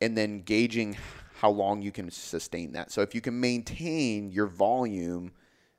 and 0.00 0.18
then 0.18 0.40
gauging 0.40 0.96
how 1.38 1.50
long 1.50 1.82
you 1.82 1.92
can 1.92 2.10
sustain 2.10 2.72
that. 2.72 2.90
So 2.90 3.00
if 3.00 3.14
you 3.14 3.20
can 3.20 3.38
maintain 3.38 4.32
your 4.32 4.48
volume 4.48 5.30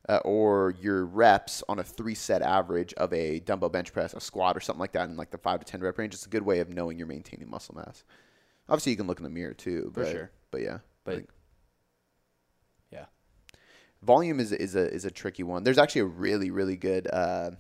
uh, 0.08 0.22
or 0.24 0.74
your 0.80 1.06
reps 1.06 1.62
on 1.68 1.80
a 1.80 1.84
three 1.84 2.16
set 2.16 2.42
average 2.42 2.94
of 2.94 3.12
a 3.12 3.42
dumbbell 3.42 3.68
bench 3.68 3.92
press, 3.92 4.14
a 4.14 4.22
squat, 4.22 4.56
or 4.56 4.62
something 4.62 4.80
like 4.80 4.94
that 4.94 5.10
in 5.10 5.18
like 5.18 5.32
the 5.32 5.38
five 5.38 5.60
to 5.60 5.66
ten 5.66 5.82
rep 5.82 5.98
range, 5.98 6.14
it's 6.14 6.26
a 6.26 6.30
good 6.30 6.44
way 6.44 6.60
of 6.60 6.70
knowing 6.70 6.98
you're 6.98 7.08
maintaining 7.08 7.50
muscle 7.50 7.76
mass. 7.76 8.06
Obviously, 8.70 8.94
you 8.94 8.96
can 8.96 9.06
look 9.06 9.20
in 9.20 9.26
the 9.26 9.30
mirror 9.30 9.54
too. 9.54 9.92
But, 9.94 10.06
For 10.06 10.12
sure. 10.12 10.32
But 10.50 10.62
yeah. 10.62 10.78
But 11.04 11.26
yeah. 12.90 13.06
volume 14.02 14.40
is 14.40 14.54
is 14.54 14.78
a 14.78 14.90
is 14.94 15.04
a 15.04 15.12
tricky 15.12 15.44
one. 15.44 15.64
There's 15.64 15.78
actually 15.78 16.02
a 16.02 16.06
really 16.06 16.52
really 16.52 16.78
good. 16.78 17.06
Uh, 17.12 17.52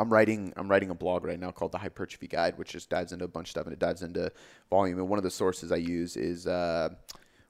I'm 0.00 0.10
writing 0.10 0.52
I'm 0.56 0.68
writing 0.68 0.88
a 0.88 0.94
blog 0.94 1.24
right 1.24 1.38
now 1.38 1.50
called 1.50 1.72
the 1.72 1.78
Hypertrophy 1.78 2.26
Guide, 2.26 2.56
which 2.56 2.72
just 2.72 2.88
dives 2.88 3.12
into 3.12 3.26
a 3.26 3.28
bunch 3.28 3.48
of 3.48 3.50
stuff 3.50 3.66
and 3.66 3.72
it 3.72 3.78
dives 3.78 4.02
into 4.02 4.32
volume. 4.70 4.98
And 4.98 5.08
one 5.08 5.18
of 5.18 5.24
the 5.24 5.30
sources 5.30 5.70
I 5.70 5.76
use 5.76 6.16
is 6.16 6.46
uh, 6.46 6.88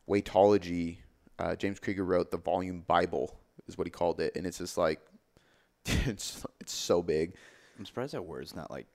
Weightology. 0.09 0.99
Uh, 1.39 1.55
James 1.55 1.79
Krieger 1.79 2.05
wrote 2.05 2.31
the 2.31 2.37
Volume 2.37 2.83
Bible, 2.87 3.35
is 3.69 3.79
what 3.79 3.87
he 3.87 3.91
called 3.91 4.21
it, 4.21 4.35
and 4.37 4.47
it's 4.47 4.59
just 4.59 4.77
like 4.77 5.01
it's 5.87 6.45
it's 6.61 6.73
so 6.73 7.03
big. 7.03 7.35
I'm 7.79 7.87
surprised 7.87 8.15
that 8.15 8.23
word's 8.23 8.55
not 8.55 8.71
like 8.71 8.87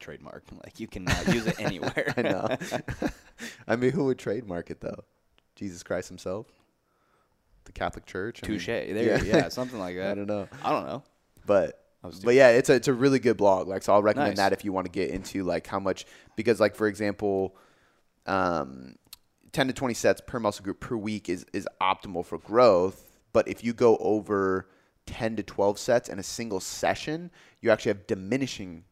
trademarked. 0.00 0.52
Like 0.64 0.80
you 0.80 0.88
can 0.88 1.06
use 1.28 1.46
it 1.46 1.60
anywhere. 1.60 2.12
I 2.16 2.22
know. 2.22 2.56
I 3.68 3.76
mean, 3.76 3.92
who 3.92 4.06
would 4.06 4.18
trademark 4.18 4.70
it 4.70 4.80
though? 4.80 5.04
Jesus 5.54 5.84
Christ 5.84 6.08
Himself, 6.08 6.48
the 7.64 7.72
Catholic 7.72 8.06
Church. 8.06 8.40
Touche. 8.40 8.66
There, 8.66 8.90
yeah. 8.90 9.22
yeah, 9.22 9.48
something 9.50 9.78
like 9.78 9.94
that. 9.96 10.10
I 10.10 10.14
don't 10.16 10.26
know. 10.26 10.48
I 10.64 10.72
don't 10.72 10.86
know. 10.86 11.04
But 11.46 11.83
but 12.24 12.34
yeah, 12.34 12.50
it's 12.50 12.68
a 12.68 12.74
it's 12.74 12.88
a 12.88 12.92
really 12.92 13.18
good 13.18 13.36
blog. 13.36 13.68
Like 13.68 13.82
so, 13.82 13.92
I'll 13.94 14.02
recommend 14.02 14.36
nice. 14.36 14.36
that 14.38 14.52
if 14.52 14.64
you 14.64 14.72
want 14.72 14.86
to 14.86 14.92
get 14.92 15.10
into 15.10 15.42
like 15.44 15.66
how 15.66 15.78
much 15.78 16.06
because 16.36 16.60
like 16.60 16.74
for 16.74 16.86
example, 16.86 17.56
um, 18.26 18.96
ten 19.52 19.66
to 19.66 19.72
twenty 19.72 19.94
sets 19.94 20.20
per 20.20 20.38
muscle 20.38 20.64
group 20.64 20.80
per 20.80 20.96
week 20.96 21.28
is 21.28 21.46
is 21.52 21.66
optimal 21.80 22.24
for 22.24 22.38
growth. 22.38 23.18
But 23.32 23.48
if 23.48 23.64
you 23.64 23.72
go 23.72 23.96
over 23.98 24.68
ten 25.06 25.36
to 25.36 25.42
twelve 25.42 25.78
sets 25.78 26.08
in 26.08 26.18
a 26.18 26.22
single 26.22 26.60
session, 26.60 27.30
you 27.60 27.70
actually 27.70 27.90
have 27.90 28.06
diminishing 28.06 28.84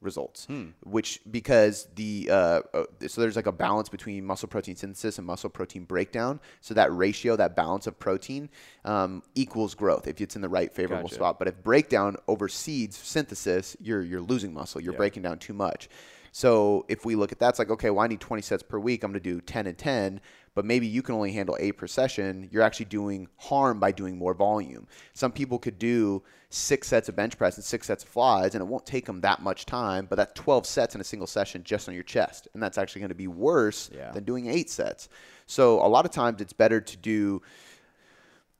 results, 0.00 0.46
hmm. 0.46 0.66
which 0.84 1.20
because 1.30 1.88
the 1.96 2.28
uh, 2.30 2.60
uh, 2.72 2.84
so 3.06 3.20
there's 3.20 3.36
like 3.36 3.46
a 3.46 3.52
balance 3.52 3.88
between 3.88 4.24
muscle 4.24 4.48
protein 4.48 4.76
synthesis 4.76 5.18
and 5.18 5.26
muscle 5.26 5.50
protein 5.50 5.84
breakdown. 5.84 6.40
So 6.60 6.74
that 6.74 6.92
ratio, 6.94 7.36
that 7.36 7.56
balance 7.56 7.86
of 7.86 7.98
protein, 7.98 8.48
um, 8.84 9.22
equals 9.34 9.74
growth 9.74 10.06
if 10.06 10.20
it's 10.20 10.36
in 10.36 10.42
the 10.42 10.48
right 10.48 10.72
favorable 10.72 11.04
gotcha. 11.04 11.14
spot. 11.16 11.38
But 11.38 11.48
if 11.48 11.62
breakdown 11.62 12.16
overseeds 12.28 12.94
synthesis, 12.94 13.76
you're 13.80 14.02
you're 14.02 14.20
losing 14.20 14.52
muscle. 14.52 14.80
You're 14.80 14.92
yeah. 14.94 14.98
breaking 14.98 15.22
down 15.22 15.38
too 15.38 15.54
much. 15.54 15.88
So 16.30 16.84
if 16.88 17.04
we 17.04 17.16
look 17.16 17.32
at 17.32 17.38
that, 17.40 17.50
it's 17.50 17.58
like 17.58 17.70
okay, 17.70 17.90
well 17.90 18.04
I 18.04 18.06
need 18.06 18.20
20 18.20 18.42
sets 18.42 18.62
per 18.62 18.78
week. 18.78 19.02
I'm 19.02 19.10
going 19.12 19.22
to 19.22 19.30
do 19.34 19.40
10 19.40 19.66
and 19.66 19.76
10 19.76 20.20
but 20.58 20.64
maybe 20.64 20.88
you 20.88 21.02
can 21.02 21.14
only 21.14 21.30
handle 21.30 21.56
eight 21.60 21.76
per 21.78 21.86
session, 21.86 22.48
you're 22.50 22.64
actually 22.64 22.86
doing 22.86 23.28
harm 23.36 23.78
by 23.78 23.92
doing 23.92 24.18
more 24.18 24.34
volume. 24.34 24.88
Some 25.12 25.30
people 25.30 25.56
could 25.56 25.78
do 25.78 26.20
six 26.50 26.88
sets 26.88 27.08
of 27.08 27.14
bench 27.14 27.38
press 27.38 27.54
and 27.54 27.64
six 27.64 27.86
sets 27.86 28.02
of 28.02 28.08
flies, 28.08 28.56
and 28.56 28.60
it 28.60 28.64
won't 28.64 28.84
take 28.84 29.06
them 29.06 29.20
that 29.20 29.40
much 29.40 29.66
time, 29.66 30.06
but 30.10 30.16
that's 30.16 30.32
12 30.34 30.66
sets 30.66 30.96
in 30.96 31.00
a 31.00 31.04
single 31.04 31.28
session 31.28 31.62
just 31.62 31.88
on 31.88 31.94
your 31.94 32.02
chest. 32.02 32.48
And 32.54 32.60
that's 32.60 32.76
actually 32.76 33.02
going 33.02 33.10
to 33.10 33.14
be 33.14 33.28
worse 33.28 33.88
yeah. 33.94 34.10
than 34.10 34.24
doing 34.24 34.48
eight 34.48 34.68
sets. 34.68 35.08
So 35.46 35.80
a 35.80 35.86
lot 35.86 36.04
of 36.04 36.10
times 36.10 36.40
it's 36.40 36.52
better 36.52 36.80
to 36.80 36.96
do 36.96 37.40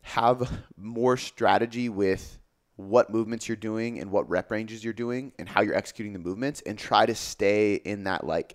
have 0.03 0.49
more 0.77 1.17
strategy 1.17 1.89
with 1.89 2.39
what 2.77 3.11
movements 3.11 3.49
you're 3.49 3.57
doing 3.57 3.99
and 3.99 4.13
what 4.13 4.31
rep 4.31 4.53
ranges 4.53 4.85
you're 4.85 4.93
doing 4.93 5.33
and 5.41 5.49
how 5.49 5.63
you're 5.63 5.75
executing 5.75 6.13
the 6.13 6.21
movements 6.21 6.61
and 6.61 6.79
try 6.79 7.07
to 7.07 7.17
stay 7.17 7.75
in 7.75 8.05
that 8.05 8.25
like 8.25 8.55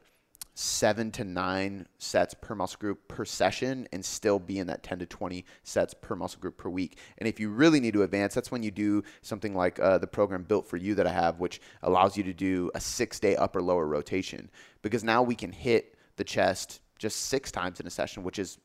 seven 0.55 1.11
to 1.11 1.23
nine 1.23 1.87
sets 1.97 2.33
per 2.35 2.53
muscle 2.53 2.77
group 2.79 3.07
per 3.07 3.25
session 3.25 3.87
and 3.91 4.03
still 4.05 4.39
be 4.39 4.59
in 4.59 4.67
that 4.67 4.83
10 4.83 4.99
to 4.99 5.05
20 5.05 5.45
sets 5.63 5.93
per 5.93 6.15
muscle 6.15 6.39
group 6.39 6.57
per 6.57 6.69
week. 6.69 6.97
And 7.17 7.27
if 7.27 7.39
you 7.39 7.49
really 7.49 7.79
need 7.79 7.93
to 7.93 8.03
advance, 8.03 8.35
that's 8.35 8.51
when 8.51 8.63
you 8.63 8.71
do 8.71 9.03
something 9.21 9.55
like 9.55 9.79
uh, 9.79 9.97
the 9.97 10.07
program 10.07 10.43
built 10.43 10.67
for 10.67 10.77
you 10.77 10.95
that 10.95 11.07
I 11.07 11.11
have, 11.11 11.39
which 11.39 11.59
allows 11.81 12.17
you 12.17 12.23
to 12.23 12.33
do 12.33 12.69
a 12.75 12.79
six 12.79 13.19
day 13.19 13.35
upper 13.35 13.61
lower 13.61 13.87
rotation. 13.87 14.49
Because 14.81 15.03
now 15.03 15.23
we 15.23 15.35
can 15.35 15.51
hit 15.51 15.95
the 16.17 16.23
chest 16.23 16.81
just 16.99 17.23
six 17.23 17.51
times 17.51 17.79
in 17.79 17.87
a 17.87 17.89
session, 17.89 18.23
which 18.23 18.37
is 18.37 18.59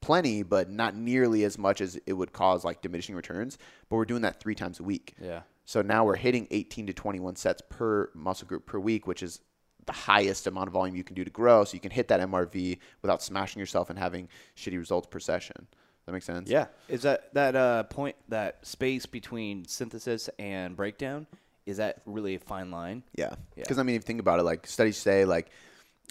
plenty, 0.00 0.42
but 0.42 0.70
not 0.70 0.94
nearly 0.94 1.44
as 1.44 1.58
much 1.58 1.80
as 1.80 1.98
it 2.06 2.12
would 2.14 2.32
cause 2.32 2.64
like 2.64 2.80
diminishing 2.80 3.14
returns. 3.14 3.58
But 3.88 3.96
we're 3.96 4.04
doing 4.04 4.22
that 4.22 4.40
three 4.40 4.54
times 4.54 4.80
a 4.80 4.82
week. 4.82 5.14
Yeah. 5.20 5.42
So 5.66 5.82
now 5.82 6.04
we're 6.04 6.16
hitting 6.16 6.46
18 6.50 6.86
to 6.88 6.92
21 6.92 7.36
sets 7.36 7.62
per 7.68 8.10
muscle 8.14 8.46
group 8.46 8.66
per 8.66 8.78
week, 8.78 9.06
which 9.06 9.22
is 9.22 9.40
the 9.86 9.92
highest 9.92 10.46
amount 10.46 10.68
of 10.68 10.72
volume 10.72 10.96
you 10.96 11.04
can 11.04 11.14
do 11.14 11.24
to 11.24 11.30
grow 11.30 11.64
so 11.64 11.74
you 11.74 11.80
can 11.80 11.90
hit 11.90 12.08
that 12.08 12.20
MRV 12.20 12.78
without 13.02 13.22
smashing 13.22 13.60
yourself 13.60 13.90
and 13.90 13.98
having 13.98 14.28
shitty 14.56 14.78
results 14.78 15.06
per 15.10 15.18
session. 15.18 15.66
That 16.06 16.12
makes 16.12 16.26
sense? 16.26 16.50
Yeah. 16.50 16.66
Is 16.88 17.02
that 17.02 17.32
that 17.34 17.56
uh, 17.56 17.84
point 17.84 18.16
that 18.28 18.66
space 18.66 19.06
between 19.06 19.64
synthesis 19.66 20.28
and 20.38 20.76
breakdown 20.76 21.26
is 21.66 21.78
that 21.78 22.02
really 22.04 22.34
a 22.34 22.38
fine 22.38 22.70
line? 22.70 23.02
Yeah. 23.14 23.34
Because 23.54 23.76
yeah. 23.76 23.80
I 23.80 23.84
mean, 23.84 23.96
if 23.96 24.02
you 24.02 24.06
think 24.06 24.20
about 24.20 24.38
it, 24.38 24.42
like 24.42 24.66
studies 24.66 24.98
say, 24.98 25.24
like 25.24 25.48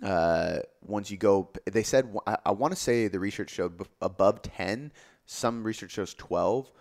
uh, 0.01 0.59
once 0.85 1.11
you 1.11 1.17
go, 1.17 1.49
they 1.65 1.83
said 1.83 2.15
I, 2.25 2.37
I 2.47 2.51
want 2.51 2.73
to 2.73 2.79
say 2.79 3.07
the 3.07 3.19
research 3.19 3.51
showed 3.51 3.85
above 4.01 4.41
ten. 4.41 4.91
Some 5.25 5.63
research 5.63 5.91
shows 5.91 6.13
twelve 6.13 6.71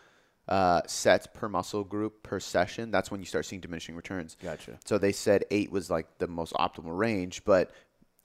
uh, 0.48 0.82
sets 0.86 1.26
per 1.32 1.48
muscle 1.48 1.84
group 1.84 2.22
per 2.22 2.40
session, 2.40 2.90
that's 2.90 3.10
when 3.10 3.20
you 3.20 3.26
start 3.26 3.46
seeing 3.46 3.60
diminishing 3.60 3.94
returns. 3.94 4.36
Gotcha. 4.42 4.78
So 4.84 4.98
they 4.98 5.12
said 5.12 5.44
eight 5.50 5.70
was 5.70 5.88
like 5.88 6.18
the 6.18 6.26
most 6.26 6.52
optimal 6.54 6.96
range, 6.96 7.44
but 7.44 7.70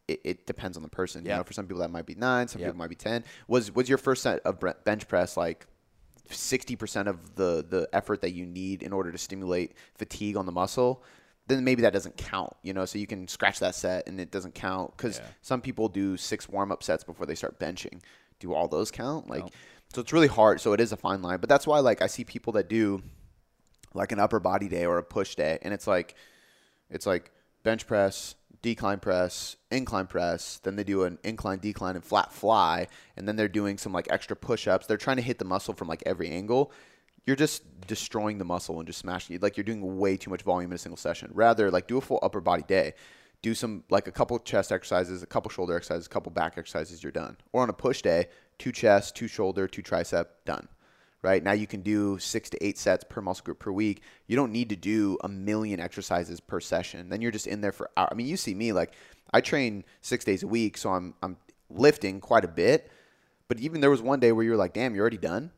it, 0.07 0.21
it 0.23 0.47
depends 0.47 0.77
on 0.77 0.83
the 0.83 0.89
person. 0.89 1.25
Yep. 1.25 1.31
You 1.31 1.37
know, 1.37 1.43
for 1.43 1.53
some 1.53 1.67
people 1.67 1.81
that 1.81 1.91
might 1.91 2.05
be 2.05 2.15
nine, 2.15 2.47
some 2.47 2.61
yep. 2.61 2.69
people 2.69 2.79
might 2.79 2.89
be 2.89 2.95
ten. 2.95 3.23
Was 3.47 3.73
was 3.73 3.87
your 3.87 3.97
first 3.97 4.23
set 4.23 4.39
of 4.39 4.59
bench 4.83 5.07
press 5.07 5.37
like 5.37 5.67
sixty 6.29 6.75
percent 6.75 7.07
of 7.07 7.35
the 7.35 7.65
the 7.67 7.87
effort 7.93 8.21
that 8.21 8.31
you 8.31 8.45
need 8.45 8.81
in 8.81 8.93
order 8.93 9.11
to 9.11 9.17
stimulate 9.17 9.73
fatigue 9.95 10.37
on 10.37 10.45
the 10.45 10.51
muscle? 10.51 11.03
Then 11.45 11.63
maybe 11.63 11.83
that 11.83 11.93
doesn't 11.93 12.17
count, 12.17 12.53
you 12.61 12.73
know. 12.73 12.85
So 12.85 12.97
you 12.97 13.07
can 13.07 13.27
scratch 13.27 13.59
that 13.59 13.75
set 13.75 14.07
and 14.07 14.19
it 14.19 14.31
doesn't 14.31 14.55
count 14.55 14.97
because 14.97 15.19
yeah. 15.19 15.25
some 15.41 15.61
people 15.61 15.87
do 15.87 16.17
six 16.17 16.49
warm 16.49 16.71
up 16.71 16.83
sets 16.83 17.03
before 17.03 17.25
they 17.25 17.35
start 17.35 17.59
benching. 17.59 18.01
Do 18.39 18.53
all 18.53 18.67
those 18.67 18.89
count? 18.91 19.29
Like. 19.29 19.45
So 19.93 20.01
it's 20.01 20.13
really 20.13 20.27
hard. 20.27 20.61
So 20.61 20.73
it 20.73 20.79
is 20.79 20.91
a 20.91 20.97
fine 20.97 21.21
line. 21.21 21.39
But 21.39 21.49
that's 21.49 21.65
why 21.67 21.79
like 21.79 22.01
I 22.01 22.07
see 22.07 22.23
people 22.23 22.53
that 22.53 22.69
do 22.69 23.01
like 23.93 24.11
an 24.11 24.19
upper 24.19 24.39
body 24.39 24.67
day 24.67 24.85
or 24.85 24.97
a 24.97 25.03
push 25.03 25.35
day, 25.35 25.57
and 25.61 25.73
it's 25.73 25.87
like 25.87 26.15
it's 26.89 27.05
like 27.05 27.31
bench 27.63 27.87
press, 27.87 28.35
decline 28.61 28.99
press, 28.99 29.55
incline 29.71 30.07
press. 30.07 30.59
Then 30.63 30.75
they 30.75 30.83
do 30.83 31.03
an 31.03 31.17
incline, 31.23 31.59
decline, 31.59 31.95
and 31.95 32.03
flat 32.03 32.31
fly, 32.31 32.87
and 33.15 33.27
then 33.27 33.35
they're 33.35 33.47
doing 33.47 33.77
some 33.77 33.93
like 33.93 34.07
extra 34.09 34.35
push 34.35 34.67
ups. 34.67 34.87
They're 34.87 34.97
trying 34.97 35.17
to 35.17 35.23
hit 35.23 35.39
the 35.39 35.45
muscle 35.45 35.73
from 35.73 35.87
like 35.87 36.03
every 36.05 36.29
angle. 36.29 36.71
You're 37.25 37.35
just 37.35 37.63
destroying 37.87 38.37
the 38.37 38.45
muscle 38.45 38.79
and 38.79 38.87
just 38.87 38.99
smashing 38.99 39.35
it. 39.35 39.43
Like 39.43 39.57
you're 39.57 39.65
doing 39.65 39.97
way 39.97 40.15
too 40.15 40.29
much 40.29 40.43
volume 40.43 40.71
in 40.71 40.75
a 40.75 40.79
single 40.79 40.97
session. 40.97 41.29
Rather, 41.33 41.69
like 41.69 41.87
do 41.87 41.97
a 41.97 42.01
full 42.01 42.19
upper 42.21 42.39
body 42.39 42.63
day. 42.67 42.93
Do 43.41 43.53
some 43.53 43.83
like 43.89 44.07
a 44.07 44.11
couple 44.11 44.37
chest 44.39 44.71
exercises, 44.71 45.23
a 45.23 45.27
couple 45.27 45.49
shoulder 45.51 45.75
exercises, 45.75 46.07
a 46.07 46.09
couple 46.09 46.31
back 46.31 46.57
exercises. 46.57 47.03
You're 47.03 47.11
done. 47.11 47.37
Or 47.53 47.61
on 47.61 47.69
a 47.69 47.73
push 47.73 48.01
day, 48.01 48.27
two 48.57 48.71
chest, 48.71 49.15
two 49.15 49.27
shoulder, 49.27 49.67
two 49.67 49.83
tricep, 49.83 50.25
done. 50.45 50.67
Right 51.23 51.43
now, 51.43 51.53
you 51.53 51.67
can 51.67 51.81
do 51.81 52.19
six 52.19 52.49
to 52.51 52.63
eight 52.65 52.77
sets 52.77 53.03
per 53.03 53.21
muscle 53.21 53.43
group 53.43 53.59
per 53.59 53.71
week. 53.71 54.01
You 54.27 54.35
don't 54.35 54.51
need 54.51 54.69
to 54.69 54.75
do 54.75 55.17
a 55.23 55.27
million 55.27 55.79
exercises 55.79 56.39
per 56.39 56.59
session. 56.59 57.09
Then 57.09 57.21
you're 57.21 57.31
just 57.31 57.47
in 57.47 57.61
there 57.61 57.71
for 57.71 57.89
hours. 57.97 58.09
I 58.11 58.15
mean, 58.15 58.27
you 58.27 58.37
see 58.37 58.53
me 58.53 58.71
like 58.71 58.93
I 59.33 59.41
train 59.41 59.83
six 60.01 60.23
days 60.23 60.43
a 60.43 60.47
week, 60.47 60.77
so 60.77 60.91
I'm 60.91 61.13
I'm 61.21 61.37
lifting 61.69 62.21
quite 62.21 62.45
a 62.45 62.47
bit. 62.47 62.91
But 63.47 63.59
even 63.59 63.81
there 63.81 63.89
was 63.89 64.01
one 64.01 64.19
day 64.19 64.31
where 64.31 64.43
you 64.43 64.51
were 64.51 64.57
like, 64.57 64.73
"Damn, 64.73 64.93
you're 64.93 65.01
already 65.01 65.17
done," 65.17 65.51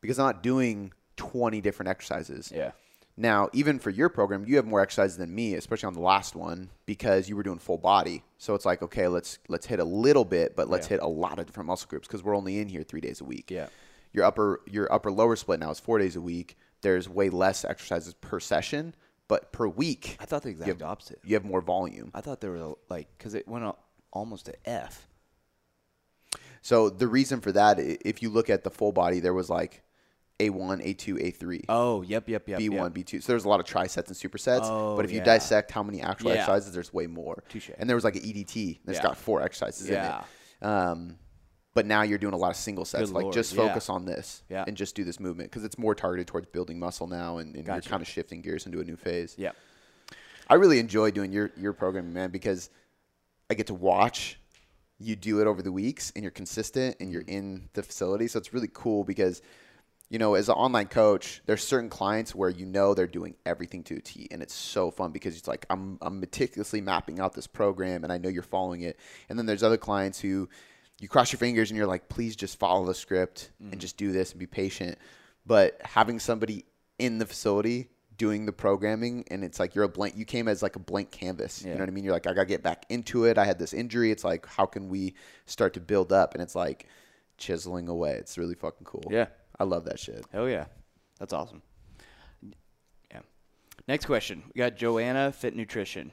because 0.00 0.18
I'm 0.18 0.26
not 0.26 0.42
doing 0.42 0.92
20 1.16 1.60
different 1.60 1.88
exercises. 1.88 2.52
Yeah. 2.54 2.72
Now, 3.16 3.48
even 3.52 3.78
for 3.78 3.90
your 3.90 4.08
program, 4.08 4.44
you 4.44 4.56
have 4.56 4.66
more 4.66 4.80
exercises 4.80 5.16
than 5.16 5.32
me, 5.32 5.54
especially 5.54 5.86
on 5.86 5.94
the 5.94 6.00
last 6.00 6.34
one 6.34 6.70
because 6.84 7.28
you 7.28 7.36
were 7.36 7.44
doing 7.44 7.58
full 7.58 7.78
body. 7.78 8.24
So 8.38 8.54
it's 8.54 8.64
like, 8.64 8.82
okay, 8.82 9.06
let's 9.06 9.38
let's 9.48 9.66
hit 9.66 9.78
a 9.78 9.84
little 9.84 10.24
bit, 10.24 10.56
but 10.56 10.68
let's 10.68 10.86
yeah. 10.86 10.96
hit 10.96 11.02
a 11.02 11.06
lot 11.06 11.38
of 11.38 11.46
different 11.46 11.68
muscle 11.68 11.88
groups 11.88 12.08
because 12.08 12.24
we're 12.24 12.36
only 12.36 12.58
in 12.58 12.68
here 12.68 12.82
three 12.82 13.00
days 13.00 13.20
a 13.20 13.24
week. 13.24 13.50
Yeah. 13.50 13.68
Your 14.12 14.24
upper 14.24 14.62
your 14.66 14.92
upper 14.92 15.12
lower 15.12 15.36
split 15.36 15.60
now 15.60 15.70
is 15.70 15.78
four 15.78 15.98
days 15.98 16.16
a 16.16 16.20
week. 16.20 16.56
There's 16.82 17.08
way 17.08 17.30
less 17.30 17.64
exercises 17.64 18.14
per 18.14 18.40
session, 18.40 18.94
but 19.28 19.52
per 19.52 19.68
week. 19.68 20.16
I 20.18 20.24
thought 20.24 20.42
the 20.42 20.50
exact 20.50 20.66
you 20.66 20.74
have, 20.74 20.82
opposite. 20.82 21.20
You 21.24 21.34
have 21.34 21.44
more 21.44 21.60
volume. 21.60 22.10
I 22.14 22.20
thought 22.20 22.40
there 22.40 22.52
was 22.52 22.74
like 22.88 23.06
because 23.16 23.34
it 23.34 23.46
went 23.46 23.64
up 23.64 23.84
almost 24.12 24.46
to 24.46 24.54
F. 24.68 25.08
So 26.62 26.88
the 26.90 27.06
reason 27.06 27.40
for 27.40 27.52
that, 27.52 27.78
if 27.78 28.22
you 28.22 28.30
look 28.30 28.50
at 28.50 28.64
the 28.64 28.70
full 28.70 28.90
body, 28.90 29.20
there 29.20 29.34
was 29.34 29.50
like 29.50 29.83
a1, 30.40 30.84
A2, 30.84 31.38
A3. 31.38 31.64
Oh, 31.68 32.02
yep, 32.02 32.28
yep, 32.28 32.48
yep. 32.48 32.60
B1, 32.60 32.72
yep. 32.72 32.92
B2. 32.92 33.22
So 33.22 33.32
there's 33.32 33.44
a 33.44 33.48
lot 33.48 33.60
of 33.60 33.66
trisets 33.66 34.08
and 34.08 34.16
supersets. 34.16 34.62
Oh, 34.64 34.96
but 34.96 35.04
if 35.04 35.12
you 35.12 35.18
yeah. 35.18 35.24
dissect 35.24 35.70
how 35.70 35.82
many 35.82 36.00
actual 36.00 36.30
yeah. 36.30 36.38
exercises, 36.38 36.72
there's 36.72 36.92
way 36.92 37.06
more. 37.06 37.44
Touche. 37.48 37.70
And 37.78 37.88
there 37.88 37.96
was 37.96 38.04
like 38.04 38.16
an 38.16 38.22
EDT 38.22 38.80
that's 38.84 38.98
yeah. 38.98 39.02
got 39.02 39.16
four 39.16 39.42
exercises 39.42 39.88
in 39.88 39.94
it. 39.94 40.14
Um, 40.62 41.18
but 41.74 41.86
now 41.86 42.02
you're 42.02 42.18
doing 42.18 42.34
a 42.34 42.36
lot 42.36 42.50
of 42.50 42.56
single 42.56 42.84
sets. 42.84 43.06
Good 43.06 43.14
like 43.14 43.22
Lord. 43.24 43.34
just 43.34 43.54
focus 43.54 43.88
on 43.88 44.04
this 44.04 44.42
and 44.48 44.76
just 44.76 44.94
do 44.94 45.04
this 45.04 45.20
movement 45.20 45.50
because 45.50 45.64
it's 45.64 45.76
more 45.76 45.94
targeted 45.94 46.26
towards 46.26 46.46
building 46.46 46.78
muscle 46.78 47.06
now, 47.06 47.38
and, 47.38 47.54
and 47.54 47.64
gotcha. 47.64 47.84
you're 47.84 47.90
kind 47.90 48.00
of 48.00 48.08
shifting 48.08 48.40
gears 48.40 48.66
into 48.66 48.80
a 48.80 48.84
new 48.84 48.96
phase. 48.96 49.34
Yeah. 49.36 49.52
I 50.48 50.54
really 50.54 50.78
enjoy 50.78 51.10
doing 51.10 51.32
your 51.32 51.50
your 51.56 51.72
program, 51.72 52.12
man, 52.12 52.30
because 52.30 52.70
I 53.50 53.54
get 53.54 53.66
to 53.68 53.74
watch 53.74 54.38
you 55.00 55.16
do 55.16 55.40
it 55.40 55.46
over 55.48 55.62
the 55.62 55.72
weeks, 55.72 56.12
and 56.14 56.22
you're 56.22 56.30
consistent, 56.30 56.96
and 57.00 57.12
you're 57.12 57.24
in 57.26 57.68
the 57.72 57.82
facility. 57.82 58.28
So 58.28 58.38
it's 58.38 58.54
really 58.54 58.70
cool 58.72 59.02
because 59.02 59.42
you 60.14 60.18
know, 60.20 60.34
as 60.34 60.48
an 60.48 60.54
online 60.54 60.86
coach, 60.86 61.42
there's 61.44 61.64
certain 61.64 61.90
clients 61.90 62.36
where 62.36 62.48
you 62.48 62.66
know 62.66 62.94
they're 62.94 63.08
doing 63.08 63.34
everything 63.44 63.82
to 63.82 63.96
a 63.96 64.00
T, 64.00 64.28
and 64.30 64.42
it's 64.42 64.54
so 64.54 64.92
fun 64.92 65.10
because 65.10 65.36
it's 65.36 65.48
like 65.48 65.66
I'm 65.68 65.98
I'm 66.00 66.20
meticulously 66.20 66.80
mapping 66.80 67.18
out 67.18 67.34
this 67.34 67.48
program, 67.48 68.04
and 68.04 68.12
I 68.12 68.18
know 68.18 68.28
you're 68.28 68.44
following 68.44 68.82
it. 68.82 68.96
And 69.28 69.36
then 69.36 69.44
there's 69.44 69.64
other 69.64 69.76
clients 69.76 70.20
who 70.20 70.48
you 71.00 71.08
cross 71.08 71.32
your 71.32 71.40
fingers 71.40 71.72
and 71.72 71.76
you're 71.76 71.88
like, 71.88 72.08
please 72.08 72.36
just 72.36 72.60
follow 72.60 72.86
the 72.86 72.94
script 72.94 73.50
mm. 73.60 73.72
and 73.72 73.80
just 73.80 73.96
do 73.96 74.12
this 74.12 74.30
and 74.30 74.38
be 74.38 74.46
patient. 74.46 74.98
but 75.44 75.80
having 75.82 76.20
somebody 76.20 76.64
in 77.00 77.18
the 77.18 77.26
facility 77.26 77.88
doing 78.16 78.46
the 78.46 78.52
programming 78.52 79.24
and 79.32 79.42
it's 79.42 79.58
like 79.58 79.74
you're 79.74 79.82
a 79.82 79.88
blank 79.88 80.16
you 80.16 80.24
came 80.24 80.46
as 80.46 80.62
like 80.62 80.76
a 80.76 80.78
blank 80.78 81.10
canvas 81.10 81.62
yeah. 81.62 81.70
you 81.70 81.74
know 81.74 81.80
what 81.80 81.88
i 81.88 81.90
mean 81.90 82.04
you're 82.04 82.12
like 82.12 82.28
i 82.28 82.32
gotta 82.32 82.46
get 82.46 82.62
back 82.62 82.86
into 82.88 83.24
it 83.24 83.36
i 83.36 83.44
had 83.44 83.58
this 83.58 83.74
injury 83.74 84.12
it's 84.12 84.22
like 84.22 84.46
how 84.46 84.64
can 84.64 84.88
we 84.88 85.12
start 85.46 85.74
to 85.74 85.80
build 85.80 86.12
up 86.12 86.32
and 86.34 86.40
it's 86.40 86.54
like 86.54 86.86
chiseling 87.36 87.88
away 87.88 88.12
it's 88.12 88.38
really 88.38 88.54
fucking 88.54 88.84
cool 88.84 89.02
yeah 89.10 89.26
i 89.58 89.64
love 89.64 89.84
that 89.84 89.98
shit. 89.98 90.24
Oh 90.34 90.46
yeah. 90.46 90.66
That's 91.18 91.32
awesome. 91.32 91.62
Yeah. 93.10 93.20
Next 93.86 94.06
question. 94.06 94.42
We 94.54 94.58
got 94.58 94.76
joanna 94.76 95.32
fit 95.32 95.54
nutrition. 95.54 96.10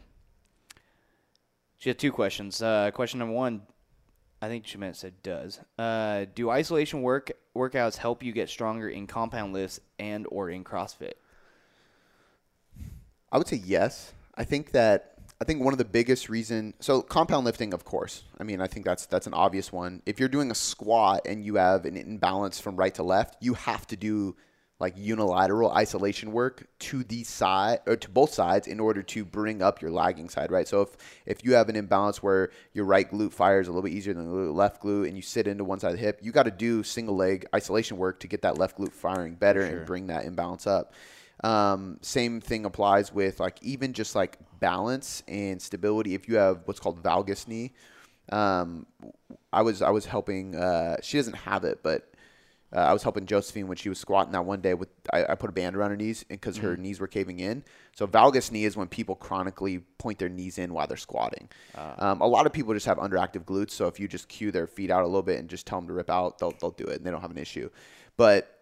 She 1.77 1.89
had 1.89 1.97
two 1.97 2.11
questions. 2.11 2.61
Uh, 2.61 2.91
question 2.91 3.19
number 3.19 3.33
one 3.33 3.63
i 4.43 4.47
think 4.47 4.65
she 4.65 4.77
meant 4.77 4.95
said 4.95 5.13
does. 5.23 5.59
Uh, 5.77 6.25
do 6.33 6.49
isolation 6.49 7.01
work 7.01 7.31
workouts 7.55 7.97
help 7.97 8.23
you 8.23 8.31
get 8.31 8.49
stronger 8.49 8.89
in 8.89 9.07
compound 9.07 9.53
lifts 9.53 9.79
and 9.99 10.25
or 10.29 10.49
in 10.49 10.63
crossfit? 10.63 11.13
I 13.31 13.37
would 13.37 13.47
say 13.47 13.61
yes. 13.63 14.13
I 14.35 14.43
think 14.43 14.71
that 14.71 15.20
I 15.41 15.43
think 15.43 15.63
one 15.63 15.73
of 15.73 15.79
the 15.79 15.85
biggest 15.85 16.29
reason 16.29 16.75
so 16.79 17.01
compound 17.01 17.45
lifting, 17.45 17.73
of 17.73 17.83
course. 17.83 18.21
I 18.39 18.43
mean, 18.43 18.61
I 18.61 18.67
think 18.67 18.85
that's 18.85 19.07
that's 19.07 19.25
an 19.25 19.33
obvious 19.33 19.71
one. 19.71 20.03
If 20.05 20.19
you're 20.19 20.29
doing 20.29 20.51
a 20.51 20.55
squat 20.55 21.21
and 21.25 21.43
you 21.43 21.55
have 21.55 21.85
an 21.85 21.97
imbalance 21.97 22.59
from 22.59 22.75
right 22.75 22.93
to 22.93 23.03
left, 23.03 23.37
you 23.41 23.55
have 23.55 23.87
to 23.87 23.95
do 23.95 24.35
like 24.79 24.93
unilateral 24.97 25.71
isolation 25.71 26.31
work 26.31 26.67
to 26.79 27.03
the 27.03 27.23
side 27.23 27.79
or 27.87 27.95
to 27.95 28.09
both 28.09 28.31
sides 28.31 28.67
in 28.67 28.79
order 28.79 29.01
to 29.01 29.25
bring 29.25 29.63
up 29.63 29.81
your 29.81 29.89
lagging 29.89 30.29
side, 30.29 30.51
right? 30.51 30.67
So 30.67 30.81
if 30.81 30.95
if 31.25 31.43
you 31.43 31.53
have 31.55 31.69
an 31.69 31.75
imbalance 31.75 32.21
where 32.21 32.51
your 32.73 32.85
right 32.85 33.09
glute 33.09 33.33
fires 33.33 33.67
a 33.67 33.71
little 33.71 33.81
bit 33.81 33.93
easier 33.93 34.13
than 34.13 34.29
the 34.29 34.51
left 34.51 34.83
glute 34.83 35.07
and 35.07 35.15
you 35.15 35.23
sit 35.23 35.47
into 35.47 35.63
one 35.63 35.79
side 35.79 35.91
of 35.91 35.97
the 35.97 36.03
hip, 36.03 36.19
you 36.21 36.31
got 36.31 36.43
to 36.43 36.51
do 36.51 36.83
single 36.83 37.15
leg 37.15 37.47
isolation 37.55 37.97
work 37.97 38.19
to 38.19 38.27
get 38.27 38.43
that 38.43 38.59
left 38.59 38.77
glute 38.77 38.93
firing 38.93 39.33
better 39.33 39.67
sure. 39.67 39.77
and 39.77 39.87
bring 39.87 40.05
that 40.05 40.25
imbalance 40.25 40.67
up. 40.67 40.93
Um, 41.43 41.97
same 42.01 42.39
thing 42.39 42.65
applies 42.65 43.11
with 43.13 43.39
like 43.39 43.57
even 43.61 43.93
just 43.93 44.15
like 44.15 44.37
balance 44.59 45.23
and 45.27 45.61
stability. 45.61 46.13
If 46.13 46.27
you 46.27 46.35
have 46.35 46.61
what's 46.65 46.79
called 46.79 47.01
valgus 47.01 47.47
knee, 47.47 47.73
um, 48.31 48.85
I 49.51 49.61
was 49.63 49.81
I 49.81 49.89
was 49.89 50.05
helping. 50.05 50.55
Uh, 50.55 50.97
she 51.01 51.17
doesn't 51.17 51.35
have 51.35 51.63
it, 51.63 51.81
but 51.83 52.11
uh, 52.73 52.79
I 52.79 52.93
was 52.93 53.03
helping 53.03 53.25
Josephine 53.25 53.67
when 53.67 53.75
she 53.75 53.89
was 53.89 53.99
squatting 53.99 54.31
that 54.31 54.45
one 54.45 54.61
day 54.61 54.73
with 54.73 54.89
I, 55.11 55.25
I 55.25 55.35
put 55.35 55.49
a 55.49 55.53
band 55.53 55.75
around 55.75 55.89
her 55.89 55.97
knees 55.97 56.23
because 56.23 56.57
mm-hmm. 56.57 56.67
her 56.67 56.77
knees 56.77 56.99
were 56.99 57.07
caving 57.07 57.39
in. 57.39 57.63
So 57.95 58.07
valgus 58.07 58.51
knee 58.51 58.63
is 58.63 58.77
when 58.77 58.87
people 58.87 59.15
chronically 59.15 59.79
point 59.97 60.19
their 60.19 60.29
knees 60.29 60.57
in 60.57 60.73
while 60.73 60.87
they're 60.87 60.95
squatting. 60.95 61.49
Uh, 61.75 61.93
um, 61.97 62.21
a 62.21 62.27
lot 62.27 62.45
of 62.45 62.53
people 62.53 62.73
just 62.73 62.85
have 62.85 62.97
underactive 62.97 63.43
glutes. 63.43 63.71
So 63.71 63.87
if 63.87 63.99
you 63.99 64.07
just 64.07 64.29
cue 64.29 64.51
their 64.51 64.67
feet 64.67 64.89
out 64.89 65.03
a 65.03 65.07
little 65.07 65.21
bit 65.21 65.39
and 65.39 65.49
just 65.49 65.67
tell 65.67 65.79
them 65.79 65.87
to 65.87 65.93
rip 65.93 66.09
out, 66.09 66.39
they'll 66.39 66.53
they'll 66.61 66.71
do 66.71 66.85
it 66.85 66.97
and 66.97 67.05
they 67.05 67.11
don't 67.11 67.21
have 67.21 67.31
an 67.31 67.37
issue. 67.37 67.69
But 68.15 68.60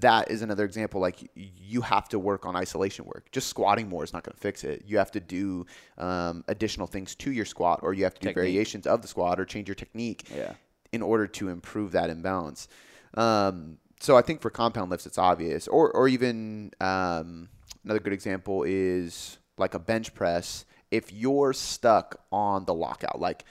that 0.00 0.30
is 0.30 0.42
another 0.42 0.64
example. 0.64 1.00
Like 1.00 1.30
you 1.34 1.80
have 1.80 2.08
to 2.10 2.18
work 2.18 2.46
on 2.46 2.56
isolation 2.56 3.04
work. 3.04 3.30
Just 3.32 3.48
squatting 3.48 3.88
more 3.88 4.04
is 4.04 4.12
not 4.12 4.22
going 4.22 4.34
to 4.34 4.40
fix 4.40 4.64
it. 4.64 4.84
You 4.86 4.98
have 4.98 5.10
to 5.12 5.20
do 5.20 5.66
um, 5.96 6.44
additional 6.48 6.86
things 6.86 7.14
to 7.16 7.32
your 7.32 7.44
squat, 7.44 7.80
or 7.82 7.94
you 7.94 8.04
have 8.04 8.14
to 8.14 8.20
do 8.20 8.28
technique. 8.28 8.42
variations 8.42 8.86
of 8.86 9.02
the 9.02 9.08
squat, 9.08 9.40
or 9.40 9.44
change 9.44 9.68
your 9.68 9.74
technique 9.74 10.28
yeah. 10.34 10.54
in 10.92 11.02
order 11.02 11.26
to 11.26 11.48
improve 11.48 11.92
that 11.92 12.10
imbalance. 12.10 12.68
Um, 13.14 13.78
so 14.00 14.16
I 14.16 14.22
think 14.22 14.40
for 14.40 14.50
compound 14.50 14.90
lifts, 14.90 15.06
it's 15.06 15.18
obvious. 15.18 15.66
Or 15.66 15.90
or 15.90 16.08
even 16.08 16.72
um, 16.80 17.48
another 17.84 18.00
good 18.00 18.12
example 18.12 18.64
is 18.64 19.38
like 19.56 19.74
a 19.74 19.78
bench 19.78 20.14
press. 20.14 20.64
If 20.90 21.12
you're 21.12 21.52
stuck 21.52 22.20
on 22.32 22.64
the 22.64 22.74
lockout, 22.74 23.20
like 23.20 23.44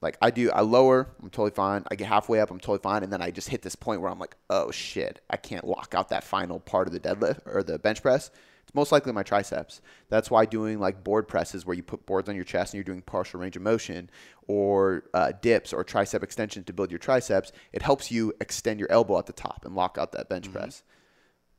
like 0.00 0.16
I 0.22 0.30
do, 0.30 0.50
I 0.50 0.60
lower, 0.60 1.08
I'm 1.22 1.30
totally 1.30 1.50
fine. 1.50 1.84
I 1.90 1.94
get 1.96 2.06
halfway 2.06 2.40
up, 2.40 2.50
I'm 2.50 2.60
totally 2.60 2.78
fine, 2.78 3.02
and 3.02 3.12
then 3.12 3.22
I 3.22 3.30
just 3.30 3.48
hit 3.48 3.62
this 3.62 3.74
point 3.74 4.00
where 4.00 4.10
I'm 4.10 4.18
like, 4.18 4.36
oh 4.48 4.70
shit, 4.70 5.20
I 5.28 5.36
can't 5.36 5.66
lock 5.66 5.94
out 5.96 6.10
that 6.10 6.24
final 6.24 6.60
part 6.60 6.86
of 6.86 6.92
the 6.92 7.00
deadlift 7.00 7.40
or 7.46 7.62
the 7.62 7.78
bench 7.78 8.02
press. 8.02 8.30
It's 8.62 8.74
most 8.74 8.92
likely 8.92 9.12
my 9.12 9.22
triceps. 9.22 9.80
That's 10.10 10.30
why 10.30 10.44
doing 10.44 10.78
like 10.78 11.02
board 11.02 11.26
presses 11.26 11.64
where 11.64 11.74
you 11.74 11.82
put 11.82 12.04
boards 12.04 12.28
on 12.28 12.36
your 12.36 12.44
chest 12.44 12.74
and 12.74 12.78
you're 12.78 12.84
doing 12.84 13.00
partial 13.00 13.40
range 13.40 13.56
of 13.56 13.62
motion, 13.62 14.10
or 14.46 15.04
uh, 15.14 15.32
dips 15.40 15.72
or 15.72 15.84
tricep 15.84 16.22
extensions 16.22 16.66
to 16.66 16.72
build 16.72 16.90
your 16.90 16.98
triceps, 16.98 17.50
it 17.72 17.82
helps 17.82 18.10
you 18.10 18.34
extend 18.40 18.78
your 18.78 18.90
elbow 18.92 19.18
at 19.18 19.26
the 19.26 19.32
top 19.32 19.64
and 19.64 19.74
lock 19.74 19.96
out 19.98 20.12
that 20.12 20.28
bench 20.28 20.44
mm-hmm. 20.44 20.58
press. 20.58 20.82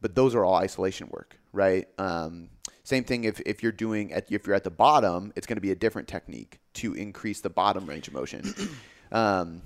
But 0.02 0.16
those 0.16 0.34
are 0.36 0.46
all 0.46 0.56
isolation 0.56 1.10
work, 1.10 1.39
right? 1.52 1.88
Um, 1.98 2.50
same 2.84 3.04
thing 3.04 3.24
if, 3.24 3.40
if 3.42 3.62
you're 3.62 3.72
doing 3.72 4.14
at, 4.14 4.32
if 4.32 4.48
you're 4.48 4.56
at 4.56 4.64
the 4.64 4.72
bottom, 4.72 5.32
it's 5.36 5.46
going 5.46 5.58
to 5.58 5.62
be 5.62 5.72
a 5.72 5.76
different 5.76 6.08
technique 6.08 6.60
to 6.76 6.94
increase 6.94 7.42
the 7.42 7.50
bottom 7.50 7.86
range 7.86 8.08
of 8.08 8.14
motion. 8.14 8.54
um, 9.12 9.62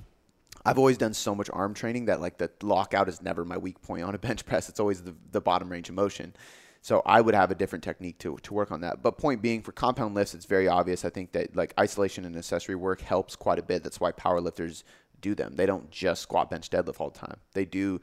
I've 0.65 0.77
always 0.77 0.97
done 0.97 1.13
so 1.13 1.35
much 1.35 1.49
arm 1.51 1.73
training 1.73 2.05
that 2.05 2.21
like 2.21 2.37
the 2.37 2.49
lockout 2.61 3.09
is 3.09 3.21
never 3.21 3.43
my 3.43 3.57
weak 3.57 3.81
point 3.81 4.03
on 4.03 4.15
a 4.15 4.17
bench 4.27 4.45
press. 4.45 4.69
It's 4.69 4.79
always 4.79 5.01
the, 5.01 5.15
the 5.31 5.41
bottom 5.41 5.69
range 5.69 5.89
of 5.89 5.95
motion. 5.95 6.35
So 6.81 7.01
I 7.05 7.21
would 7.21 7.33
have 7.33 7.49
a 7.49 7.55
different 7.55 7.83
technique 7.83 8.19
to, 8.19 8.37
to 8.43 8.53
work 8.53 8.69
on 8.69 8.81
that. 8.81 9.01
But 9.01 9.17
point 9.17 9.41
being, 9.41 9.61
for 9.61 9.71
compound 9.71 10.15
lifts, 10.15 10.33
it's 10.33 10.45
very 10.45 10.67
obvious. 10.67 11.05
I 11.05 11.09
think 11.09 11.31
that 11.31 11.55
like 11.55 11.73
isolation 11.79 12.25
and 12.25 12.35
accessory 12.35 12.75
work 12.75 12.99
helps 12.99 13.37
quite 13.37 13.57
a 13.57 13.63
bit. 13.63 13.83
That's 13.83 14.01
why 14.01 14.11
power 14.11 14.41
lifters 14.41 14.83
do 15.21 15.33
them. 15.33 15.55
They 15.55 15.65
don't 15.65 15.89
just 15.89 16.21
squat, 16.21 16.49
bench, 16.49 16.69
deadlift 16.69 16.99
all 16.99 17.09
the 17.09 17.19
time. 17.19 17.37
They 17.53 17.63
do 17.63 18.01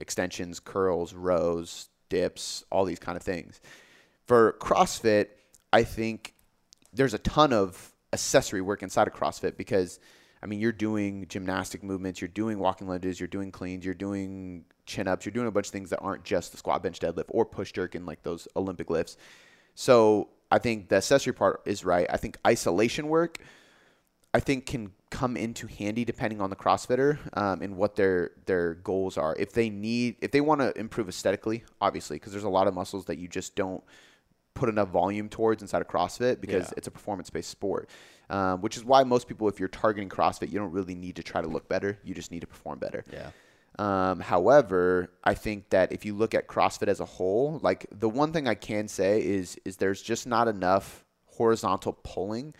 extensions, 0.00 0.60
curls, 0.60 1.12
rows, 1.12 1.88
dips, 2.10 2.62
all 2.70 2.84
these 2.84 2.98
kind 2.98 3.16
of 3.16 3.22
things. 3.22 3.60
For 4.26 4.56
CrossFit, 4.60 5.28
I 5.72 5.84
think 5.84 6.34
there's 6.92 7.14
a 7.14 7.18
ton 7.18 7.54
of 7.54 7.92
accessory 8.12 8.60
work 8.60 8.82
inside 8.82 9.06
of 9.08 9.14
CrossFit 9.14 9.56
because 9.56 9.98
I 10.42 10.46
mean 10.46 10.60
you're 10.60 10.72
doing 10.72 11.26
gymnastic 11.28 11.82
movements, 11.82 12.20
you're 12.20 12.28
doing 12.28 12.58
walking 12.58 12.86
lunges, 12.86 13.18
you're 13.18 13.28
doing 13.28 13.50
cleans, 13.50 13.84
you're 13.84 13.94
doing 13.94 14.64
chin 14.84 15.08
ups, 15.08 15.24
you're 15.24 15.32
doing 15.32 15.46
a 15.46 15.50
bunch 15.50 15.68
of 15.68 15.72
things 15.72 15.90
that 15.90 16.00
aren't 16.00 16.24
just 16.24 16.52
the 16.52 16.58
squat, 16.58 16.82
bench, 16.82 16.98
deadlift, 16.98 17.26
or 17.28 17.46
push 17.46 17.72
jerk 17.72 17.94
and 17.94 18.04
like 18.04 18.22
those 18.22 18.46
Olympic 18.56 18.90
lifts. 18.90 19.16
So 19.74 20.28
I 20.50 20.58
think 20.58 20.88
the 20.88 20.96
accessory 20.96 21.32
part 21.32 21.62
is 21.64 21.84
right. 21.84 22.06
I 22.10 22.16
think 22.16 22.36
isolation 22.46 23.08
work, 23.08 23.38
I 24.32 24.40
think 24.40 24.66
can 24.66 24.92
come 25.10 25.36
into 25.36 25.66
handy 25.66 26.04
depending 26.04 26.40
on 26.40 26.50
the 26.50 26.56
CrossFitter 26.56 27.18
um, 27.36 27.62
and 27.62 27.76
what 27.76 27.96
their 27.96 28.30
their 28.46 28.74
goals 28.74 29.18
are. 29.18 29.34
If 29.38 29.52
they 29.52 29.70
need, 29.70 30.16
if 30.20 30.30
they 30.30 30.40
want 30.40 30.60
to 30.60 30.78
improve 30.78 31.08
aesthetically, 31.08 31.64
obviously, 31.80 32.16
because 32.16 32.32
there's 32.32 32.44
a 32.44 32.48
lot 32.48 32.68
of 32.68 32.74
muscles 32.74 33.06
that 33.06 33.18
you 33.18 33.26
just 33.26 33.56
don't 33.56 33.82
put 34.54 34.68
enough 34.68 34.88
volume 34.88 35.28
towards 35.28 35.62
inside 35.62 35.80
of 35.80 35.88
CrossFit 35.88 36.40
because 36.40 36.66
yeah. 36.68 36.74
it's 36.76 36.86
a 36.86 36.90
performance 36.90 37.30
based 37.30 37.50
sport. 37.50 37.88
Um, 38.28 38.60
which 38.60 38.76
is 38.76 38.84
why 38.84 39.02
most 39.02 39.26
people, 39.26 39.48
if 39.48 39.58
you're 39.58 39.68
targeting 39.68 40.08
CrossFit, 40.08 40.52
you 40.52 40.60
don't 40.60 40.70
really 40.70 40.94
need 40.94 41.16
to 41.16 41.22
try 41.24 41.40
to 41.40 41.48
look 41.48 41.68
better. 41.68 41.98
You 42.04 42.14
just 42.14 42.30
need 42.30 42.42
to 42.42 42.46
perform 42.46 42.78
better. 42.78 43.04
Yeah. 43.12 43.30
Um, 43.80 44.20
however, 44.20 45.10
I 45.24 45.34
think 45.34 45.70
that 45.70 45.90
if 45.90 46.04
you 46.04 46.14
look 46.14 46.34
at 46.34 46.46
CrossFit 46.46 46.86
as 46.86 47.00
a 47.00 47.04
whole, 47.04 47.58
like 47.62 47.86
the 47.90 48.08
one 48.08 48.32
thing 48.32 48.46
I 48.46 48.54
can 48.54 48.86
say 48.86 49.20
is 49.20 49.58
is 49.64 49.78
there's 49.78 50.00
just 50.00 50.28
not 50.28 50.46
enough 50.46 51.04
horizontal 51.26 51.94
pulling 52.04 52.54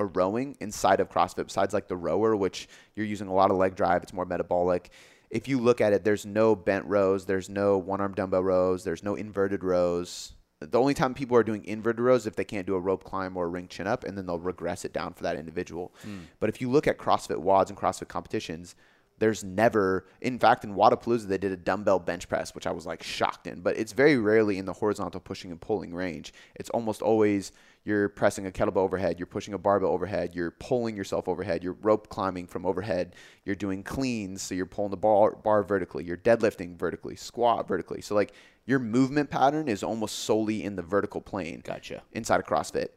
or 0.00 0.08
rowing 0.08 0.56
inside 0.60 0.98
of 0.98 1.08
CrossFit 1.08 1.46
besides 1.46 1.72
like 1.74 1.86
the 1.86 1.96
rower, 1.96 2.34
which 2.34 2.68
you're 2.96 3.06
using 3.06 3.28
a 3.28 3.34
lot 3.34 3.50
of 3.50 3.56
leg 3.56 3.76
drive. 3.76 4.02
It's 4.02 4.12
more 4.12 4.24
metabolic. 4.24 4.90
If 5.30 5.46
you 5.46 5.60
look 5.60 5.80
at 5.80 5.92
it, 5.92 6.02
there's 6.02 6.26
no 6.26 6.56
bent 6.56 6.86
rows, 6.86 7.26
there's 7.26 7.48
no 7.48 7.78
one 7.78 8.00
arm 8.00 8.14
dumbbell 8.14 8.42
rows, 8.42 8.82
there's 8.82 9.04
no 9.04 9.14
inverted 9.14 9.62
rows 9.62 10.32
the 10.60 10.78
only 10.78 10.92
time 10.94 11.14
people 11.14 11.36
are 11.36 11.42
doing 11.42 11.64
inverted 11.64 12.00
rows 12.00 12.26
if 12.26 12.36
they 12.36 12.44
can't 12.44 12.66
do 12.66 12.74
a 12.74 12.80
rope 12.80 13.02
climb 13.02 13.36
or 13.36 13.46
a 13.46 13.48
ring 13.48 13.66
chin 13.66 13.86
up, 13.86 14.04
and 14.04 14.16
then 14.16 14.26
they'll 14.26 14.38
regress 14.38 14.84
it 14.84 14.92
down 14.92 15.14
for 15.14 15.22
that 15.22 15.36
individual. 15.36 15.94
Mm. 16.06 16.24
But 16.38 16.50
if 16.50 16.60
you 16.60 16.70
look 16.70 16.86
at 16.86 16.98
CrossFit 16.98 17.42
WODs 17.42 17.70
and 17.70 17.78
CrossFit 17.78 18.08
competitions, 18.08 18.74
there's 19.20 19.44
never, 19.44 20.06
in 20.20 20.38
fact, 20.38 20.64
in 20.64 20.74
Wodapalooza 20.74 21.28
they 21.28 21.38
did 21.38 21.52
a 21.52 21.56
dumbbell 21.56 22.00
bench 22.00 22.28
press, 22.28 22.54
which 22.54 22.66
I 22.66 22.72
was 22.72 22.86
like 22.86 23.02
shocked 23.02 23.46
in. 23.46 23.60
But 23.60 23.76
it's 23.76 23.92
very 23.92 24.16
rarely 24.16 24.58
in 24.58 24.64
the 24.64 24.72
horizontal 24.72 25.20
pushing 25.20 25.52
and 25.52 25.60
pulling 25.60 25.94
range. 25.94 26.32
It's 26.56 26.70
almost 26.70 27.02
always 27.02 27.52
you're 27.84 28.08
pressing 28.08 28.46
a 28.46 28.50
kettlebell 28.50 28.78
overhead, 28.78 29.18
you're 29.18 29.26
pushing 29.26 29.54
a 29.54 29.58
barbell 29.58 29.90
overhead, 29.90 30.34
you're 30.34 30.50
pulling 30.50 30.96
yourself 30.96 31.28
overhead, 31.28 31.62
you're 31.62 31.76
rope 31.80 32.08
climbing 32.08 32.46
from 32.46 32.66
overhead, 32.66 33.14
you're 33.44 33.54
doing 33.54 33.82
cleans, 33.82 34.42
so 34.42 34.54
you're 34.54 34.66
pulling 34.66 34.90
the 34.90 34.96
bar 34.96 35.36
bar 35.36 35.62
vertically, 35.62 36.04
you're 36.04 36.16
deadlifting 36.16 36.78
vertically, 36.78 37.14
squat 37.14 37.68
vertically. 37.68 38.00
So 38.00 38.14
like 38.14 38.32
your 38.66 38.78
movement 38.78 39.30
pattern 39.30 39.68
is 39.68 39.82
almost 39.82 40.20
solely 40.20 40.64
in 40.64 40.76
the 40.76 40.82
vertical 40.82 41.20
plane. 41.20 41.62
Gotcha. 41.64 42.02
Inside 42.12 42.40
of 42.40 42.46
CrossFit. 42.46 42.88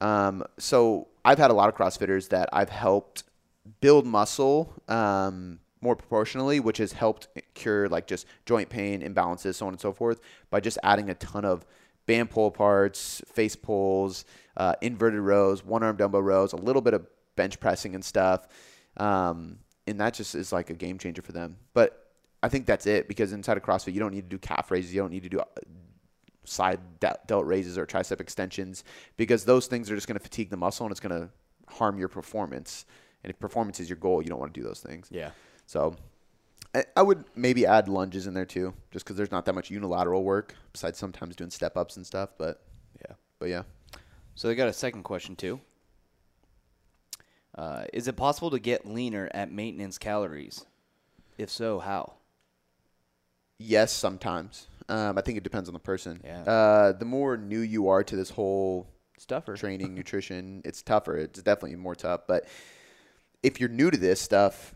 Um, 0.00 0.44
so 0.58 1.08
I've 1.24 1.38
had 1.38 1.50
a 1.50 1.54
lot 1.54 1.68
of 1.68 1.74
CrossFitters 1.74 2.28
that 2.30 2.48
I've 2.52 2.68
helped 2.68 3.24
build 3.80 4.06
muscle 4.06 4.72
um, 4.88 5.58
more 5.80 5.96
proportionally, 5.96 6.60
which 6.60 6.78
has 6.78 6.92
helped 6.92 7.28
cure 7.54 7.88
like 7.88 8.06
just 8.06 8.26
joint 8.44 8.68
pain, 8.68 9.02
imbalances, 9.02 9.56
so 9.56 9.66
on 9.66 9.72
and 9.72 9.80
so 9.80 9.92
forth, 9.92 10.20
by 10.50 10.60
just 10.60 10.78
adding 10.82 11.10
a 11.10 11.14
ton 11.14 11.44
of 11.44 11.66
band 12.06 12.30
pull 12.30 12.50
parts, 12.50 13.20
face 13.26 13.56
pulls, 13.56 14.24
uh, 14.56 14.74
inverted 14.80 15.20
rows, 15.20 15.64
one 15.64 15.82
arm 15.82 15.96
dumbbell 15.96 16.22
rows, 16.22 16.52
a 16.52 16.56
little 16.56 16.82
bit 16.82 16.94
of 16.94 17.06
bench 17.34 17.60
pressing 17.60 17.94
and 17.94 18.04
stuff. 18.04 18.46
Um, 18.96 19.58
and 19.86 20.00
that 20.00 20.14
just 20.14 20.34
is 20.34 20.52
like 20.52 20.70
a 20.70 20.74
game 20.74 20.98
changer 20.98 21.22
for 21.22 21.32
them. 21.32 21.56
But 21.74 22.06
I 22.42 22.48
think 22.48 22.66
that's 22.66 22.86
it 22.86 23.08
because 23.08 23.32
inside 23.32 23.56
of 23.56 23.62
CrossFit, 23.62 23.92
you 23.92 24.00
don't 24.00 24.14
need 24.14 24.22
to 24.22 24.28
do 24.28 24.38
calf 24.38 24.70
raises. 24.70 24.94
You 24.94 25.02
don't 25.02 25.10
need 25.10 25.24
to 25.24 25.28
do 25.28 25.40
uh, 25.40 25.44
side 26.44 26.80
delt 27.00 27.46
raises 27.46 27.76
or 27.76 27.86
tricep 27.86 28.20
extensions 28.20 28.84
because 29.16 29.44
those 29.44 29.66
things 29.66 29.90
are 29.90 29.94
just 29.94 30.06
going 30.06 30.18
to 30.18 30.22
fatigue 30.22 30.50
the 30.50 30.56
muscle 30.56 30.86
and 30.86 30.92
it's 30.92 31.00
going 31.00 31.20
to 31.20 31.28
harm 31.68 31.98
your 31.98 32.08
performance. 32.08 32.86
And 33.24 33.30
if 33.30 33.38
performance 33.38 33.80
is 33.80 33.88
your 33.88 33.96
goal, 33.96 34.22
you 34.22 34.28
don't 34.28 34.38
want 34.38 34.54
to 34.54 34.60
do 34.60 34.66
those 34.66 34.80
things. 34.80 35.08
Yeah. 35.10 35.30
So 35.66 35.96
I, 36.74 36.84
I 36.96 37.02
would 37.02 37.24
maybe 37.34 37.66
add 37.66 37.88
lunges 37.88 38.26
in 38.26 38.34
there 38.34 38.46
too, 38.46 38.74
just 38.90 39.04
because 39.04 39.16
there's 39.16 39.30
not 39.30 39.44
that 39.46 39.54
much 39.54 39.70
unilateral 39.70 40.24
work 40.24 40.54
besides 40.72 40.98
sometimes 40.98 41.36
doing 41.36 41.50
step 41.50 41.76
ups 41.76 41.96
and 41.96 42.06
stuff. 42.06 42.30
But 42.38 42.62
yeah, 43.00 43.16
but 43.38 43.48
yeah. 43.48 43.62
So 44.34 44.48
they 44.48 44.54
got 44.54 44.68
a 44.68 44.72
second 44.72 45.02
question 45.02 45.36
too. 45.36 45.60
Uh, 47.56 47.84
is 47.92 48.06
it 48.06 48.16
possible 48.16 48.50
to 48.50 48.58
get 48.58 48.86
leaner 48.86 49.30
at 49.32 49.50
maintenance 49.50 49.96
calories? 49.96 50.66
If 51.38 51.50
so, 51.50 51.78
how? 51.78 52.14
Yes, 53.58 53.92
sometimes. 53.92 54.66
Um, 54.88 55.16
I 55.16 55.22
think 55.22 55.38
it 55.38 55.44
depends 55.44 55.68
on 55.68 55.72
the 55.72 55.80
person. 55.80 56.20
Yeah. 56.22 56.42
Uh, 56.42 56.92
the 56.92 57.06
more 57.06 57.36
new 57.36 57.60
you 57.60 57.88
are 57.88 58.04
to 58.04 58.14
this 58.14 58.30
whole 58.30 58.86
tougher 59.26 59.56
training, 59.56 59.94
nutrition, 59.96 60.60
it's 60.64 60.82
tougher. 60.82 61.16
It's 61.16 61.42
definitely 61.42 61.76
more 61.76 61.94
tough. 61.94 62.22
But 62.28 62.46
if 63.42 63.58
you're 63.58 63.70
new 63.70 63.90
to 63.90 63.96
this 63.96 64.20
stuff, 64.20 64.74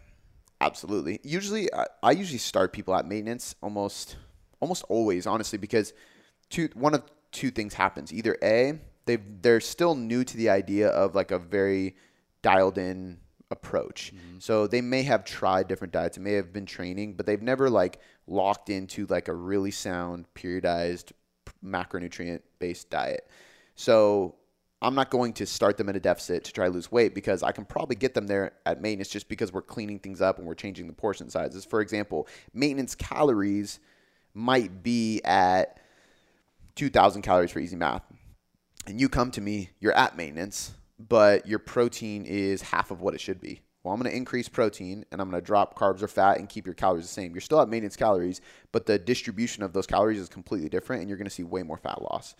absolutely. 0.60 1.20
Usually, 1.22 1.72
I, 1.72 1.86
I 2.02 2.10
usually 2.12 2.38
start 2.38 2.72
people 2.72 2.94
at 2.94 3.06
maintenance 3.06 3.54
almost, 3.62 4.16
almost 4.60 4.84
always, 4.88 5.26
honestly, 5.26 5.58
because 5.58 5.92
two 6.48 6.68
one 6.74 6.94
of 6.94 7.02
two 7.32 7.50
things 7.50 7.74
happens. 7.74 8.12
Either 8.12 8.36
a 8.42 8.78
they 9.06 9.16
they're 9.16 9.60
still 9.60 9.94
new 9.94 10.24
to 10.24 10.36
the 10.36 10.50
idea 10.50 10.88
of 10.88 11.14
like 11.14 11.30
a 11.30 11.38
very 11.38 11.96
dialed 12.42 12.78
in 12.78 13.18
approach. 13.50 14.12
Mm-hmm. 14.14 14.38
So 14.38 14.66
they 14.66 14.80
may 14.80 15.02
have 15.02 15.24
tried 15.24 15.68
different 15.68 15.92
diets, 15.92 16.16
they 16.16 16.22
may 16.22 16.34
have 16.34 16.52
been 16.52 16.66
training, 16.66 17.14
but 17.14 17.26
they've 17.26 17.42
never 17.42 17.68
like 17.68 18.00
locked 18.26 18.70
into 18.70 19.06
like 19.06 19.28
a 19.28 19.34
really 19.34 19.70
sound 19.70 20.26
periodized 20.34 21.12
macronutrient 21.64 22.40
based 22.58 22.90
diet. 22.90 23.28
So 23.74 24.36
I'm 24.82 24.94
not 24.94 25.10
going 25.10 25.34
to 25.34 25.46
start 25.46 25.76
them 25.76 25.88
at 25.88 25.96
a 25.96 26.00
deficit 26.00 26.44
to 26.44 26.52
try 26.52 26.66
to 26.66 26.72
lose 26.72 26.90
weight 26.90 27.14
because 27.14 27.42
I 27.42 27.52
can 27.52 27.64
probably 27.64 27.96
get 27.96 28.14
them 28.14 28.26
there 28.26 28.52
at 28.64 28.80
maintenance 28.80 29.08
just 29.08 29.28
because 29.28 29.52
we're 29.52 29.62
cleaning 29.62 29.98
things 29.98 30.20
up 30.20 30.38
and 30.38 30.46
we're 30.46 30.54
changing 30.54 30.86
the 30.86 30.92
portion 30.92 31.28
sizes. 31.28 31.64
For 31.64 31.80
example, 31.80 32.26
maintenance 32.54 32.94
calories 32.94 33.78
might 34.32 34.82
be 34.82 35.20
at 35.24 35.78
2,000 36.76 37.22
calories 37.22 37.50
for 37.50 37.58
easy 37.58 37.76
math. 37.76 38.04
And 38.86 38.98
you 38.98 39.10
come 39.10 39.30
to 39.32 39.40
me, 39.40 39.70
you're 39.80 39.92
at 39.92 40.16
maintenance 40.16 40.72
but 41.08 41.46
your 41.46 41.58
protein 41.58 42.24
is 42.24 42.62
half 42.62 42.90
of 42.90 43.00
what 43.00 43.14
it 43.14 43.20
should 43.20 43.40
be. 43.40 43.60
Well, 43.82 43.94
I'm 43.94 44.00
going 44.00 44.10
to 44.10 44.16
increase 44.16 44.48
protein 44.48 45.06
and 45.10 45.20
I'm 45.20 45.30
going 45.30 45.40
to 45.40 45.46
drop 45.46 45.78
carbs 45.78 46.02
or 46.02 46.08
fat 46.08 46.38
and 46.38 46.48
keep 46.48 46.66
your 46.66 46.74
calories 46.74 47.06
the 47.06 47.12
same. 47.12 47.32
You're 47.32 47.40
still 47.40 47.60
at 47.62 47.68
maintenance 47.68 47.96
calories, 47.96 48.42
but 48.72 48.84
the 48.84 48.98
distribution 48.98 49.62
of 49.62 49.72
those 49.72 49.86
calories 49.86 50.18
is 50.18 50.28
completely 50.28 50.68
different 50.68 51.00
and 51.00 51.08
you're 51.08 51.16
going 51.16 51.26
to 51.26 51.30
see 51.30 51.44
way 51.44 51.62
more 51.62 51.78
fat 51.78 52.02
loss. 52.02 52.34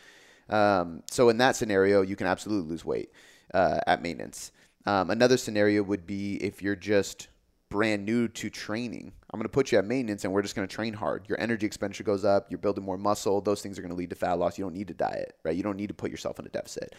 Um, 0.51 1.03
so, 1.11 1.29
in 1.29 1.39
that 1.39 1.57
scenario, 1.57 2.03
you 2.03 2.17
can 2.17 2.27
absolutely 2.27 2.71
lose 2.71 2.85
weight 2.85 3.11
uh, 3.55 3.79
at 3.87 4.03
maintenance. 4.03 4.53
Um, 4.87 5.11
another 5.11 5.37
scenario 5.37 5.83
would 5.83 6.07
be 6.07 6.37
if 6.37 6.63
you're 6.63 6.77
just 6.77 7.29
brand 7.71 8.05
new 8.05 8.27
to 8.29 8.51
training. 8.51 9.13
I'm 9.31 9.39
going 9.39 9.45
to 9.45 9.49
put 9.49 9.71
you 9.71 9.79
at 9.79 9.85
maintenance 9.85 10.25
and 10.25 10.33
we're 10.33 10.43
just 10.43 10.57
going 10.57 10.67
to 10.67 10.75
train 10.75 10.93
hard. 10.93 11.29
Your 11.29 11.41
energy 11.41 11.67
expenditure 11.67 12.03
goes 12.03 12.25
up, 12.25 12.47
you're 12.51 12.59
building 12.59 12.85
more 12.85 12.99
muscle. 12.99 13.41
Those 13.41 13.63
things 13.63 13.79
are 13.79 13.83
going 13.83 13.93
to 13.93 13.97
lead 13.97 14.11
to 14.11 14.17
fat 14.17 14.39
loss. 14.39 14.59
You 14.59 14.65
don't 14.65 14.75
need 14.75 14.89
to 14.89 14.95
diet, 14.95 15.37
right? 15.45 15.57
You 15.57 15.63
don't 15.63 15.77
need 15.77 15.87
to 15.87 15.95
put 15.95 16.11
yourself 16.11 16.41
in 16.41 16.47
a 16.47 16.49
deficit. 16.49 16.97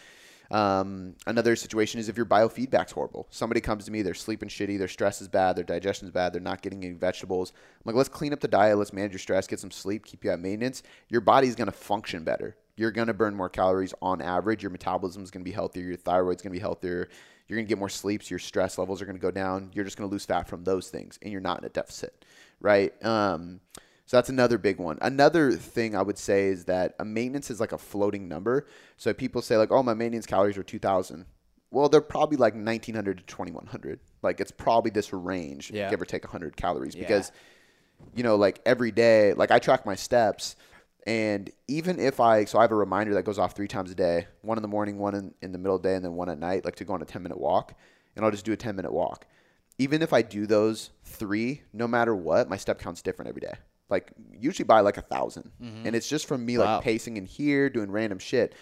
Um, 0.50 1.14
another 1.26 1.56
situation 1.56 2.00
is 2.00 2.08
if 2.08 2.16
your 2.16 2.26
biofeedback's 2.26 2.92
horrible. 2.92 3.26
Somebody 3.30 3.60
comes 3.60 3.84
to 3.86 3.90
me, 3.90 4.02
they're 4.02 4.14
sleeping 4.14 4.48
shitty, 4.48 4.78
their 4.78 4.88
stress 4.88 5.22
is 5.22 5.28
bad, 5.28 5.56
their 5.56 5.64
digestion's 5.64 6.10
bad, 6.10 6.32
they're 6.32 6.40
not 6.42 6.62
getting 6.62 6.84
any 6.84 6.94
vegetables. 6.94 7.52
I'm 7.54 7.82
like, 7.84 7.96
let's 7.96 8.08
clean 8.08 8.32
up 8.32 8.40
the 8.40 8.48
diet, 8.48 8.76
let's 8.76 8.92
manage 8.92 9.12
your 9.12 9.18
stress, 9.18 9.46
get 9.46 9.60
some 9.60 9.70
sleep, 9.70 10.04
keep 10.04 10.24
you 10.24 10.30
at 10.30 10.40
maintenance. 10.40 10.82
Your 11.08 11.22
body's 11.22 11.54
gonna 11.54 11.72
function 11.72 12.22
better. 12.22 12.56
You're 12.82 12.90
gonna 12.90 13.14
burn 13.14 13.36
more 13.36 13.48
calories 13.48 13.94
on 14.02 14.20
average. 14.20 14.64
Your 14.64 14.70
metabolism 14.70 15.22
is 15.22 15.30
gonna 15.30 15.44
be 15.44 15.52
healthier. 15.52 15.84
Your 15.84 15.96
thyroid's 15.96 16.42
gonna 16.42 16.52
be 16.52 16.58
healthier. 16.58 17.08
You're 17.46 17.56
gonna 17.56 17.68
get 17.68 17.78
more 17.78 17.88
sleeps. 17.88 18.28
Your 18.28 18.40
stress 18.40 18.76
levels 18.76 19.00
are 19.00 19.06
gonna 19.06 19.20
go 19.20 19.30
down. 19.30 19.70
You're 19.72 19.84
just 19.84 19.96
gonna 19.96 20.10
lose 20.10 20.24
fat 20.24 20.48
from 20.48 20.64
those 20.64 20.90
things, 20.90 21.16
and 21.22 21.30
you're 21.30 21.40
not 21.40 21.60
in 21.60 21.64
a 21.64 21.68
deficit, 21.68 22.24
right? 22.60 22.92
Um, 23.06 23.60
so 24.06 24.16
that's 24.16 24.30
another 24.30 24.58
big 24.58 24.80
one. 24.80 24.98
Another 25.00 25.52
thing 25.52 25.94
I 25.94 26.02
would 26.02 26.18
say 26.18 26.48
is 26.48 26.64
that 26.64 26.96
a 26.98 27.04
maintenance 27.04 27.52
is 27.52 27.60
like 27.60 27.70
a 27.70 27.78
floating 27.78 28.26
number. 28.26 28.66
So 28.96 29.14
people 29.14 29.42
say 29.42 29.56
like, 29.56 29.70
"Oh, 29.70 29.84
my 29.84 29.94
maintenance 29.94 30.26
calories 30.26 30.58
are 30.58 30.64
2000." 30.64 31.24
Well, 31.70 31.88
they're 31.88 32.00
probably 32.00 32.36
like 32.36 32.54
1900 32.54 33.18
to 33.18 33.24
2100. 33.26 34.00
Like 34.22 34.40
it's 34.40 34.50
probably 34.50 34.90
this 34.90 35.12
range, 35.12 35.70
yeah. 35.70 35.88
give 35.88 36.02
or 36.02 36.04
take 36.04 36.24
100 36.24 36.56
calories 36.56 36.96
yeah. 36.96 37.02
because 37.02 37.30
you 38.12 38.24
know, 38.24 38.34
like 38.34 38.60
every 38.66 38.90
day, 38.90 39.34
like 39.34 39.52
I 39.52 39.60
track 39.60 39.86
my 39.86 39.94
steps 39.94 40.56
and 41.06 41.50
even 41.68 41.98
if 41.98 42.20
I 42.20 42.44
so 42.44 42.58
I 42.58 42.62
have 42.62 42.72
a 42.72 42.76
reminder 42.76 43.14
that 43.14 43.24
goes 43.24 43.38
off 43.38 43.54
3 43.54 43.68
times 43.68 43.90
a 43.90 43.94
day, 43.94 44.26
one 44.42 44.58
in 44.58 44.62
the 44.62 44.68
morning, 44.68 44.98
one 44.98 45.14
in, 45.14 45.34
in 45.42 45.52
the 45.52 45.58
middle 45.58 45.76
of 45.76 45.82
the 45.82 45.88
day 45.88 45.94
and 45.94 46.04
then 46.04 46.14
one 46.14 46.28
at 46.28 46.38
night 46.38 46.64
like 46.64 46.76
to 46.76 46.84
go 46.84 46.94
on 46.94 47.02
a 47.02 47.06
10 47.06 47.22
minute 47.22 47.38
walk, 47.38 47.74
and 48.16 48.24
I'll 48.24 48.30
just 48.30 48.44
do 48.44 48.52
a 48.52 48.56
10 48.56 48.76
minute 48.76 48.92
walk. 48.92 49.26
Even 49.78 50.02
if 50.02 50.12
I 50.12 50.22
do 50.22 50.46
those 50.46 50.90
3, 51.04 51.62
no 51.72 51.88
matter 51.88 52.14
what, 52.14 52.48
my 52.48 52.56
step 52.56 52.78
count's 52.78 53.02
different 53.02 53.28
every 53.28 53.40
day 53.40 53.54
like 53.92 54.10
usually 54.32 54.64
by 54.64 54.80
like 54.80 54.96
a 54.96 55.04
1000 55.06 55.52
mm-hmm. 55.62 55.86
and 55.86 55.94
it's 55.94 56.08
just 56.08 56.26
from 56.26 56.44
me 56.44 56.58
wow. 56.58 56.76
like 56.76 56.82
pacing 56.82 57.16
in 57.16 57.26
here 57.26 57.70
doing 57.70 57.90
random 57.90 58.18
shit 58.18 58.54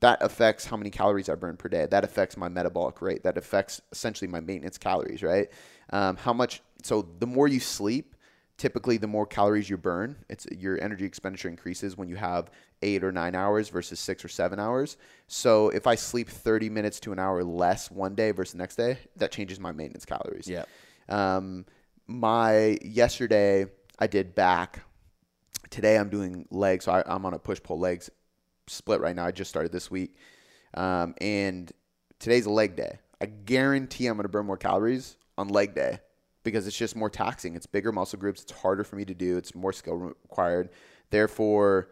that 0.00 0.18
affects 0.22 0.64
how 0.64 0.76
many 0.76 0.88
calories 0.88 1.28
i 1.28 1.34
burn 1.34 1.56
per 1.56 1.68
day 1.68 1.86
that 1.86 2.04
affects 2.04 2.36
my 2.36 2.48
metabolic 2.48 3.02
rate 3.02 3.22
that 3.24 3.36
affects 3.36 3.82
essentially 3.92 4.28
my 4.28 4.40
maintenance 4.40 4.78
calories 4.78 5.22
right 5.22 5.48
um, 5.90 6.16
how 6.16 6.32
much 6.32 6.62
so 6.82 7.06
the 7.18 7.26
more 7.26 7.48
you 7.48 7.60
sleep 7.60 8.14
typically 8.58 8.96
the 8.96 9.06
more 9.06 9.26
calories 9.26 9.68
you 9.68 9.76
burn 9.76 10.16
it's 10.28 10.46
your 10.50 10.80
energy 10.82 11.04
expenditure 11.04 11.48
increases 11.48 11.96
when 11.96 12.08
you 12.08 12.16
have 12.16 12.50
eight 12.82 13.04
or 13.04 13.12
nine 13.12 13.34
hours 13.34 13.68
versus 13.68 14.00
six 14.00 14.24
or 14.24 14.28
seven 14.28 14.58
hours 14.58 14.96
so 15.26 15.68
if 15.70 15.86
i 15.86 15.94
sleep 15.94 16.28
30 16.28 16.70
minutes 16.70 17.00
to 17.00 17.12
an 17.12 17.18
hour 17.18 17.44
less 17.44 17.90
one 17.90 18.14
day 18.14 18.30
versus 18.30 18.52
the 18.52 18.58
next 18.58 18.76
day 18.76 18.98
that 19.16 19.30
changes 19.30 19.60
my 19.60 19.72
maintenance 19.72 20.04
calories 20.04 20.48
yeah 20.48 20.64
um, 21.08 21.64
my 22.06 22.78
yesterday 22.82 23.66
I 23.98 24.06
did 24.06 24.34
back. 24.34 24.80
Today 25.70 25.98
I'm 25.98 26.08
doing 26.08 26.46
legs. 26.50 26.84
So 26.84 26.92
I, 26.92 27.14
am 27.14 27.24
on 27.24 27.34
a 27.34 27.38
push 27.38 27.62
pull 27.62 27.78
legs 27.78 28.10
split 28.66 29.00
right 29.00 29.16
now. 29.16 29.26
I 29.26 29.32
just 29.32 29.50
started 29.50 29.72
this 29.72 29.90
week. 29.90 30.16
Um, 30.74 31.14
and 31.20 31.70
today's 32.18 32.46
a 32.46 32.50
leg 32.50 32.76
day. 32.76 32.98
I 33.20 33.26
guarantee 33.26 34.06
I'm 34.06 34.16
going 34.16 34.24
to 34.24 34.28
burn 34.28 34.46
more 34.46 34.56
calories 34.56 35.16
on 35.38 35.48
leg 35.48 35.74
day 35.74 35.98
because 36.46 36.66
it's 36.66 36.78
just 36.78 36.96
more 36.96 37.10
taxing. 37.10 37.56
It's 37.56 37.66
bigger 37.66 37.92
muscle 37.92 38.18
groups. 38.18 38.40
It's 38.40 38.52
harder 38.52 38.84
for 38.84 38.96
me 38.96 39.04
to 39.04 39.14
do. 39.14 39.36
It's 39.36 39.54
more 39.54 39.72
skill 39.72 39.96
required. 39.96 40.70
Therefore, 41.10 41.90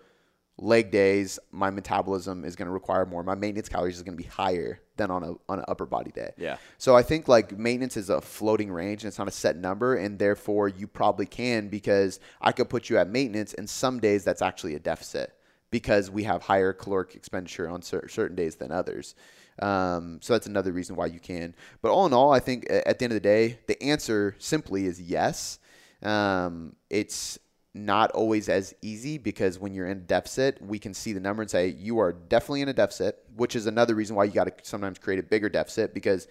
leg 0.56 0.90
days, 0.90 1.38
my 1.50 1.70
metabolism 1.70 2.44
is 2.44 2.54
going 2.56 2.66
to 2.66 2.72
require 2.72 3.04
more. 3.04 3.22
My 3.22 3.34
maintenance 3.34 3.68
calories 3.68 3.96
is 3.96 4.02
going 4.02 4.16
to 4.16 4.22
be 4.22 4.28
higher 4.28 4.80
than 4.96 5.10
on 5.10 5.24
a 5.24 5.32
on 5.48 5.58
an 5.58 5.64
upper 5.66 5.86
body 5.86 6.12
day. 6.12 6.30
Yeah. 6.38 6.56
So 6.78 6.94
I 6.94 7.02
think 7.02 7.26
like 7.26 7.58
maintenance 7.58 7.96
is 7.96 8.10
a 8.10 8.20
floating 8.20 8.70
range 8.70 9.02
and 9.02 9.08
it's 9.08 9.18
not 9.18 9.28
a 9.28 9.32
set 9.32 9.56
number, 9.56 9.96
and 9.96 10.18
therefore 10.18 10.68
you 10.68 10.86
probably 10.86 11.26
can 11.26 11.68
because 11.68 12.20
I 12.40 12.52
could 12.52 12.70
put 12.70 12.88
you 12.88 12.96
at 12.98 13.08
maintenance, 13.08 13.54
and 13.54 13.68
some 13.68 13.98
days 13.98 14.24
that's 14.24 14.40
actually 14.40 14.76
a 14.76 14.80
deficit 14.80 15.34
because 15.70 16.10
we 16.10 16.22
have 16.22 16.42
higher 16.42 16.72
caloric 16.72 17.16
expenditure 17.16 17.68
on 17.68 17.82
cer- 17.82 18.08
certain 18.08 18.36
days 18.36 18.54
than 18.54 18.70
others. 18.70 19.16
Um, 19.60 20.18
so 20.20 20.32
that's 20.32 20.46
another 20.46 20.72
reason 20.72 20.96
why 20.96 21.06
you 21.06 21.20
can. 21.20 21.54
But 21.82 21.90
all 21.90 22.06
in 22.06 22.12
all, 22.12 22.32
I 22.32 22.40
think 22.40 22.66
at 22.70 22.98
the 22.98 23.04
end 23.04 23.12
of 23.12 23.16
the 23.16 23.20
day, 23.20 23.58
the 23.66 23.80
answer 23.82 24.34
simply 24.38 24.86
is 24.86 25.00
yes. 25.00 25.58
Um, 26.02 26.76
it's 26.90 27.38
not 27.74 28.12
always 28.12 28.48
as 28.48 28.74
easy 28.82 29.18
because 29.18 29.58
when 29.58 29.74
you're 29.74 29.86
in 29.86 29.98
a 29.98 30.00
deficit, 30.00 30.62
we 30.62 30.78
can 30.78 30.94
see 30.94 31.12
the 31.12 31.20
number 31.20 31.42
and 31.42 31.50
say 31.50 31.68
you 31.68 31.98
are 31.98 32.12
definitely 32.12 32.62
in 32.62 32.68
a 32.68 32.72
deficit, 32.72 33.24
which 33.36 33.56
is 33.56 33.66
another 33.66 33.94
reason 33.94 34.14
why 34.14 34.24
you 34.24 34.32
got 34.32 34.44
to 34.44 34.52
sometimes 34.62 34.98
create 34.98 35.18
a 35.18 35.22
bigger 35.22 35.48
deficit 35.48 35.92
because 35.92 36.28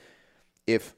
if 0.66 0.96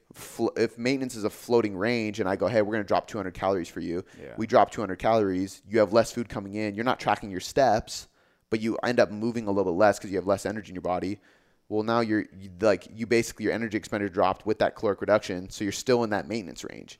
if 0.56 0.78
maintenance 0.78 1.16
is 1.16 1.24
a 1.24 1.30
floating 1.30 1.76
range 1.76 2.20
and 2.20 2.30
I 2.30 2.36
go, 2.36 2.48
hey, 2.48 2.62
we're 2.62 2.74
going 2.74 2.84
to 2.84 2.88
drop 2.88 3.08
200 3.08 3.34
calories 3.34 3.68
for 3.68 3.80
you, 3.80 4.04
yeah. 4.22 4.34
we 4.38 4.46
drop 4.46 4.70
200 4.70 4.98
calories, 4.98 5.64
you 5.68 5.80
have 5.80 5.92
less 5.92 6.12
food 6.12 6.30
coming 6.30 6.54
in, 6.54 6.76
you're 6.76 6.86
not 6.86 7.00
tracking 7.00 7.32
your 7.32 7.40
steps, 7.40 8.08
but 8.52 8.62
you 8.62 8.78
end 8.84 9.00
up 9.00 9.12
moving 9.12 9.48
a 9.48 9.52
little 9.52 9.72
bit 9.74 9.78
less 9.78 9.98
because 9.98 10.12
you 10.12 10.18
have 10.18 10.28
less 10.28 10.46
energy 10.46 10.70
in 10.70 10.76
your 10.76 10.84
body. 10.84 11.20
Well, 11.67 11.84
now 11.84 12.01
you're 12.01 12.25
you, 12.38 12.51
like 12.62 12.88
you 12.93 13.08
basically 13.08 13.45
your 13.45 13.54
energy 13.54 13.78
expenditure 13.78 14.13
dropped 14.13 14.45
with 14.45 14.60
that 14.60 14.75
caloric 14.75 15.01
reduction, 15.01 15.49
so 15.49 15.63
you're 15.63 15.73
still 15.73 16.04
in 16.04 16.12
that 16.12 16.28
maintenance 16.28 16.63
range 16.63 16.99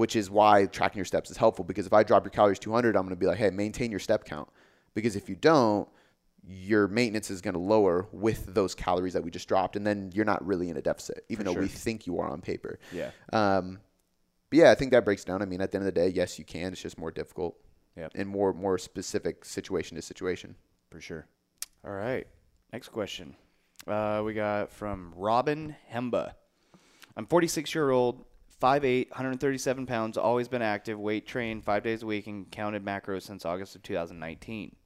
which 0.00 0.16
is 0.16 0.30
why 0.30 0.64
tracking 0.66 0.98
your 0.98 1.04
steps 1.04 1.30
is 1.30 1.36
helpful. 1.36 1.62
Because 1.62 1.86
if 1.86 1.92
I 1.92 2.02
drop 2.02 2.24
your 2.24 2.30
calories 2.30 2.58
200, 2.58 2.96
I'm 2.96 3.02
going 3.02 3.10
to 3.10 3.16
be 3.16 3.26
like, 3.26 3.36
hey, 3.36 3.50
maintain 3.50 3.90
your 3.90 4.00
step 4.00 4.24
count. 4.24 4.48
Because 4.94 5.14
if 5.14 5.28
you 5.28 5.34
don't, 5.34 5.86
your 6.42 6.88
maintenance 6.88 7.30
is 7.30 7.42
going 7.42 7.52
to 7.52 7.60
lower 7.60 8.08
with 8.10 8.54
those 8.54 8.74
calories 8.74 9.12
that 9.12 9.22
we 9.22 9.30
just 9.30 9.46
dropped, 9.46 9.76
and 9.76 9.86
then 9.86 10.10
you're 10.14 10.24
not 10.24 10.44
really 10.46 10.70
in 10.70 10.78
a 10.78 10.80
deficit, 10.80 11.24
even 11.28 11.44
For 11.44 11.50
though 11.50 11.52
sure. 11.52 11.62
we 11.62 11.68
think 11.68 12.06
you 12.06 12.18
are 12.18 12.28
on 12.28 12.40
paper. 12.40 12.78
Yeah. 12.92 13.10
Um, 13.32 13.78
but 14.48 14.58
yeah, 14.58 14.70
I 14.70 14.74
think 14.74 14.92
that 14.92 15.04
breaks 15.04 15.22
down. 15.22 15.42
I 15.42 15.44
mean, 15.44 15.60
at 15.60 15.70
the 15.70 15.76
end 15.76 15.86
of 15.86 15.94
the 15.94 16.00
day, 16.00 16.08
yes, 16.08 16.38
you 16.38 16.46
can. 16.46 16.72
It's 16.72 16.80
just 16.80 16.98
more 16.98 17.10
difficult. 17.10 17.56
Yeah. 17.94 18.08
And 18.14 18.26
more 18.26 18.54
more 18.54 18.78
specific 18.78 19.44
situation 19.44 19.96
to 19.96 20.02
situation. 20.02 20.56
For 20.90 21.00
sure. 21.00 21.26
All 21.84 21.92
right. 21.92 22.26
Next 22.72 22.88
question. 22.88 23.36
Uh, 23.86 24.22
we 24.24 24.34
got 24.34 24.70
from 24.70 25.12
Robin 25.16 25.76
Hemba. 25.92 26.34
I'm 27.16 27.26
46 27.26 27.74
year 27.74 27.90
old 27.90 28.24
5'8", 28.60 29.10
137 29.10 29.86
pounds, 29.86 30.18
always 30.18 30.48
been 30.48 30.62
active, 30.62 30.98
weight 30.98 31.26
trained 31.26 31.64
five 31.64 31.82
days 31.82 32.02
a 32.02 32.06
week, 32.06 32.26
and 32.26 32.50
counted 32.50 32.84
macros 32.84 33.22
since 33.22 33.44
August 33.44 33.74
of 33.74 33.82
2019. 33.82 34.76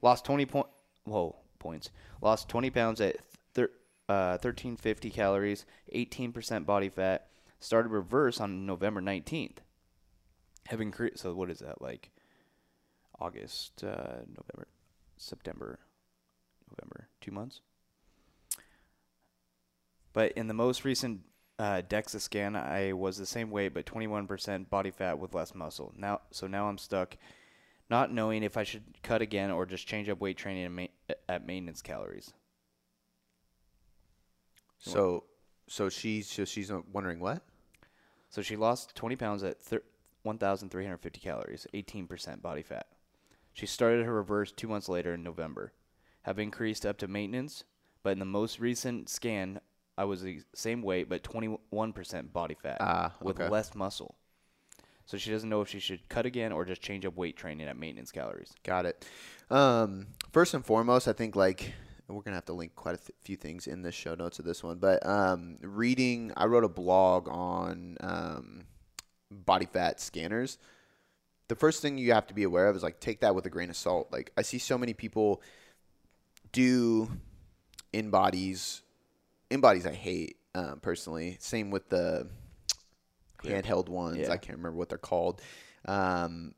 Lost 0.00 0.24
20 0.24 0.46
point, 0.46 0.66
whoa, 1.04 1.36
points. 1.58 1.90
Lost 2.22 2.48
20 2.48 2.70
pounds 2.70 3.00
at 3.00 3.16
thir- 3.52 3.72
uh, 4.08 4.38
1350 4.38 5.10
calories, 5.10 5.66
18% 5.94 6.64
body 6.64 6.88
fat. 6.88 7.26
Started 7.58 7.90
reverse 7.90 8.40
on 8.40 8.64
November 8.64 9.00
19th. 9.02 9.58
have 10.68 10.80
increased. 10.80 11.18
So 11.18 11.34
what 11.34 11.50
is 11.50 11.58
that 11.58 11.82
like? 11.82 12.10
August, 13.18 13.82
uh, 13.82 14.20
November, 14.28 14.68
September, 15.18 15.80
November, 16.70 17.08
two 17.20 17.32
months. 17.32 17.60
But 20.12 20.32
in 20.32 20.48
the 20.48 20.54
most 20.54 20.84
recent 20.84 21.20
uh, 21.58 21.82
DEXA 21.88 22.20
scan, 22.20 22.56
I 22.56 22.92
was 22.92 23.16
the 23.16 23.26
same 23.26 23.50
weight, 23.50 23.74
but 23.74 23.86
21% 23.86 24.70
body 24.70 24.90
fat 24.90 25.18
with 25.18 25.34
less 25.34 25.54
muscle. 25.54 25.92
Now, 25.96 26.22
so 26.30 26.46
now 26.46 26.68
I'm 26.68 26.78
stuck, 26.78 27.16
not 27.88 28.12
knowing 28.12 28.42
if 28.42 28.56
I 28.56 28.64
should 28.64 29.02
cut 29.02 29.22
again 29.22 29.50
or 29.50 29.66
just 29.66 29.86
change 29.86 30.08
up 30.08 30.20
weight 30.20 30.36
training 30.36 30.74
ma- 30.74 31.14
at 31.28 31.46
maintenance 31.46 31.82
calories. 31.82 32.32
So, 34.78 35.24
so 35.68 35.90
she's 35.90 36.26
so 36.26 36.46
she's 36.46 36.72
wondering 36.90 37.20
what? 37.20 37.42
So 38.30 38.40
she 38.40 38.56
lost 38.56 38.94
20 38.94 39.16
pounds 39.16 39.42
at 39.42 39.60
thir- 39.60 39.82
1,350 40.22 41.20
calories, 41.20 41.66
18% 41.74 42.40
body 42.40 42.62
fat. 42.62 42.86
She 43.52 43.66
started 43.66 44.06
her 44.06 44.14
reverse 44.14 44.52
two 44.52 44.68
months 44.68 44.88
later 44.88 45.14
in 45.14 45.22
November. 45.22 45.72
Have 46.22 46.38
increased 46.38 46.86
up 46.86 46.98
to 46.98 47.08
maintenance, 47.08 47.64
but 48.02 48.10
in 48.10 48.18
the 48.18 48.24
most 48.24 48.60
recent 48.60 49.08
scan, 49.08 49.60
I 50.00 50.04
was 50.04 50.22
the 50.22 50.40
same 50.54 50.80
weight 50.80 51.10
but 51.10 51.22
21% 51.22 52.32
body 52.32 52.54
fat 52.54 52.78
ah, 52.80 53.12
with 53.20 53.38
less 53.38 53.74
muscle. 53.74 54.14
So 55.04 55.18
she 55.18 55.30
doesn't 55.30 55.50
know 55.50 55.60
if 55.60 55.68
she 55.68 55.78
should 55.78 56.08
cut 56.08 56.24
again 56.24 56.52
or 56.52 56.64
just 56.64 56.80
change 56.80 57.04
up 57.04 57.16
weight 57.16 57.36
training 57.36 57.66
at 57.68 57.76
maintenance 57.76 58.10
calories. 58.10 58.54
Got 58.64 58.86
it. 58.86 59.04
Um, 59.50 60.06
first 60.32 60.54
and 60.54 60.64
foremost, 60.64 61.06
I 61.06 61.12
think 61.12 61.36
like 61.36 61.74
we're 62.08 62.22
gonna 62.22 62.36
have 62.36 62.46
to 62.46 62.54
link 62.54 62.74
quite 62.76 62.94
a 62.94 62.98
th- 62.98 63.10
few 63.20 63.36
things 63.36 63.66
in 63.66 63.82
the 63.82 63.92
show 63.92 64.14
notes 64.14 64.38
of 64.38 64.46
this 64.46 64.64
one, 64.64 64.78
but 64.78 65.04
um, 65.04 65.58
reading, 65.60 66.32
I 66.34 66.46
wrote 66.46 66.64
a 66.64 66.68
blog 66.68 67.28
on 67.28 67.98
um, 68.00 68.62
body 69.30 69.66
fat 69.66 70.00
scanners. 70.00 70.56
The 71.48 71.56
first 71.56 71.82
thing 71.82 71.98
you 71.98 72.14
have 72.14 72.26
to 72.28 72.34
be 72.34 72.44
aware 72.44 72.68
of 72.68 72.76
is 72.76 72.82
like 72.82 73.00
take 73.00 73.20
that 73.20 73.34
with 73.34 73.44
a 73.44 73.50
grain 73.50 73.68
of 73.68 73.76
salt. 73.76 74.08
Like 74.10 74.32
I 74.38 74.42
see 74.42 74.58
so 74.58 74.78
many 74.78 74.94
people 74.94 75.42
do 76.52 77.10
InBodies 79.50 79.82
InBodies 79.82 79.86
I 79.86 79.94
hate 79.94 80.36
um, 80.54 80.80
personally. 80.80 81.36
Same 81.40 81.70
with 81.70 81.88
the 81.88 82.28
handheld 83.42 83.88
ones. 83.88 84.18
Yeah. 84.18 84.32
I 84.32 84.36
can't 84.36 84.58
remember 84.58 84.78
what 84.78 84.88
they're 84.88 84.98
called. 84.98 85.40
Um, 85.86 86.54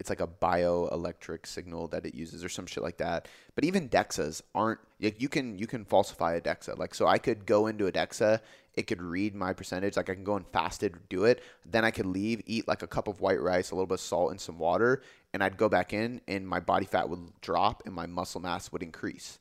it's 0.00 0.10
like 0.10 0.20
a 0.20 0.26
bioelectric 0.26 1.46
signal 1.46 1.86
that 1.88 2.04
it 2.04 2.14
uses 2.14 2.44
or 2.44 2.48
some 2.48 2.66
shit 2.66 2.82
like 2.82 2.98
that. 2.98 3.28
But 3.54 3.64
even 3.64 3.88
Dexas 3.88 4.42
aren't 4.54 4.80
like 5.00 5.20
you 5.20 5.28
can 5.28 5.56
you 5.56 5.66
can 5.66 5.84
falsify 5.84 6.34
a 6.34 6.40
Dexa. 6.40 6.76
Like 6.76 6.94
so 6.94 7.06
I 7.06 7.18
could 7.18 7.46
go 7.46 7.68
into 7.68 7.86
a 7.86 7.92
Dexa, 7.92 8.40
it 8.74 8.86
could 8.86 9.00
read 9.00 9.34
my 9.34 9.52
percentage. 9.52 9.96
Like 9.96 10.10
I 10.10 10.14
can 10.14 10.24
go 10.24 10.36
and 10.36 10.46
fasted 10.48 10.96
do 11.08 11.24
it. 11.24 11.42
Then 11.64 11.84
I 11.84 11.90
could 11.90 12.06
leave, 12.06 12.42
eat 12.46 12.66
like 12.66 12.82
a 12.82 12.86
cup 12.88 13.06
of 13.06 13.20
white 13.20 13.40
rice, 13.40 13.70
a 13.70 13.74
little 13.74 13.86
bit 13.86 13.94
of 13.94 14.00
salt 14.00 14.32
and 14.32 14.40
some 14.40 14.58
water, 14.58 15.02
and 15.32 15.42
I'd 15.44 15.56
go 15.56 15.68
back 15.68 15.92
in 15.92 16.20
and 16.26 16.46
my 16.46 16.60
body 16.60 16.86
fat 16.86 17.08
would 17.08 17.40
drop 17.40 17.84
and 17.86 17.94
my 17.94 18.06
muscle 18.06 18.40
mass 18.40 18.72
would 18.72 18.82
increase. 18.82 19.38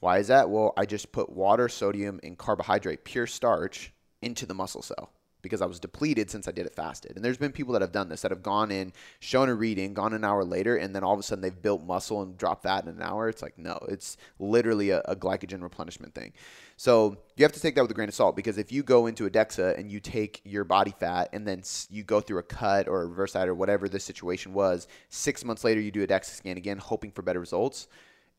Why 0.00 0.18
is 0.18 0.28
that? 0.28 0.50
Well, 0.50 0.72
I 0.76 0.86
just 0.86 1.12
put 1.12 1.30
water, 1.30 1.68
sodium, 1.68 2.20
and 2.22 2.36
carbohydrate, 2.36 3.04
pure 3.04 3.26
starch, 3.26 3.92
into 4.22 4.46
the 4.46 4.54
muscle 4.54 4.82
cell 4.82 5.10
because 5.42 5.62
I 5.62 5.66
was 5.66 5.80
depleted 5.80 6.30
since 6.30 6.46
I 6.48 6.52
did 6.52 6.66
it 6.66 6.74
fasted. 6.74 7.16
And 7.16 7.24
there's 7.24 7.38
been 7.38 7.52
people 7.52 7.72
that 7.72 7.82
have 7.82 7.92
done 7.92 8.08
this 8.08 8.22
that 8.22 8.30
have 8.30 8.42
gone 8.42 8.70
in, 8.70 8.92
shown 9.20 9.48
a 9.48 9.54
reading, 9.54 9.94
gone 9.94 10.12
an 10.12 10.24
hour 10.24 10.44
later, 10.44 10.76
and 10.76 10.94
then 10.94 11.02
all 11.02 11.14
of 11.14 11.20
a 11.20 11.22
sudden 11.22 11.42
they've 11.42 11.62
built 11.62 11.82
muscle 11.82 12.22
and 12.22 12.36
dropped 12.36 12.64
that 12.64 12.84
in 12.84 12.90
an 12.90 13.02
hour. 13.02 13.28
It's 13.28 13.42
like, 13.42 13.58
no, 13.58 13.78
it's 13.88 14.16
literally 14.38 14.90
a, 14.90 15.00
a 15.06 15.16
glycogen 15.16 15.62
replenishment 15.62 16.14
thing. 16.14 16.32
So 16.76 17.16
you 17.36 17.44
have 17.44 17.52
to 17.52 17.60
take 17.60 17.74
that 17.74 17.82
with 17.82 17.90
a 17.90 17.94
grain 17.94 18.08
of 18.08 18.14
salt 18.14 18.36
because 18.36 18.58
if 18.58 18.72
you 18.72 18.82
go 18.82 19.06
into 19.06 19.26
a 19.26 19.30
DEXA 19.30 19.78
and 19.78 19.90
you 19.90 20.00
take 20.00 20.40
your 20.44 20.64
body 20.64 20.94
fat 20.98 21.28
and 21.32 21.46
then 21.46 21.62
you 21.88 22.02
go 22.04 22.20
through 22.20 22.38
a 22.38 22.42
cut 22.42 22.88
or 22.88 23.02
a 23.02 23.06
reverse 23.06 23.32
diet 23.32 23.48
or 23.48 23.54
whatever 23.54 23.88
the 23.88 24.00
situation 24.00 24.52
was, 24.52 24.88
six 25.08 25.44
months 25.44 25.64
later 25.64 25.80
you 25.80 25.90
do 25.90 26.02
a 26.02 26.06
DEXA 26.06 26.36
scan 26.36 26.56
again, 26.56 26.78
hoping 26.78 27.10
for 27.10 27.22
better 27.22 27.40
results, 27.40 27.88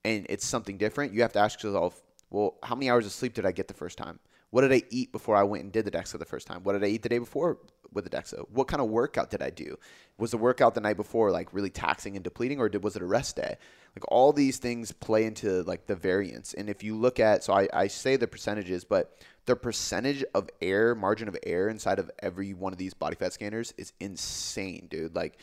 and 0.04 0.26
it's 0.30 0.46
something 0.46 0.78
different, 0.78 1.14
you 1.14 1.22
have 1.22 1.34
to 1.34 1.40
ask 1.40 1.62
yourself, 1.62 2.02
well, 2.30 2.56
how 2.64 2.76
many 2.76 2.90
hours 2.90 3.06
of 3.06 3.12
sleep 3.12 3.34
did 3.34 3.46
I 3.46 3.52
get 3.52 3.68
the 3.68 3.74
first 3.74 3.98
time? 3.98 4.20
What 4.52 4.62
did 4.62 4.74
I 4.74 4.84
eat 4.90 5.12
before 5.12 5.36
I 5.36 5.44
went 5.44 5.64
and 5.64 5.72
did 5.72 5.86
the 5.86 5.92
DEXA 5.92 6.20
the 6.20 6.26
first 6.26 6.46
time? 6.46 6.64
What 6.64 6.74
did 6.74 6.84
I 6.84 6.88
eat 6.88 7.04
the 7.04 7.10
day 7.10 7.20
before 7.20 7.58
with 7.94 8.04
the 8.04 8.10
DEXA? 8.10 8.46
What 8.50 8.68
kind 8.68 8.82
of 8.82 8.90
workout 8.90 9.30
did 9.30 9.42
I 9.42 9.50
do? 9.50 9.78
Was 10.18 10.32
the 10.32 10.38
workout 10.38 10.76
the 10.76 10.82
night 10.82 10.98
before 10.98 11.32
like 11.32 11.54
really 11.54 11.70
taxing 11.70 12.16
and 12.16 12.24
depleting, 12.24 12.60
or 12.60 12.68
did 12.68 12.84
was 12.84 12.98
it 12.98 13.02
a 13.02 13.06
rest 13.06 13.38
day? 13.38 13.56
Like 13.96 14.04
all 14.10 14.34
these 14.34 14.58
things 14.58 14.92
play 14.92 15.26
into 15.26 15.64
like 15.64 15.88
the 15.88 15.96
variance. 15.96 16.54
And 16.54 16.70
if 16.70 16.84
you 16.84 16.96
look 16.98 17.20
at, 17.20 17.46
so 17.46 17.54
I, 17.54 17.70
I 17.74 17.88
say 17.88 18.18
the 18.18 18.28
percentages, 18.28 18.84
but 18.84 19.18
the 19.46 19.56
percentage 19.56 20.24
of 20.34 20.50
air, 20.62 20.96
margin 20.96 21.30
of 21.30 21.38
air 21.44 21.70
inside 21.70 21.98
of 21.98 22.12
every 22.20 22.54
one 22.54 22.74
of 22.74 22.80
these 22.80 22.94
body 22.94 23.16
fat 23.16 23.34
scanners 23.34 23.74
is 23.78 23.94
insane, 24.02 24.88
dude. 24.90 25.16
Like, 25.16 25.38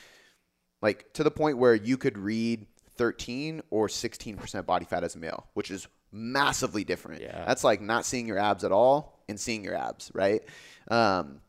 like 0.82 1.12
to 1.14 1.24
the 1.24 1.30
point 1.30 1.58
where 1.58 1.74
you 1.74 1.96
could 1.96 2.18
read 2.18 2.66
13 2.98 3.62
or 3.70 3.88
16% 3.88 4.66
body 4.66 4.84
fat 4.84 5.04
as 5.04 5.14
a 5.14 5.18
male, 5.18 5.46
which 5.54 5.70
is 5.70 5.86
massively 6.12 6.84
different. 6.84 7.22
Yeah. 7.22 7.44
That's 7.46 7.64
like 7.64 7.80
not 7.80 8.04
seeing 8.04 8.26
your 8.26 8.38
abs 8.38 8.64
at 8.64 8.72
all 8.72 9.22
and 9.28 9.38
seeing 9.38 9.64
your 9.64 9.76
abs, 9.76 10.10
right? 10.14 10.42
Um, 10.88 11.40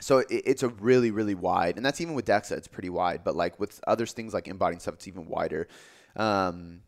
so 0.00 0.18
it, 0.18 0.26
it's 0.30 0.62
a 0.62 0.68
really, 0.68 1.10
really 1.10 1.34
wide, 1.34 1.76
and 1.76 1.84
that's 1.84 2.00
even 2.00 2.14
with 2.14 2.24
DEXA, 2.24 2.52
it's 2.52 2.68
pretty 2.68 2.90
wide. 2.90 3.22
But 3.24 3.36
like 3.36 3.60
with 3.60 3.80
other 3.86 4.06
things 4.06 4.32
like 4.32 4.46
InBody 4.46 4.80
stuff, 4.80 4.94
it's 4.94 5.08
even 5.08 5.26
wider. 5.26 5.68
Um, 6.16 6.82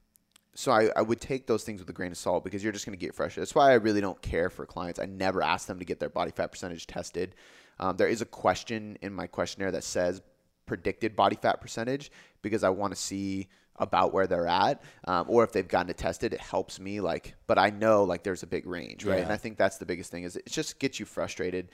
so 0.55 0.71
I, 0.71 0.91
I 0.95 1.03
would 1.03 1.21
take 1.21 1.47
those 1.47 1.65
things 1.65 1.81
with 1.81 1.91
a 1.91 1.93
grain 1.93 2.13
of 2.13 2.19
salt 2.19 2.45
because 2.45 2.63
you're 2.63 2.73
just 2.73 2.87
going 2.87 2.97
to 2.97 3.05
get 3.05 3.15
fresh. 3.15 3.35
That's 3.35 3.55
why 3.55 3.71
I 3.71 3.75
really 3.75 4.01
don't 4.01 4.21
care 4.23 4.51
for 4.51 4.65
clients. 4.67 5.01
I 5.01 5.07
never 5.07 5.43
ask 5.43 5.67
them 5.67 5.81
to 5.81 5.85
get 5.85 5.99
their 5.99 6.09
body 6.09 6.31
fat 6.31 6.53
percentage 6.53 6.87
tested. 6.87 7.35
Um, 7.81 7.97
there 7.97 8.09
is 8.09 8.21
a 8.21 8.27
question 8.27 8.97
in 9.03 9.13
my 9.13 9.27
questionnaire 9.27 9.73
that 9.73 9.83
says 9.83 10.23
predicted 10.67 11.17
body 11.17 11.37
fat 11.37 11.61
percentage 11.61 12.11
because 12.41 12.63
I 12.63 12.69
want 12.71 12.95
to 12.95 13.01
see 13.01 13.49
about 13.77 14.13
where 14.13 14.27
they're 14.27 14.47
at, 14.47 14.83
um, 15.07 15.27
or 15.29 15.45
if 15.45 15.53
they've 15.53 15.67
gotten 15.67 15.91
it 15.91 15.97
tested, 15.97 16.33
it 16.33 16.41
helps 16.41 16.79
me. 16.79 17.01
Like, 17.01 17.35
but 17.47 17.59
I 17.59 17.71
know 17.71 18.05
like 18.05 18.23
there's 18.23 18.43
a 18.43 18.47
big 18.47 18.67
range, 18.67 19.05
right? 19.05 19.17
Yeah. 19.17 19.25
And 19.25 19.33
I 19.33 19.37
think 19.37 19.59
that's 19.59 19.79
the 19.79 19.87
biggest 19.87 20.11
thing 20.11 20.25
is 20.25 20.37
it 20.37 20.47
just 20.47 20.79
gets 20.79 21.01
you 21.01 21.07
frustrated. 21.07 21.69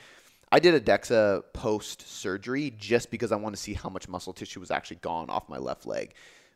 I 0.52 0.58
did 0.58 0.74
a 0.74 0.80
DEXA 0.80 1.44
post 1.52 2.08
surgery 2.08 2.74
just 2.76 3.10
because 3.10 3.30
I 3.30 3.36
want 3.36 3.54
to 3.54 3.60
see 3.60 3.74
how 3.74 3.88
much 3.88 4.08
muscle 4.08 4.32
tissue 4.32 4.60
was 4.60 4.70
actually 4.70 4.96
gone 4.96 5.30
off 5.30 5.48
my 5.48 5.58
left 5.58 5.86
leg, 5.86 6.14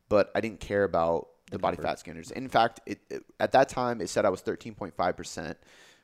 but 0.08 0.30
I 0.34 0.40
didn't 0.40 0.60
care 0.60 0.84
about 0.84 1.28
the 1.50 1.58
body 1.58 1.76
fat 1.76 1.98
scanners. 1.98 2.30
In 2.30 2.48
fact, 2.48 2.80
it, 2.86 3.00
it, 3.10 3.24
at 3.38 3.52
that 3.52 3.68
time 3.68 4.00
it 4.00 4.08
said 4.08 4.24
I 4.24 4.30
was 4.30 4.42
13.5 4.42 5.16
percent, 5.16 5.58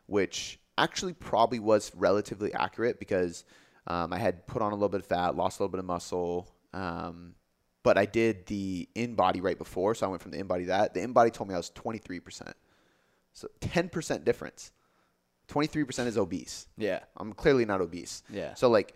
which 0.07 0.61
actually 0.79 1.15
probably 1.15 1.59
was 1.59 1.91
relatively 1.97 2.53
accurate 2.55 2.99
because 2.99 3.45
um, 3.87 4.13
I 4.13 4.19
had 4.19 4.47
put 4.47 4.63
on 4.63 4.73
a 4.73 4.75
little 4.75 4.89
bit 4.89 5.01
of 5.01 5.07
fat, 5.07 5.37
lost 5.37 5.59
a 5.59 5.63
little 5.63 5.73
bit 5.73 5.81
of 5.81 5.85
muscle. 5.85 6.49
Um, 6.73 7.35
but 7.83 7.97
I 7.97 8.07
did 8.07 8.47
the 8.47 8.89
InBody 8.95 9.43
right 9.43 9.59
before, 9.59 9.95
so 9.95 10.07
I 10.07 10.11
went 10.11 10.23
from 10.23 10.33
the 10.33 10.43
InBody 10.43 10.67
that. 10.67 10.95
The 10.95 11.01
InBody 11.01 11.33
told 11.33 11.49
me 11.49 11.55
I 11.55 11.59
was 11.59 11.71
23%. 11.71 12.53
So 13.33 13.49
10% 13.61 14.25
difference. 14.25 14.73
23% 15.49 16.07
is 16.07 16.19
obese. 16.19 16.69
Yeah. 16.77 17.01
I'm 17.17 17.33
clearly 17.33 17.65
not 17.65 17.81
obese. 17.81 18.23
Yeah. 18.31 18.55
So 18.55 18.69
like 18.69 18.95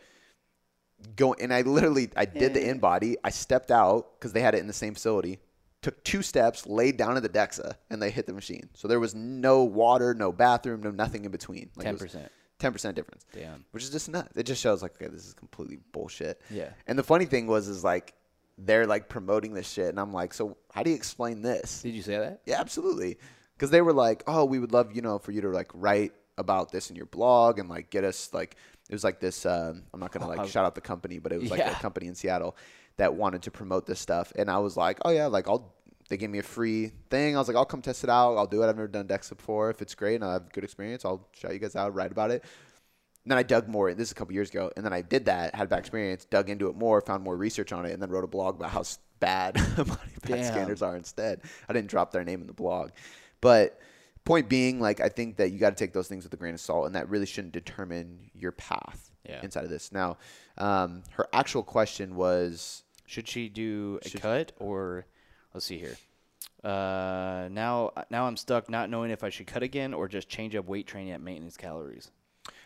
go 1.17 1.35
and 1.35 1.53
I 1.53 1.63
literally 1.63 2.11
I 2.17 2.25
did 2.25 2.55
yeah. 2.55 2.61
the 2.61 2.75
InBody. 2.75 3.17
I 3.25 3.31
stepped 3.31 3.71
out 3.71 4.21
cuz 4.21 4.33
they 4.33 4.41
had 4.41 4.55
it 4.55 4.59
in 4.59 4.67
the 4.67 4.73
same 4.73 4.95
facility. 4.95 5.41
Took 5.83 6.03
two 6.05 6.23
steps, 6.23 6.67
laid 6.67 6.97
down 6.97 7.17
at 7.17 7.23
the 7.23 7.29
DEXA, 7.29 7.75
and 7.91 8.01
they 8.01 8.11
hit 8.11 8.27
the 8.27 8.33
machine. 8.33 8.71
So 8.75 8.89
there 8.89 9.01
was 9.01 9.15
no 9.15 9.65
water, 9.65 10.15
no 10.15 10.33
bathroom, 10.33 10.83
no 10.83 10.91
nothing 10.91 11.25
in 11.25 11.31
between. 11.31 11.71
Like 11.77 11.87
10%. 11.87 12.29
10% 12.59 12.95
difference. 12.95 13.27
Damn. 13.33 13.67
Which 13.73 13.83
is 13.83 13.91
just 13.91 14.09
nuts. 14.09 14.35
It 14.37 14.45
just 14.45 14.63
shows 14.63 14.81
like, 14.81 14.95
okay, 14.95 15.13
this 15.13 15.27
is 15.27 15.35
completely 15.35 15.81
bullshit. 15.93 16.41
Yeah. 16.51 16.71
And 16.87 16.99
the 16.99 17.03
funny 17.03 17.27
thing 17.27 17.47
was, 17.47 17.69
is 17.69 17.85
like, 17.85 18.15
they're 18.59 18.87
like 18.87 19.09
promoting 19.09 19.55
this 19.55 19.71
shit, 19.71 19.89
and 19.89 19.99
I'm 19.99 20.13
like, 20.13 20.35
so 20.35 20.57
how 20.73 20.83
do 20.83 20.91
you 20.91 20.97
explain 20.97 21.43
this? 21.43 21.83
Did 21.83 21.95
you 21.95 22.03
say 22.03 22.19
that? 22.19 22.41
Yeah, 22.47 22.61
absolutely. 22.61 23.19
Because 23.57 23.71
they 23.71 23.83
were 23.83 23.93
like, 23.93 24.23
oh, 24.27 24.45
we 24.45 24.59
would 24.59 24.73
love 24.73 24.95
you 24.95 25.03
know 25.03 25.19
for 25.19 25.33
you 25.33 25.41
to 25.43 25.49
like 25.49 25.71
write 25.75 26.13
about 26.37 26.73
this 26.73 26.91
in 26.91 26.97
your 26.97 27.07
blog 27.07 27.59
and 27.59 27.69
like 27.69 27.91
get 27.91 28.03
us 28.05 28.33
like 28.33 28.57
it 28.89 28.93
was 28.93 29.05
like 29.05 29.21
this. 29.21 29.47
Um, 29.47 29.85
I'm 29.93 30.01
not 30.01 30.13
gonna 30.13 30.29
like 30.29 30.49
shout 30.51 30.65
out 30.65 30.75
the 30.75 30.81
company, 30.81 31.19
but 31.19 31.33
it 31.33 31.41
was 31.41 31.51
like 31.51 31.61
yeah. 31.61 31.77
a 31.77 31.81
company 31.81 32.07
in 32.07 32.15
Seattle 32.15 32.57
that 32.97 33.15
wanted 33.15 33.43
to 33.43 33.51
promote 33.51 33.87
this 33.87 34.01
stuff, 34.01 34.33
and 34.37 34.51
I 34.51 34.59
was 34.59 34.77
like, 34.77 34.99
oh 35.05 35.11
yeah, 35.11 35.27
like 35.27 35.49
I'll. 35.49 35.73
They 36.11 36.19
gave 36.19 36.29
me 36.29 36.39
a 36.39 36.43
free 36.43 36.93
thing. 37.09 37.35
I 37.35 37.39
was 37.39 37.49
like, 37.49 37.57
I'll 37.57 37.65
come 37.65 37.81
test 37.81 38.05
it 38.05 38.11
out. 38.11 38.37
I'll 38.37 38.47
do 38.47 38.63
it. 38.63 38.69
I've 38.69 38.77
never 38.77 38.87
done 38.87 39.09
DEXA 39.09 39.39
before. 39.39 39.71
If 39.71 39.81
it's 39.81 39.95
great 39.95 40.17
and 40.17 40.25
I 40.25 40.35
have 40.35 40.53
good 40.53 40.63
experience, 40.63 41.03
I'll 41.03 41.27
shout 41.33 41.55
you 41.55 41.59
guys 41.59 41.75
out, 41.77 41.95
write 41.95 42.13
about 42.13 42.31
it 42.31 42.45
then 43.31 43.39
I 43.39 43.43
dug 43.43 43.69
more. 43.69 43.93
This 43.95 44.09
is 44.09 44.13
a 44.13 44.15
couple 44.15 44.35
years 44.35 44.51
ago, 44.51 44.71
and 44.77 44.85
then 44.85 44.93
I 44.93 45.01
did 45.01 45.25
that, 45.27 45.55
had 45.55 45.69
bad 45.69 45.79
experience, 45.79 46.25
dug 46.27 46.51
into 46.51 46.69
it 46.69 46.77
more, 46.77 47.01
found 47.01 47.25
more 47.25 47.37
research 47.37 47.73
on 47.73 47.87
it, 47.87 47.93
and 47.93 48.03
then 48.03 48.11
wrote 48.11 48.25
a 48.25 48.29
blog 48.29 48.57
about 48.57 48.71
how 48.71 48.85
bad 49.21 49.55
body 49.77 49.89
fat 50.23 50.45
scanners 50.45 50.83
are 50.83 50.97
instead. 50.97 51.41
I 51.69 51.73
didn't 51.73 51.89
drop 51.89 52.13
their 52.13 52.25
name 52.25 52.41
in 52.41 52.47
the 52.47 52.53
blog, 52.53 52.91
but 53.41 53.81
point 54.25 54.49
being, 54.49 54.81
like 54.81 55.01
I 55.01 55.09
think 55.09 55.37
that 55.37 55.51
you 55.51 55.59
got 55.59 55.71
to 55.71 55.77
take 55.77 55.93
those 55.93 56.09
things 56.09 56.25
with 56.25 56.35
a 56.35 56.37
grain 56.37 56.55
of 56.55 56.61
salt, 56.61 56.87
and 56.87 56.95
that 56.95 57.09
really 57.09 57.27
shouldn't 57.27 57.55
determine 57.55 58.31
your 58.35 58.53
path 58.53 59.11
yeah. 59.29 59.41
inside 59.43 59.65
of 59.65 59.71
this. 59.71 59.91
Now, 59.91 60.19
um, 60.59 61.03
her 61.13 61.27
actual 61.33 61.63
question 61.63 62.17
was: 62.17 62.83
Should 63.07 63.29
she 63.29 63.49
do 63.49 64.01
a 64.05 64.19
cut 64.19 64.53
or? 64.59 65.07
Let's 65.55 65.67
see 65.67 65.79
here. 65.79 65.97
Uh, 66.65 67.49
now, 67.51 67.93
now 68.11 68.27
I'm 68.27 68.37
stuck, 68.37 68.69
not 68.69 68.91
knowing 68.91 69.11
if 69.11 69.23
I 69.23 69.29
should 69.29 69.47
cut 69.47 69.63
again 69.63 69.95
or 69.95 70.09
just 70.09 70.29
change 70.29 70.57
up 70.57 70.67
weight 70.67 70.87
training 70.87 71.13
at 71.13 71.21
maintenance 71.21 71.57
calories. 71.57 72.11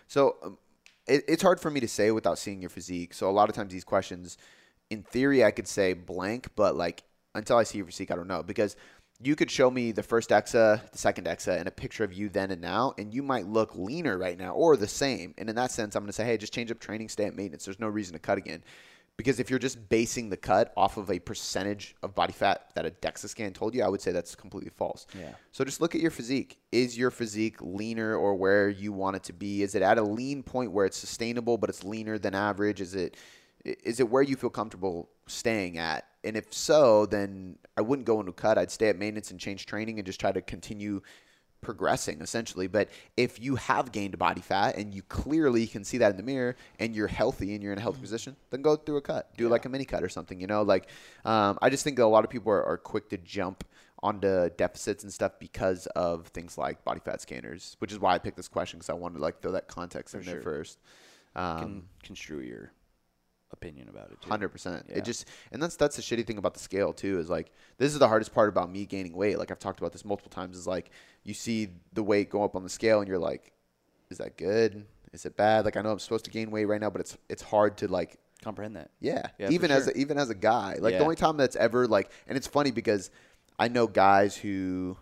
So 0.09 0.37
um, 0.43 0.59
it, 1.07 1.25
it's 1.29 1.43
hard 1.43 1.61
for 1.61 1.71
me 1.71 1.81
to 1.81 1.89
say 1.89 2.11
without 2.11 2.39
seeing 2.39 2.61
your 2.61 2.71
physique. 2.71 3.15
So 3.15 3.31
a 3.31 3.33
lot 3.33 3.49
of 3.49 3.55
times 3.55 3.73
these 3.73 3.85
questions, 3.85 4.37
in 4.91 5.03
theory, 5.03 5.45
I 5.45 5.53
could 5.53 5.69
say 5.69 5.93
blank, 5.93 6.49
but 6.57 6.75
like 6.75 7.05
until 7.35 7.57
I 7.57 7.63
see 7.63 7.79
your 7.79 7.87
physique, 7.87 8.11
I 8.11 8.17
don't 8.17 8.27
know 8.27 8.43
because 8.43 8.75
you 9.21 9.35
could 9.35 9.51
show 9.51 9.71
me 9.71 9.93
the 9.93 10.03
first 10.03 10.31
DEXA, 10.31 10.91
the 10.93 10.99
second 10.99 11.27
DEXA, 11.27 11.59
and 11.59 11.67
a 11.67 11.73
picture 11.73 12.05
of 12.05 12.13
you 12.13 12.29
then 12.29 12.53
and 12.53 12.61
now, 12.61 12.95
and 12.99 13.13
you 13.13 13.23
might 13.23 13.47
look 13.47 13.75
leaner 13.75 14.17
right 14.17 14.39
now 14.39 14.53
or 14.53 14.77
the 14.77 14.87
same. 14.87 15.35
And 15.39 15.49
in 15.49 15.57
that 15.57 15.73
sense, 15.73 15.97
I'm 15.97 16.03
going 16.03 16.09
to 16.09 16.13
say, 16.13 16.25
hey, 16.25 16.37
just 16.37 16.55
change 16.55 16.71
up 16.71 16.79
training, 16.79 17.09
stay 17.09 17.25
at 17.25 17.35
maintenance. 17.35 17.65
There's 17.65 17.81
no 17.81 17.89
reason 17.89 18.13
to 18.13 18.21
cut 18.21 18.39
again. 18.39 18.63
Because 19.19 19.41
if 19.41 19.51
you're 19.51 19.59
just 19.59 19.89
basing 19.89 20.31
the 20.31 20.37
cut 20.37 20.73
off 20.77 20.97
of 20.97 21.11
a 21.11 21.19
percentage 21.19 21.97
of 22.05 22.15
body 22.15 22.33
fat 22.33 22.71
that 22.75 22.87
a 22.87 22.91
DEXA 22.91 23.29
scan 23.29 23.53
told 23.53 23.75
you, 23.75 23.83
I 23.83 23.89
would 23.89 24.01
say 24.01 24.13
that's 24.13 24.37
completely 24.37 24.71
false. 24.71 25.09
Yeah. 25.19 25.33
So 25.51 25.65
just 25.65 25.81
look 25.81 25.97
at 25.97 26.01
your 26.01 26.13
physique. 26.13 26.61
Is 26.71 26.97
your 26.97 27.11
physique 27.11 27.57
leaner 27.61 28.15
or 28.15 28.37
where 28.37 28.69
you 28.69 28.93
want 28.93 29.17
it 29.17 29.25
to 29.25 29.33
be? 29.33 29.65
Is 29.65 29.75
it 29.75 29.83
at 29.83 29.99
a 29.99 30.03
lean 30.03 30.45
point 30.45 30.71
where 30.71 30.87
it's 30.87 30.97
sustainable 30.97 31.59
but 31.59 31.69
it's 31.69 31.83
leaner 31.83 32.17
than 32.17 32.37
average? 32.37 32.81
Is 32.81 32.95
it 32.95 33.17
is 33.65 33.99
it 33.99 34.09
where 34.09 34.23
you 34.23 34.37
feel 34.37 34.51
comfortable 34.51 35.11
staying 35.27 35.79
at? 35.79 36.07
And 36.23 36.37
if 36.37 36.55
so, 36.55 37.05
then 37.05 37.59
I 37.77 37.81
wouldn't 37.81 38.07
go 38.07 38.21
into 38.21 38.33
cut. 38.33 38.57
I'd 38.57 38.71
stay 38.71 38.89
at 38.89 38.97
maintenance 38.97 39.33
and 39.33 39.41
change 39.41 39.67
training 39.67 39.99
and 39.99 40.07
just 40.07 40.21
try 40.21 40.31
to 40.31 40.41
continue 40.41 41.03
progressing 41.61 42.21
essentially. 42.21 42.67
But 42.67 42.89
if 43.17 43.41
you 43.41 43.57
have 43.57 43.93
gained 43.93 44.19
body 44.19 44.41
fat 44.41 44.77
and 44.77 44.95
you 44.95 45.03
clearly 45.03 45.67
can 45.67 45.85
see 45.85 45.99
that 45.99 46.11
in 46.11 46.17
the 46.17 46.23
mirror 46.23 46.57
and 46.79 46.95
you're 46.95 47.09
healthy 47.09 47.55
and 47.55 47.63
you're 47.63 47.73
in 47.73 47.79
a 47.79 47.83
healthy 47.83 48.01
position, 48.01 48.37
then 48.51 48.63
go 48.63 48.77
through 48.77 48.99
a 48.99 49.03
cut. 49.03 49.37
Do 49.37 49.45
yeah. 49.45 49.51
like 49.51 49.65
a 49.65 49.69
mini 49.69 49.85
cut 49.85 50.03
or 50.03 50.09
something, 50.09 50.41
you 50.41 50.47
know? 50.47 50.63
Like, 50.63 50.89
um, 51.25 51.59
I 51.61 51.71
just 51.71 51.85
think 51.85 51.97
that 51.97 52.05
a 52.05 52.07
lot 52.07 52.25
of 52.25 52.31
people 52.31 52.53
are, 52.53 52.65
are 52.65 52.79
quick 52.79 53.09
to 53.11 53.19
jump 53.19 53.65
onto 54.03 54.49
deficits 54.51 55.03
and 55.03 55.13
stuff 55.13 55.33
because 55.41 55.87
of 55.89 56.29
things 56.29 56.57
like 56.57 56.85
body 56.85 57.01
fat 57.05 57.21
scanners, 57.21 57.77
which 57.81 57.93
is 57.93 57.99
why 57.99 58.15
I 58.15 58.19
picked 58.19 58.37
this 58.37 58.49
question 58.49 58.79
because 58.79 58.91
I 58.91 58.95
wanted 58.95 59.17
to 59.17 59.23
like 59.23 59.41
throw 59.41 59.53
that 59.53 59.69
context 59.69 60.13
For 60.13 60.19
in 60.19 60.25
sure. 60.25 60.35
there 60.35 60.43
first. 60.43 60.79
Um, 61.35 61.59
can 61.59 61.83
construe 62.03 62.41
your 62.41 62.73
opinion 63.53 63.89
about 63.89 64.11
it. 64.11 64.19
Hundred 64.25 64.51
percent. 64.51 64.87
It 64.89 65.05
just 65.05 65.27
and 65.53 65.63
that's 65.63 65.77
that's 65.77 65.97
the 65.97 66.03
shitty 66.03 66.27
thing 66.27 66.39
about 66.39 66.55
the 66.55 66.61
scale 66.61 66.93
too 66.93 67.19
is 67.19 67.31
like 67.31 67.51
this 67.79 67.93
is 67.93 67.99
the 67.99 68.09
hardest 68.09 68.35
part 68.35 68.49
about 68.49 68.71
me 68.71 68.87
gaining 68.87 69.15
weight. 69.15 69.39
Like 69.39 69.51
I've 69.51 69.59
talked 69.59 69.81
about 69.81 69.93
this 69.93 70.05
multiple 70.05 70.31
times. 70.31 70.57
Is 70.57 70.67
like 70.67 70.91
you 71.25 71.35
see 71.35 71.69
the 71.93 72.03
weight 72.03 72.31
go 72.31 72.43
up 72.45 72.57
on 72.57 72.63
the 72.63 72.69
scale 72.69 73.01
and 73.01 73.09
you're 73.09 73.19
like, 73.19 73.53
is 74.11 74.19
that 74.19 74.37
good? 74.37 74.87
Is 75.13 75.25
it 75.25 75.37
bad? 75.37 75.65
Like 75.65 75.77
I 75.77 75.83
know 75.83 75.93
I'm 75.93 75.99
supposed 75.99 76.25
to 76.27 76.31
gain 76.31 76.51
weight 76.51 76.67
right 76.67 76.81
now, 76.81 76.91
but 76.91 77.01
it's 77.01 77.17
it's 77.29 77.43
hard 77.43 77.79
to 77.79 77.89
like 77.89 78.19
comprehend 78.43 78.77
that. 78.77 78.91
Yeah, 79.01 79.27
yeah 79.39 79.51
even 79.51 79.71
as 79.71 79.89
a, 79.89 79.97
even 79.97 80.19
as 80.19 80.31
a 80.31 80.35
guy, 80.35 80.77
like 80.81 80.93
yeah. 80.93 80.99
the 80.99 81.05
only 81.05 81.17
time 81.17 81.37
that's 81.37 81.57
ever 81.57 81.87
like, 81.87 82.11
and 82.27 82.37
it's 82.37 82.47
funny 82.47 82.71
because 82.71 83.11
I 83.59 83.69
know 83.69 83.87
guys 83.87 84.37
who 84.37 84.97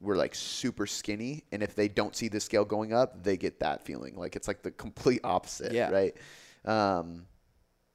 were 0.00 0.16
like 0.16 0.34
super 0.34 0.86
skinny, 0.86 1.44
and 1.52 1.62
if 1.62 1.74
they 1.74 1.88
don't 1.88 2.16
see 2.16 2.28
the 2.28 2.40
scale 2.40 2.64
going 2.64 2.92
up, 2.92 3.22
they 3.22 3.36
get 3.36 3.60
that 3.60 3.84
feeling. 3.84 4.16
Like 4.16 4.36
it's 4.36 4.48
like 4.48 4.62
the 4.62 4.70
complete 4.70 5.20
opposite. 5.24 5.72
Yeah. 5.72 5.90
Right. 5.90 6.16
Um, 6.64 7.26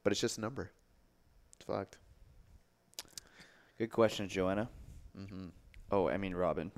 but 0.06 0.12
it's 0.12 0.20
just 0.20 0.38
a 0.38 0.40
number. 0.40 0.70
It's 1.56 1.66
fact. 1.66 1.98
Good 3.76 3.90
question, 3.90 4.28
Joanna. 4.28 4.68
Mm-hmm. 5.18 5.46
Oh, 5.90 6.08
I 6.08 6.16
mean 6.16 6.32
Robin. 6.32 6.70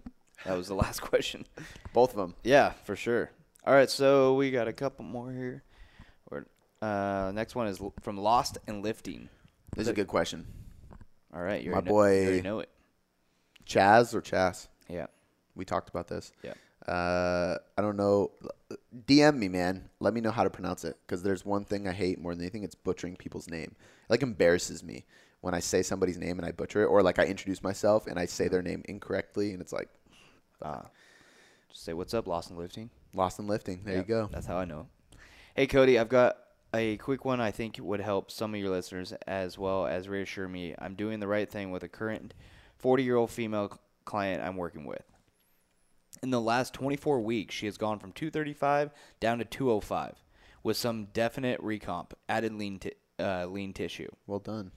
That 0.47 0.57
was 0.57 0.67
the 0.67 0.75
last 0.75 1.01
question. 1.11 1.45
Both 1.93 2.13
of 2.13 2.17
them. 2.17 2.37
Yeah, 2.43 2.73
for 2.85 2.97
sure. 2.97 3.31
All 3.67 3.75
right, 3.75 3.91
so 3.91 4.33
we 4.33 4.51
got 4.51 4.67
a 4.67 4.73
couple 4.73 5.05
more 5.05 5.31
here. 5.31 5.63
uh, 6.81 7.31
next 7.35 7.55
one 7.55 7.67
is 7.67 7.79
from 8.01 8.17
Lost 8.17 8.57
and 8.67 8.83
Lifting. 8.83 9.29
This 9.77 9.83
is 9.83 9.89
a 9.89 9.93
good 9.93 10.07
question. 10.07 10.47
All 11.35 11.43
right, 11.43 11.67
my 11.69 11.83
boy. 11.83 12.33
You 12.37 12.41
know 12.41 12.61
it. 12.61 12.71
Chaz 13.67 14.15
or 14.15 14.23
Chaz? 14.23 14.69
Yeah. 14.89 15.09
We 15.55 15.67
talked 15.67 15.91
about 15.91 16.09
this. 16.09 16.33
Yeah. 16.43 16.55
Uh, 16.91 17.59
I 17.77 17.83
don't 17.83 17.99
know. 17.99 18.31
DM 19.07 19.37
me, 19.37 19.49
man. 19.49 19.89
Let 20.01 20.15
me 20.15 20.21
know 20.21 20.31
how 20.31 20.45
to 20.45 20.51
pronounce 20.51 20.85
it 20.85 20.97
because 21.07 21.23
there's 21.23 21.45
one 21.45 21.65
thing 21.65 21.89
I 21.89 21.93
hate 21.93 22.19
more 22.19 22.35
than 22.35 22.43
anything. 22.43 22.65
It's 22.65 22.75
butchering 22.75 23.17
people's 23.17 23.49
name. 23.49 23.75
It, 23.75 24.11
like 24.11 24.23
embarrasses 24.23 24.83
me 24.83 25.05
when 25.41 25.55
I 25.55 25.61
say 25.61 25.83
somebody's 25.83 26.19
name 26.19 26.39
and 26.39 26.47
I 26.47 26.53
butcher 26.53 26.83
it, 26.83 26.87
or 26.87 27.03
like 27.03 27.19
I 27.19 27.25
introduce 27.25 27.63
myself 27.63 28.07
and 28.07 28.19
I 28.19 28.27
say 28.27 28.49
their 28.49 28.63
name 28.63 28.83
incorrectly, 28.87 29.53
and 29.53 29.61
it's 29.61 29.73
like, 29.73 29.89
uh, 30.61 30.83
just 31.71 31.85
say 31.85 31.93
what's 31.93 32.15
up, 32.15 32.27
Lost 32.27 32.51
and 32.51 32.59
Lifting. 32.59 32.91
Lost 33.15 33.39
and 33.39 33.49
Lifting. 33.49 33.83
There 33.85 33.95
yep, 33.95 34.09
you 34.09 34.15
go. 34.15 34.29
That's 34.33 34.47
how 34.47 34.57
I 34.57 34.65
know. 34.65 34.89
Hey, 35.55 35.67
Cody, 35.67 35.99
I've 35.99 36.09
got 36.09 36.37
a 36.75 36.97
quick 36.99 37.25
one 37.25 37.41
I 37.41 37.51
think 37.51 37.79
would 37.81 38.01
help 38.01 38.31
some 38.31 38.55
of 38.55 38.61
your 38.61 38.71
listeners 38.71 39.13
as 39.27 39.57
well 39.57 39.87
as 39.87 40.09
reassure 40.09 40.49
me 40.49 40.75
I'm 40.79 40.95
doing 40.95 41.19
the 41.19 41.27
right 41.27 41.51
thing 41.51 41.71
with 41.71 41.83
a 41.83 41.89
current 41.89 42.35
40 42.77 43.03
year 43.03 43.17
old 43.17 43.31
female 43.31 43.79
client 44.05 44.43
I'm 44.43 44.57
working 44.57 44.85
with. 44.85 45.03
In 46.23 46.31
the 46.31 46.41
last 46.41 46.75
24 46.75 47.21
weeks, 47.21 47.55
she 47.55 47.67
has 47.67 47.77
gone 47.77 47.99
from 47.99 48.13
235 48.13 48.91
down 49.21 49.39
to 49.39 49.45
205 49.45 50.17
with 50.63 50.77
some 50.77 51.07
definite 51.13 51.61
recomp, 51.63 52.13
added 52.29 52.53
lean, 52.55 52.79
t- 52.79 52.93
uh, 53.19 53.47
lean 53.47 53.73
tissue. 53.73 54.09
Well 54.27 54.41
done. 54.41 54.73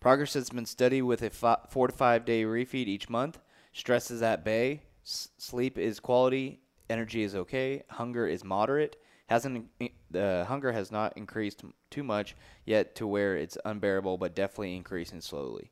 Progress 0.00 0.34
has 0.34 0.50
been 0.50 0.66
steady 0.66 1.00
with 1.00 1.22
a 1.22 1.30
four 1.70 1.86
to 1.86 1.92
five 1.94 2.24
day 2.24 2.42
refeed 2.42 2.86
each 2.86 3.08
month. 3.08 3.38
Stress 3.72 4.10
is 4.10 4.20
at 4.22 4.44
bay. 4.44 4.82
S- 5.04 5.28
sleep 5.38 5.78
is 5.78 6.00
quality. 6.00 6.60
Energy 6.90 7.22
is 7.22 7.36
okay. 7.36 7.84
Hunger 7.88 8.26
is 8.26 8.42
moderate. 8.42 8.96
Hasn't 9.28 9.68
the 10.10 10.44
hunger 10.48 10.72
has 10.72 10.90
not 10.90 11.16
increased 11.16 11.62
too 11.90 12.02
much 12.02 12.34
yet 12.66 12.96
to 12.96 13.06
where 13.06 13.36
it's 13.36 13.56
unbearable, 13.64 14.18
but 14.18 14.34
definitely 14.34 14.76
increasing 14.76 15.20
slowly. 15.20 15.70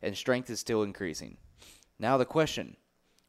And 0.00 0.16
strength 0.16 0.48
is 0.48 0.60
still 0.60 0.82
increasing. 0.82 1.36
Now 1.98 2.16
the 2.16 2.24
question: 2.24 2.76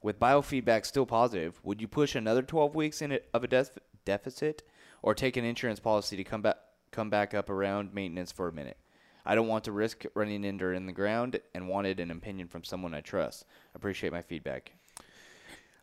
with 0.05 0.19
biofeedback 0.19 0.85
still 0.85 1.07
positive, 1.07 1.59
would 1.63 1.81
you 1.81 1.87
push 1.87 2.13
another 2.13 2.43
12 2.43 2.75
weeks 2.75 3.01
in 3.01 3.17
of 3.33 3.43
a 3.43 3.47
def- 3.47 3.79
deficit 4.05 4.61
or 5.01 5.15
take 5.15 5.35
an 5.35 5.43
insurance 5.43 5.79
policy 5.79 6.15
to 6.15 6.23
come 6.23 6.43
back 6.43 6.57
come 6.91 7.09
back 7.09 7.33
up 7.33 7.49
around 7.49 7.91
maintenance 7.91 8.31
for 8.31 8.47
a 8.47 8.53
minute? 8.53 8.77
I 9.25 9.33
don't 9.33 9.47
want 9.47 9.63
to 9.63 9.71
risk 9.71 10.05
running 10.13 10.43
into 10.43 10.67
in 10.67 10.85
the 10.85 10.91
ground 10.91 11.39
and 11.55 11.67
wanted 11.67 11.99
an 11.99 12.11
opinion 12.11 12.47
from 12.47 12.63
someone 12.63 12.93
I 12.93 13.01
trust. 13.01 13.45
Appreciate 13.73 14.13
my 14.13 14.21
feedback. 14.21 14.73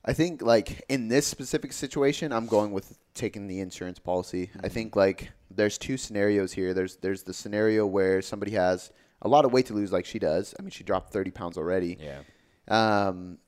I 0.05 0.13
think 0.13 0.41
like 0.41 0.85
in 0.89 1.09
this 1.09 1.27
specific 1.27 1.73
situation, 1.73 2.33
I'm 2.33 2.47
going 2.47 2.71
with 2.71 2.97
taking 3.15 3.49
the 3.49 3.59
insurance 3.59 3.99
policy. 3.99 4.47
Mm-hmm. 4.47 4.67
I 4.67 4.69
think 4.69 4.95
like 4.95 5.33
there's 5.51 5.79
two 5.79 5.97
scenarios 5.97 6.53
here. 6.53 6.73
There's 6.75 6.95
there's 6.99 7.25
the 7.25 7.35
scenario 7.35 7.85
where 7.87 8.23
somebody 8.23 8.53
has 8.53 8.93
a 9.21 9.29
lot 9.29 9.45
of 9.45 9.53
weight 9.53 9.67
to 9.67 9.75
lose, 9.75 9.91
like 9.91 10.07
she 10.07 10.21
does. 10.21 10.55
I 10.61 10.63
mean, 10.63 10.71
she 10.71 10.85
dropped 10.85 11.13
30 11.13 11.33
pounds 11.33 11.59
already. 11.59 11.99
Yeah. 12.01 12.21
Um, 12.69 13.39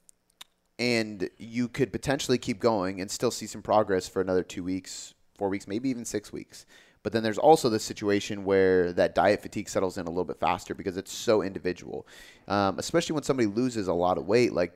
and 0.78 1.28
you 1.38 1.68
could 1.68 1.92
potentially 1.92 2.38
keep 2.38 2.58
going 2.58 3.00
and 3.00 3.10
still 3.10 3.30
see 3.30 3.46
some 3.46 3.62
progress 3.62 4.08
for 4.08 4.20
another 4.20 4.42
two 4.42 4.64
weeks, 4.64 5.14
four 5.36 5.48
weeks, 5.48 5.68
maybe 5.68 5.88
even 5.88 6.04
six 6.04 6.32
weeks. 6.32 6.66
But 7.02 7.12
then 7.12 7.22
there's 7.22 7.38
also 7.38 7.68
the 7.68 7.78
situation 7.78 8.44
where 8.44 8.92
that 8.94 9.14
diet 9.14 9.42
fatigue 9.42 9.68
settles 9.68 9.98
in 9.98 10.06
a 10.06 10.10
little 10.10 10.24
bit 10.24 10.40
faster 10.40 10.74
because 10.74 10.96
it's 10.96 11.12
so 11.12 11.42
individual, 11.42 12.06
um, 12.48 12.78
especially 12.78 13.14
when 13.14 13.22
somebody 13.22 13.46
loses 13.46 13.88
a 13.88 13.92
lot 13.92 14.16
of 14.16 14.26
weight. 14.26 14.54
Like 14.54 14.72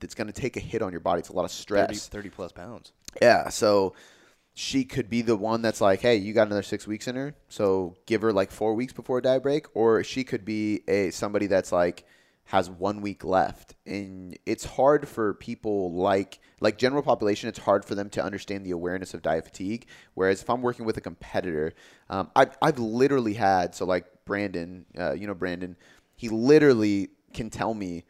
it's 0.00 0.14
going 0.14 0.28
to 0.28 0.32
take 0.32 0.56
a 0.56 0.60
hit 0.60 0.80
on 0.80 0.92
your 0.92 1.00
body. 1.00 1.18
It's 1.18 1.28
a 1.28 1.32
lot 1.32 1.44
of 1.44 1.50
stress. 1.50 2.06
30, 2.08 2.22
30 2.22 2.30
plus 2.30 2.52
pounds. 2.52 2.92
Yeah. 3.20 3.48
So 3.48 3.94
she 4.54 4.84
could 4.84 5.10
be 5.10 5.22
the 5.22 5.36
one 5.36 5.60
that's 5.60 5.80
like, 5.80 6.00
hey, 6.00 6.16
you 6.16 6.32
got 6.32 6.46
another 6.46 6.62
six 6.62 6.86
weeks 6.86 7.08
in 7.08 7.14
her, 7.14 7.34
so 7.50 7.94
give 8.06 8.22
her 8.22 8.32
like 8.32 8.50
four 8.50 8.74
weeks 8.74 8.92
before 8.92 9.18
a 9.18 9.22
diet 9.22 9.42
break, 9.42 9.66
or 9.74 10.02
she 10.02 10.24
could 10.24 10.46
be 10.46 10.82
a 10.88 11.10
somebody 11.10 11.46
that's 11.46 11.72
like 11.72 12.06
has 12.46 12.70
one 12.70 13.00
week 13.00 13.24
left 13.24 13.74
and 13.86 14.38
it's 14.46 14.64
hard 14.64 15.08
for 15.08 15.34
people 15.34 15.92
like 15.92 16.38
like 16.60 16.78
general 16.78 17.02
population 17.02 17.48
it's 17.48 17.58
hard 17.58 17.84
for 17.84 17.94
them 17.94 18.08
to 18.08 18.22
understand 18.22 18.64
the 18.64 18.70
awareness 18.70 19.14
of 19.14 19.22
diet 19.22 19.44
fatigue. 19.44 19.86
Whereas 20.14 20.42
if 20.42 20.50
i'm 20.50 20.62
working 20.62 20.84
with 20.84 20.96
a 20.96 21.00
competitor 21.00 21.74
um, 22.08 22.30
I've, 22.34 22.56
I've 22.62 22.78
literally 22.78 23.34
had 23.34 23.74
so 23.74 23.84
like 23.84 24.06
brandon 24.24 24.86
uh, 24.98 25.12
you 25.12 25.26
know 25.26 25.34
brandon 25.34 25.76
he 26.16 26.28
literally 26.28 27.08
can 27.34 27.50
tell 27.50 27.74
me 27.74 28.04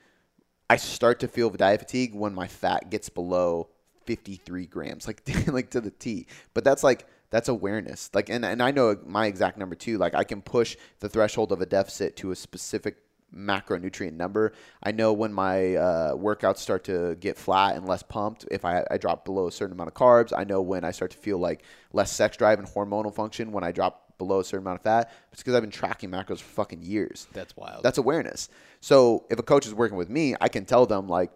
i 0.70 0.76
start 0.76 1.20
to 1.20 1.28
feel 1.28 1.50
diet 1.50 1.80
fatigue 1.80 2.14
when 2.14 2.34
my 2.34 2.46
fat 2.46 2.90
gets 2.90 3.08
below 3.08 3.68
53 4.06 4.66
grams 4.66 5.06
like 5.06 5.22
like 5.48 5.70
to 5.70 5.80
the 5.80 5.90
t. 5.90 6.26
But 6.54 6.64
that's 6.64 6.82
like 6.82 7.06
that's 7.28 7.48
awareness. 7.48 8.08
Like 8.14 8.30
and, 8.30 8.44
and 8.44 8.62
i 8.62 8.70
know 8.70 8.96
my 9.04 9.26
exact 9.26 9.58
number 9.58 9.74
too. 9.74 9.98
Like 9.98 10.14
i 10.14 10.24
can 10.24 10.40
push 10.40 10.76
the 11.00 11.08
threshold 11.08 11.52
of 11.52 11.60
a 11.60 11.66
deficit 11.66 12.16
to 12.18 12.30
a 12.30 12.36
specific 12.36 12.98
macronutrient 13.34 14.14
number. 14.14 14.52
I 14.82 14.92
know 14.92 15.12
when 15.12 15.32
my 15.32 15.74
uh, 15.74 16.14
workouts 16.14 16.58
start 16.58 16.84
to 16.84 17.16
get 17.16 17.36
flat 17.36 17.76
and 17.76 17.86
less 17.86 18.02
pumped, 18.02 18.46
if 18.50 18.64
I, 18.64 18.84
I 18.90 18.96
drop 18.98 19.24
below 19.24 19.46
a 19.46 19.52
certain 19.52 19.74
amount 19.74 19.88
of 19.88 19.94
carbs. 19.94 20.32
I 20.36 20.44
know 20.44 20.60
when 20.60 20.84
I 20.84 20.90
start 20.90 21.10
to 21.12 21.18
feel 21.18 21.38
like 21.38 21.64
less 21.92 22.12
sex 22.12 22.36
drive 22.36 22.58
and 22.58 22.68
hormonal 22.68 23.14
function 23.14 23.52
when 23.52 23.64
I 23.64 23.72
drop 23.72 24.06
below 24.18 24.40
a 24.40 24.44
certain 24.44 24.64
amount 24.64 24.80
of 24.80 24.84
fat. 24.84 25.12
It's 25.32 25.42
because 25.42 25.54
I've 25.54 25.62
been 25.62 25.70
tracking 25.70 26.10
macros 26.10 26.38
for 26.38 26.50
fucking 26.62 26.82
years. 26.82 27.26
That's 27.32 27.56
wild. 27.56 27.82
That's 27.82 27.98
awareness. 27.98 28.48
So 28.80 29.26
if 29.30 29.38
a 29.38 29.42
coach 29.42 29.66
is 29.66 29.74
working 29.74 29.98
with 29.98 30.08
me, 30.08 30.34
I 30.40 30.48
can 30.48 30.64
tell 30.64 30.86
them 30.86 31.08
like, 31.08 31.30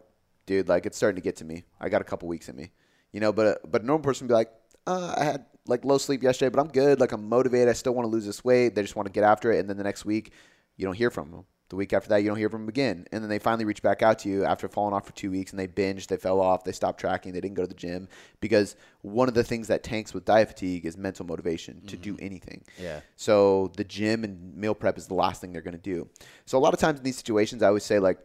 dude, 0.47 0.69
like 0.69 0.87
it's 0.87 0.97
starting 0.97 1.17
to 1.17 1.23
get 1.23 1.37
to 1.37 1.45
me. 1.45 1.65
I 1.81 1.89
got 1.89 2.01
a 2.01 2.05
couple 2.05 2.29
weeks 2.29 2.49
in 2.49 2.57
me, 2.57 2.71
you 3.13 3.21
know. 3.21 3.33
But 3.33 3.71
but 3.71 3.83
a 3.83 3.85
normal 3.85 4.05
person 4.05 4.27
would 4.27 4.33
be 4.33 4.35
like, 4.35 4.53
uh, 4.87 5.15
I 5.17 5.25
had 5.25 5.47
like 5.67 5.85
low 5.85 5.99
sleep 5.99 6.23
yesterday, 6.23 6.49
but 6.49 6.61
I'm 6.61 6.69
good. 6.69 7.01
Like 7.01 7.13
I'm 7.13 7.29
motivated. 7.29 7.69
I 7.69 7.75
still 7.75 7.93
want 7.93 8.07
to 8.07 8.11
lose 8.11 8.25
this 8.25 8.43
weight. 8.43 8.75
They 8.75 8.83
just 8.83 8.97
want 8.97 9.07
to 9.07 9.13
get 9.13 9.25
after 9.25 9.53
it, 9.53 9.59
and 9.59 9.69
then 9.69 9.77
the 9.77 9.85
next 9.85 10.05
week, 10.05 10.33
you 10.77 10.87
don't 10.87 10.97
hear 10.97 11.11
from 11.11 11.31
them 11.31 11.45
The 11.71 11.77
week 11.77 11.93
after 11.93 12.09
that, 12.11 12.19
you 12.19 12.29
don't 12.29 12.37
hear 12.37 12.51
from 12.51 12.63
them 12.63 12.69
again. 12.69 13.07
And 13.13 13.23
then 13.23 13.31
they 13.31 13.39
finally 13.39 13.65
reach 13.65 13.81
back 13.81 14.03
out 14.03 14.19
to 14.21 14.29
you 14.29 14.45
after 14.45 14.69
falling 14.69 14.93
off 14.93 15.07
for 15.07 15.13
two 15.13 15.31
weeks 15.31 15.53
and 15.53 15.59
they 15.59 15.69
binged, 15.69 16.09
they 16.09 16.17
fell 16.17 16.41
off, 16.41 16.65
they 16.65 16.73
stopped 16.73 17.01
tracking, 17.01 17.33
they 17.33 17.41
didn't 17.41 17.55
go 17.55 17.63
to 17.63 17.69
the 17.69 17.75
gym. 17.75 18.09
Because 18.41 18.75
one 19.03 19.29
of 19.29 19.35
the 19.35 19.45
things 19.45 19.69
that 19.69 19.85
tanks 19.85 20.13
with 20.13 20.25
diet 20.25 20.49
fatigue 20.49 20.85
is 20.85 20.97
mental 20.97 21.25
motivation 21.25 21.77
mm-hmm. 21.77 21.87
to 21.87 21.97
do 21.97 22.15
mm-hmm. 22.15 22.27
anything. 22.27 22.65
Yeah. 22.79 23.01
So 23.17 23.71
the 23.77 23.85
gym 23.85 24.25
and 24.25 24.57
meal 24.57 24.75
prep 24.75 24.99
is 24.99 25.07
the 25.07 25.15
last 25.15 25.41
thing 25.41 25.53
they're 25.53 25.63
going 25.63 25.73
to 25.73 25.79
do. 25.79 26.09
So 26.45 26.59
a 26.59 26.61
lot 26.61 26.75
of 26.75 26.81
times 26.81 26.99
in 26.99 27.05
these 27.05 27.17
situations, 27.17 27.63
I 27.63 27.69
always 27.69 27.85
say, 27.85 28.01
like, 28.01 28.19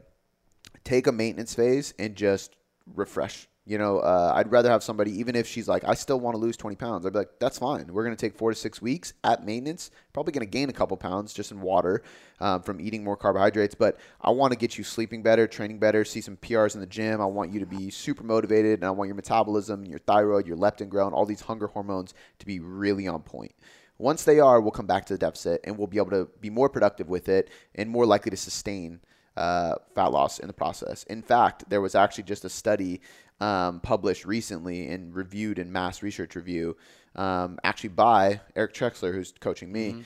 take 0.83 1.05
a 1.05 1.11
maintenance 1.11 1.53
phase 1.53 1.93
and 1.99 2.15
just 2.15 2.55
refresh 2.95 3.47
you 3.68 3.80
know, 3.80 3.97
uh, 3.97 4.34
I'd 4.36 4.51
rather 4.51 4.70
have 4.70 4.84
somebody, 4.84 5.11
even 5.20 5.36
if 5.36 5.47
she's 5.47 5.68
like, 5.68 5.84
I 5.86 5.95
still 5.95 6.20
want 6.20 6.36
to 6.36 6.39
lose 6.39 6.55
20 6.55 6.76
pounds. 6.76 7.03
I'd 7.03 7.13
be 7.13 7.20
like, 7.20 7.39
that's 7.39 7.57
fine. 7.57 7.88
We're 7.91 8.03
going 8.03 8.16
to 8.16 8.20
take 8.20 8.38
four 8.38 8.51
to 8.51 8.55
six 8.55 8.80
weeks 8.80 9.13
at 9.24 9.43
maintenance. 9.43 9.89
Probably 10.13 10.34
going 10.34 10.45
to 10.45 10.51
gain 10.51 10.70
a 10.70 10.74
couple 10.74 10.95
pounds 10.97 11.34
just 11.34 11.51
in 11.51 11.59
water 11.59 12.03
um, 12.39 12.61
from 12.61 12.80
eating 12.80 13.03
more 13.03 13.18
carbohydrates. 13.18 13.74
But 13.74 13.97
I 14.22 14.30
want 14.30 14.53
to 14.53 14.59
get 14.59 14.78
you 14.78 14.84
sleeping 14.84 15.24
better, 15.24 15.47
training 15.47 15.80
better, 15.80 16.05
see 16.05 16.22
some 16.22 16.38
PRs 16.38 16.76
in 16.76 16.82
the 16.82 16.86
gym. 16.86 17.20
I 17.20 17.26
want 17.26 17.51
you 17.51 17.59
to 17.59 17.66
be 17.66 17.89
super 17.89 18.24
motivated, 18.24 18.80
and 18.80 18.86
I 18.86 18.91
want 18.91 19.07
your 19.07 19.16
metabolism, 19.16 19.84
your 19.84 19.99
thyroid, 19.99 20.45
your 20.45 20.57
leptin 20.57 20.89
ghrelin, 20.89 21.07
and 21.07 21.16
all 21.16 21.26
these 21.26 21.41
hunger 21.41 21.68
hormones 21.68 22.13
to 22.38 22.45
be 22.45 22.59
really 22.59 23.07
on 23.07 23.24
point. 23.24 23.55
Once 23.97 24.24
they 24.24 24.39
are, 24.39 24.61
we'll 24.61 24.72
come 24.72 24.86
back 24.86 25.05
to 25.05 25.13
the 25.13 25.18
deficit 25.18 25.61
and 25.63 25.78
we'll 25.78 25.88
be 25.88 25.97
able 25.97 26.09
to 26.09 26.28
be 26.41 26.49
more 26.49 26.68
productive 26.68 27.07
with 27.07 27.30
it 27.30 27.49
and 27.76 27.89
more 27.89 28.05
likely 28.05 28.30
to 28.30 28.36
sustain 28.38 28.99
uh, 29.38 29.75
fat 29.93 30.11
loss 30.11 30.39
in 30.39 30.47
the 30.47 30.53
process. 30.53 31.03
In 31.03 31.21
fact, 31.21 31.69
there 31.69 31.81
was 31.81 31.95
actually 31.95 32.23
just 32.23 32.45
a 32.45 32.49
study 32.49 33.01
um, 33.39 33.79
published 33.81 34.25
recently 34.25 34.88
and 34.88 35.13
reviewed 35.13 35.59
in 35.59 35.71
Mass 35.71 36.01
Research 36.01 36.36
Review, 36.36 36.77
um, 37.15 37.59
actually 37.63 37.89
by 37.89 38.41
Eric 38.55 38.73
Trexler, 38.73 39.13
who's 39.13 39.33
coaching 39.39 39.71
me, 39.71 39.91
mm-hmm. 39.91 40.01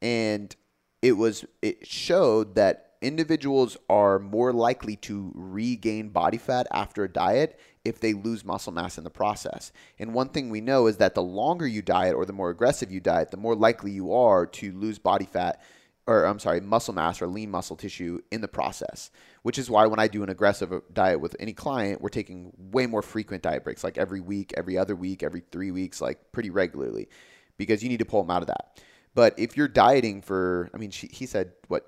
and 0.00 0.56
it 1.00 1.12
was 1.12 1.44
it 1.60 1.86
showed 1.86 2.54
that 2.56 2.92
individuals 3.02 3.76
are 3.90 4.18
more 4.18 4.52
likely 4.52 4.96
to 4.96 5.32
regain 5.34 6.08
body 6.08 6.38
fat 6.38 6.66
after 6.70 7.04
a 7.04 7.12
diet 7.12 7.58
if 7.84 7.98
they 7.98 8.12
lose 8.12 8.44
muscle 8.44 8.72
mass 8.72 8.96
in 8.96 9.04
the 9.04 9.10
process. 9.10 9.72
And 9.98 10.14
one 10.14 10.28
thing 10.28 10.50
we 10.50 10.60
know 10.60 10.86
is 10.86 10.98
that 10.98 11.16
the 11.16 11.22
longer 11.22 11.66
you 11.66 11.82
diet 11.82 12.14
or 12.14 12.24
the 12.24 12.32
more 12.32 12.50
aggressive 12.50 12.92
you 12.92 13.00
diet, 13.00 13.32
the 13.32 13.36
more 13.36 13.56
likely 13.56 13.90
you 13.90 14.14
are 14.14 14.46
to 14.46 14.72
lose 14.72 15.00
body 15.00 15.24
fat 15.24 15.60
or 16.06 16.24
I'm 16.24 16.38
sorry, 16.38 16.60
muscle 16.60 16.94
mass 16.94 17.22
or 17.22 17.26
lean 17.26 17.50
muscle 17.50 17.76
tissue 17.76 18.20
in 18.30 18.40
the 18.40 18.48
process. 18.48 19.10
Which 19.42 19.58
is 19.58 19.70
why 19.70 19.86
when 19.86 19.98
I 19.98 20.08
do 20.08 20.22
an 20.22 20.28
aggressive 20.28 20.72
diet 20.92 21.20
with 21.20 21.36
any 21.38 21.52
client, 21.52 22.00
we're 22.00 22.08
taking 22.08 22.52
way 22.56 22.86
more 22.86 23.02
frequent 23.02 23.42
diet 23.42 23.64
breaks, 23.64 23.84
like 23.84 23.98
every 23.98 24.20
week, 24.20 24.52
every 24.56 24.76
other 24.76 24.96
week, 24.96 25.22
every 25.22 25.42
three 25.52 25.70
weeks, 25.70 26.00
like 26.00 26.32
pretty 26.32 26.50
regularly, 26.50 27.08
because 27.56 27.82
you 27.82 27.88
need 27.88 27.98
to 27.98 28.04
pull 28.04 28.22
them 28.22 28.30
out 28.30 28.42
of 28.42 28.48
that. 28.48 28.80
But 29.14 29.38
if 29.38 29.56
you're 29.56 29.68
dieting 29.68 30.22
for, 30.22 30.70
I 30.74 30.78
mean, 30.78 30.90
she, 30.90 31.08
he 31.08 31.26
said 31.26 31.52
what, 31.68 31.86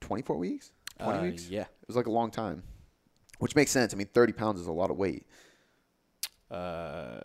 24 0.00 0.36
weeks, 0.36 0.72
20 1.00 1.18
uh, 1.18 1.22
weeks? 1.22 1.48
Yeah, 1.48 1.62
it 1.62 1.86
was 1.86 1.96
like 1.96 2.06
a 2.06 2.12
long 2.12 2.30
time, 2.30 2.62
which 3.38 3.54
makes 3.54 3.70
sense. 3.70 3.92
I 3.92 3.96
mean, 3.96 4.08
30 4.12 4.32
pounds 4.32 4.60
is 4.60 4.66
a 4.66 4.72
lot 4.72 4.90
of 4.90 4.96
weight. 4.96 5.26
Uh, 6.50 7.20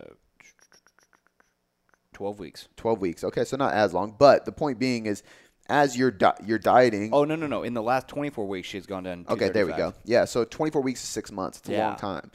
12 2.14 2.38
weeks. 2.38 2.68
12 2.76 3.00
weeks. 3.00 3.24
Okay, 3.24 3.44
so 3.44 3.56
not 3.56 3.74
as 3.74 3.92
long. 3.92 4.14
But 4.18 4.44
the 4.44 4.52
point 4.52 4.78
being 4.78 5.06
is 5.06 5.22
as 5.68 5.96
you're 5.96 6.10
di- 6.10 6.36
you're 6.44 6.58
dieting. 6.58 7.10
Oh 7.12 7.24
no 7.24 7.36
no 7.36 7.46
no! 7.46 7.62
In 7.62 7.74
the 7.74 7.82
last 7.82 8.08
24 8.08 8.46
weeks, 8.46 8.68
she's 8.68 8.86
gone 8.86 9.04
down. 9.04 9.26
Okay, 9.28 9.48
there 9.48 9.66
we 9.66 9.72
go. 9.72 9.94
Yeah, 10.04 10.24
so 10.24 10.44
24 10.44 10.82
weeks 10.82 11.02
is 11.02 11.08
six 11.08 11.32
months. 11.32 11.58
It's 11.58 11.68
a 11.68 11.72
yeah. 11.72 11.88
long 11.88 11.96
time, 11.96 12.30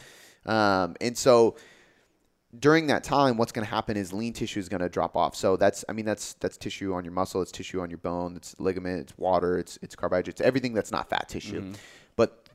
um, 0.45 0.95
and 1.01 1.17
so 1.17 1.55
during 2.57 2.87
that 2.87 3.03
time, 3.03 3.37
what's 3.37 3.51
going 3.51 3.65
to 3.65 3.69
happen 3.69 3.95
is 3.95 4.11
lean 4.11 4.33
tissue 4.33 4.59
is 4.59 4.69
going 4.69 4.81
to 4.81 4.89
drop 4.89 5.15
off. 5.15 5.35
So 5.35 5.55
that's 5.55 5.85
I 5.87 5.93
mean 5.93 6.05
that's 6.05 6.33
that's 6.33 6.57
tissue 6.57 6.93
on 6.93 7.03
your 7.03 7.13
muscle, 7.13 7.41
it's 7.41 7.51
tissue 7.51 7.81
on 7.81 7.89
your 7.89 7.99
bone, 7.99 8.35
it's 8.35 8.55
ligament, 8.59 9.01
it's 9.01 9.17
water, 9.17 9.59
it's 9.59 9.77
it's 9.81 9.95
carbohydrates, 9.95 10.41
everything 10.41 10.73
that's 10.73 10.91
not 10.91 11.09
fat 11.09 11.29
tissue. 11.29 11.61
Mm-hmm. 11.61 11.73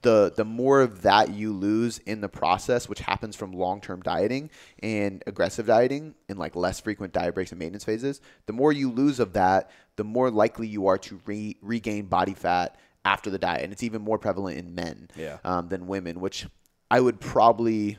The 0.04 0.32
the 0.34 0.44
more 0.44 0.80
of 0.80 1.02
that 1.02 1.30
you 1.30 1.52
lose 1.52 1.98
in 1.98 2.20
the 2.20 2.28
process, 2.28 2.88
which 2.88 3.00
happens 3.00 3.34
from 3.34 3.52
long 3.52 3.80
term 3.80 4.02
dieting 4.02 4.50
and 4.82 5.22
aggressive 5.26 5.66
dieting 5.66 6.14
and 6.28 6.38
like 6.38 6.54
less 6.54 6.78
frequent 6.80 7.12
diet 7.12 7.34
breaks 7.34 7.50
and 7.50 7.58
maintenance 7.58 7.84
phases, 7.84 8.20
the 8.46 8.52
more 8.52 8.72
you 8.72 8.90
lose 8.90 9.18
of 9.18 9.32
that, 9.32 9.70
the 9.96 10.04
more 10.04 10.30
likely 10.30 10.66
you 10.66 10.86
are 10.86 10.98
to 10.98 11.20
re- 11.26 11.56
regain 11.60 12.06
body 12.06 12.34
fat 12.34 12.76
after 13.04 13.30
the 13.30 13.38
diet, 13.38 13.64
and 13.64 13.72
it's 13.72 13.82
even 13.82 14.02
more 14.02 14.18
prevalent 14.18 14.58
in 14.58 14.74
men 14.74 15.08
yeah. 15.16 15.38
um, 15.44 15.68
than 15.68 15.86
women. 15.86 16.20
Which 16.20 16.46
I 16.90 17.00
would 17.00 17.18
probably 17.18 17.98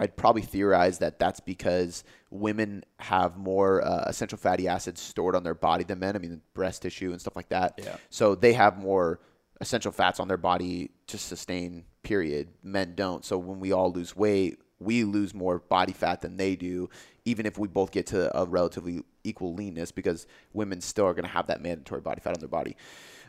I'd 0.00 0.16
probably 0.16 0.42
theorize 0.42 0.98
that 0.98 1.18
that's 1.18 1.40
because 1.40 2.04
women 2.30 2.84
have 3.00 3.36
more 3.36 3.84
uh, 3.84 4.04
essential 4.06 4.38
fatty 4.38 4.68
acids 4.68 5.00
stored 5.00 5.34
on 5.34 5.42
their 5.42 5.54
body 5.54 5.84
than 5.84 5.98
men. 5.98 6.14
I 6.14 6.18
mean, 6.18 6.40
breast 6.54 6.82
tissue 6.82 7.10
and 7.10 7.20
stuff 7.20 7.34
like 7.34 7.48
that. 7.48 7.80
Yeah. 7.82 7.96
So 8.10 8.34
they 8.34 8.52
have 8.52 8.78
more 8.78 9.18
essential 9.60 9.92
fats 9.92 10.20
on 10.20 10.28
their 10.28 10.36
body 10.36 10.90
to 11.08 11.18
sustain 11.18 11.84
period. 12.02 12.48
Men 12.62 12.94
don't. 12.94 13.24
So 13.24 13.38
when 13.38 13.60
we 13.60 13.72
all 13.72 13.92
lose 13.92 14.14
weight 14.16 14.58
we 14.80 15.04
lose 15.04 15.34
more 15.34 15.58
body 15.58 15.92
fat 15.92 16.22
than 16.22 16.36
they 16.36 16.56
do 16.56 16.88
even 17.24 17.44
if 17.46 17.58
we 17.58 17.68
both 17.68 17.90
get 17.90 18.06
to 18.06 18.38
a 18.38 18.46
relatively 18.46 19.02
equal 19.24 19.54
leanness 19.54 19.92
because 19.92 20.26
women 20.52 20.80
still 20.80 21.04
are 21.04 21.12
going 21.12 21.24
to 21.24 21.30
have 21.30 21.46
that 21.48 21.60
mandatory 21.60 22.00
body 22.00 22.20
fat 22.20 22.34
on 22.34 22.40
their 22.40 22.48
body. 22.48 22.76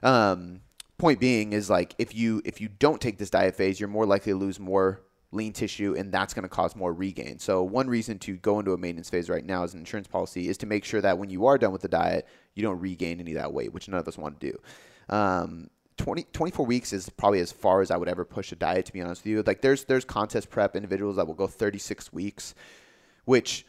Um, 0.03 0.61
point 0.97 1.19
being 1.19 1.53
is 1.53 1.69
like 1.69 1.95
if 1.97 2.15
you 2.15 2.41
if 2.45 2.61
you 2.61 2.67
don't 2.67 3.01
take 3.01 3.17
this 3.17 3.29
diet 3.29 3.55
phase 3.55 3.79
you're 3.79 3.89
more 3.89 4.05
likely 4.05 4.31
to 4.31 4.37
lose 4.37 4.59
more 4.59 5.01
lean 5.31 5.53
tissue 5.53 5.95
and 5.97 6.11
that's 6.11 6.33
going 6.33 6.43
to 6.43 6.49
cause 6.49 6.75
more 6.75 6.93
regain. 6.93 7.39
So 7.39 7.63
one 7.63 7.87
reason 7.87 8.19
to 8.19 8.37
go 8.37 8.59
into 8.59 8.73
a 8.73 8.77
maintenance 8.77 9.09
phase 9.09 9.29
right 9.29 9.45
now 9.45 9.63
as 9.63 9.73
an 9.73 9.79
insurance 9.79 10.07
policy 10.07 10.49
is 10.49 10.57
to 10.59 10.65
make 10.65 10.83
sure 10.83 11.01
that 11.01 11.17
when 11.17 11.29
you 11.29 11.45
are 11.45 11.57
done 11.57 11.71
with 11.71 11.81
the 11.81 11.87
diet 11.87 12.27
you 12.55 12.63
don't 12.63 12.79
regain 12.79 13.19
any 13.19 13.31
of 13.31 13.41
that 13.41 13.53
weight 13.53 13.73
which 13.73 13.87
none 13.87 13.99
of 13.99 14.07
us 14.07 14.17
want 14.17 14.39
to 14.39 14.51
do. 14.51 14.57
Um, 15.13 15.69
20, 15.99 16.23
24 16.31 16.65
weeks 16.65 16.93
is 16.93 17.09
probably 17.09 17.41
as 17.41 17.51
far 17.51 17.81
as 17.81 17.91
I 17.91 17.97
would 17.97 18.07
ever 18.07 18.25
push 18.25 18.51
a 18.51 18.55
diet, 18.55 18.85
to 18.87 18.93
be 18.93 19.01
honest 19.01 19.23
with 19.23 19.31
you. 19.31 19.43
Like 19.43 19.61
there's 19.61 19.83
there's 19.83 20.05
contest 20.05 20.49
prep 20.49 20.75
individuals 20.75 21.17
that 21.17 21.27
will 21.27 21.35
go 21.35 21.45
36 21.45 22.11
weeks, 22.13 22.55
which 23.25 23.65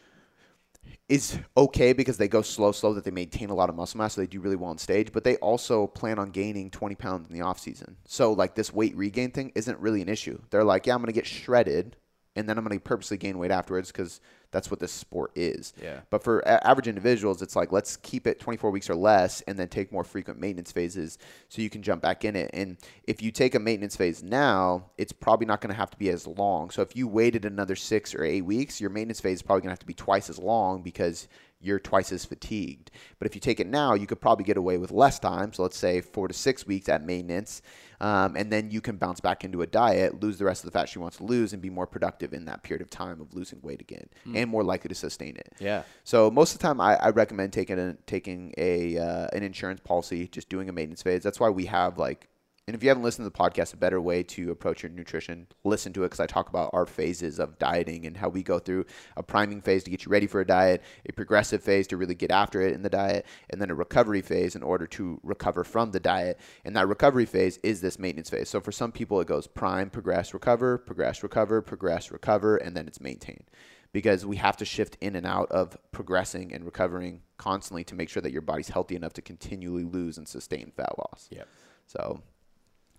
is 1.09 1.37
okay 1.57 1.91
because 1.91 2.17
they 2.17 2.29
go 2.29 2.41
slow, 2.41 2.71
slow, 2.71 2.93
that 2.93 3.03
they 3.03 3.11
maintain 3.11 3.49
a 3.49 3.53
lot 3.53 3.69
of 3.69 3.75
muscle 3.75 3.97
mass, 3.97 4.13
so 4.13 4.21
they 4.21 4.27
do 4.27 4.39
really 4.39 4.55
well 4.55 4.71
on 4.71 4.77
stage, 4.77 5.11
but 5.11 5.25
they 5.25 5.35
also 5.37 5.85
plan 5.87 6.17
on 6.17 6.31
gaining 6.31 6.71
20 6.71 6.95
pounds 6.95 7.27
in 7.29 7.35
the 7.35 7.41
off 7.41 7.59
season. 7.59 7.97
So 8.05 8.31
like 8.31 8.55
this 8.55 8.73
weight 8.73 8.95
regain 8.95 9.31
thing 9.31 9.51
isn't 9.53 9.77
really 9.79 10.01
an 10.01 10.09
issue. 10.09 10.41
They're 10.49 10.63
like, 10.63 10.87
yeah, 10.87 10.95
I'm 10.95 11.01
gonna 11.01 11.11
get 11.11 11.27
shredded, 11.27 11.97
and 12.37 12.47
then 12.47 12.57
I'm 12.57 12.63
gonna 12.63 12.79
purposely 12.79 13.17
gain 13.17 13.37
weight 13.37 13.51
afterwards 13.51 13.91
because 13.91 14.21
that's 14.51 14.69
what 14.69 14.79
this 14.79 14.91
sport 14.91 15.31
is. 15.35 15.73
Yeah. 15.81 16.01
But 16.09 16.23
for 16.23 16.39
a- 16.39 16.65
average 16.67 16.87
individuals, 16.87 17.41
it's 17.41 17.55
like 17.55 17.71
let's 17.71 17.97
keep 17.97 18.27
it 18.27 18.39
24 18.39 18.69
weeks 18.69 18.89
or 18.89 18.95
less, 18.95 19.41
and 19.41 19.57
then 19.57 19.69
take 19.69 19.91
more 19.91 20.03
frequent 20.03 20.39
maintenance 20.39 20.71
phases 20.71 21.17
so 21.49 21.61
you 21.61 21.69
can 21.69 21.81
jump 21.81 22.01
back 22.01 22.25
in 22.25 22.35
it. 22.35 22.51
And 22.53 22.77
if 23.05 23.21
you 23.21 23.31
take 23.31 23.55
a 23.55 23.59
maintenance 23.59 23.95
phase 23.95 24.21
now, 24.21 24.89
it's 24.97 25.13
probably 25.13 25.45
not 25.45 25.61
going 25.61 25.71
to 25.71 25.77
have 25.77 25.91
to 25.91 25.97
be 25.97 26.09
as 26.09 26.27
long. 26.27 26.69
So 26.69 26.81
if 26.81 26.95
you 26.95 27.07
waited 27.07 27.45
another 27.45 27.75
six 27.75 28.13
or 28.13 28.23
eight 28.23 28.41
weeks, 28.41 28.79
your 28.79 28.89
maintenance 28.89 29.21
phase 29.21 29.37
is 29.37 29.41
probably 29.41 29.61
going 29.61 29.69
to 29.69 29.73
have 29.73 29.79
to 29.79 29.85
be 29.85 29.93
twice 29.93 30.29
as 30.29 30.37
long 30.37 30.81
because 30.81 31.27
you're 31.61 31.79
twice 31.79 32.11
as 32.11 32.25
fatigued. 32.25 32.91
But 33.19 33.27
if 33.27 33.35
you 33.35 33.41
take 33.41 33.59
it 33.59 33.67
now, 33.67 33.93
you 33.93 34.07
could 34.07 34.19
probably 34.19 34.43
get 34.43 34.57
away 34.57 34.77
with 34.77 34.91
less 34.91 35.19
time. 35.19 35.53
So 35.53 35.63
let's 35.63 35.77
say 35.77 36.01
four 36.01 36.27
to 36.27 36.33
six 36.33 36.65
weeks 36.65 36.89
at 36.89 37.05
maintenance. 37.05 37.61
Um, 38.01 38.35
and 38.35 38.51
then 38.51 38.71
you 38.71 38.81
can 38.81 38.97
bounce 38.97 39.19
back 39.19 39.43
into 39.43 39.61
a 39.61 39.67
diet, 39.67 40.21
lose 40.21 40.39
the 40.39 40.45
rest 40.45 40.63
of 40.65 40.71
the 40.71 40.77
fat 40.77 40.89
she 40.89 40.97
wants 40.97 41.17
to 41.17 41.23
lose, 41.23 41.53
and 41.53 41.61
be 41.61 41.69
more 41.69 41.85
productive 41.85 42.33
in 42.33 42.45
that 42.45 42.63
period 42.63 42.81
of 42.81 42.89
time 42.89 43.21
of 43.21 43.33
losing 43.35 43.61
weight 43.61 43.79
again, 43.79 44.09
mm. 44.27 44.35
and 44.35 44.49
more 44.49 44.63
likely 44.63 44.87
to 44.89 44.95
sustain 44.95 45.37
it. 45.37 45.53
Yeah. 45.59 45.83
So 46.03 46.31
most 46.31 46.53
of 46.53 46.59
the 46.59 46.67
time, 46.67 46.81
I, 46.81 46.95
I 46.95 47.09
recommend 47.11 47.53
taking 47.53 47.77
a, 47.77 47.93
taking 48.07 48.55
a 48.57 48.97
uh, 48.97 49.27
an 49.33 49.43
insurance 49.43 49.81
policy, 49.81 50.27
just 50.27 50.49
doing 50.49 50.67
a 50.67 50.71
maintenance 50.71 51.03
phase. 51.03 51.21
That's 51.21 51.39
why 51.39 51.49
we 51.49 51.67
have 51.67 51.99
like 51.99 52.27
and 52.67 52.75
if 52.75 52.83
you 52.83 52.89
haven't 52.89 53.03
listened 53.03 53.25
to 53.25 53.29
the 53.29 53.37
podcast, 53.37 53.73
a 53.73 53.77
better 53.77 53.99
way 53.99 54.21
to 54.23 54.51
approach 54.51 54.83
your 54.83 54.91
nutrition, 54.91 55.47
listen 55.63 55.91
to 55.93 56.03
it 56.03 56.07
because 56.07 56.19
I 56.19 56.27
talk 56.27 56.47
about 56.49 56.69
our 56.73 56.85
phases 56.85 57.39
of 57.39 57.57
dieting 57.57 58.05
and 58.05 58.15
how 58.15 58.29
we 58.29 58.43
go 58.43 58.59
through 58.59 58.85
a 59.17 59.23
priming 59.23 59.61
phase 59.61 59.83
to 59.83 59.91
get 59.91 60.05
you 60.05 60.11
ready 60.11 60.27
for 60.27 60.41
a 60.41 60.45
diet, 60.45 60.83
a 61.09 61.11
progressive 61.11 61.63
phase 61.63 61.87
to 61.87 61.97
really 61.97 62.13
get 62.13 62.29
after 62.29 62.61
it 62.61 62.73
in 62.73 62.83
the 62.83 62.89
diet, 62.89 63.25
and 63.49 63.59
then 63.59 63.71
a 63.71 63.75
recovery 63.75 64.21
phase 64.21 64.55
in 64.55 64.61
order 64.61 64.85
to 64.87 65.19
recover 65.23 65.63
from 65.63 65.91
the 65.91 65.99
diet. 65.99 66.39
And 66.63 66.75
that 66.75 66.87
recovery 66.87 67.25
phase 67.25 67.57
is 67.63 67.81
this 67.81 67.97
maintenance 67.97 68.29
phase. 68.29 68.49
So 68.49 68.61
for 68.61 68.71
some 68.71 68.91
people, 68.91 69.19
it 69.21 69.27
goes 69.27 69.47
prime, 69.47 69.89
progress, 69.89 70.33
recover, 70.33 70.77
progress, 70.77 71.23
recover, 71.23 71.61
progress, 71.63 72.11
recover, 72.11 72.57
and 72.57 72.77
then 72.77 72.87
it's 72.87 73.01
maintained 73.01 73.49
because 73.91 74.25
we 74.25 74.37
have 74.37 74.55
to 74.57 74.65
shift 74.65 74.97
in 75.01 75.15
and 75.15 75.25
out 75.25 75.51
of 75.51 75.77
progressing 75.91 76.53
and 76.53 76.63
recovering 76.63 77.21
constantly 77.37 77.83
to 77.85 77.95
make 77.95 78.07
sure 78.07 78.21
that 78.21 78.31
your 78.31 78.41
body's 78.41 78.69
healthy 78.69 78.95
enough 78.95 79.13
to 79.13 79.21
continually 79.21 79.83
lose 79.83 80.17
and 80.17 80.27
sustain 80.27 80.71
fat 80.77 80.97
loss. 80.97 81.27
Yeah. 81.31 81.43
So 81.87 82.21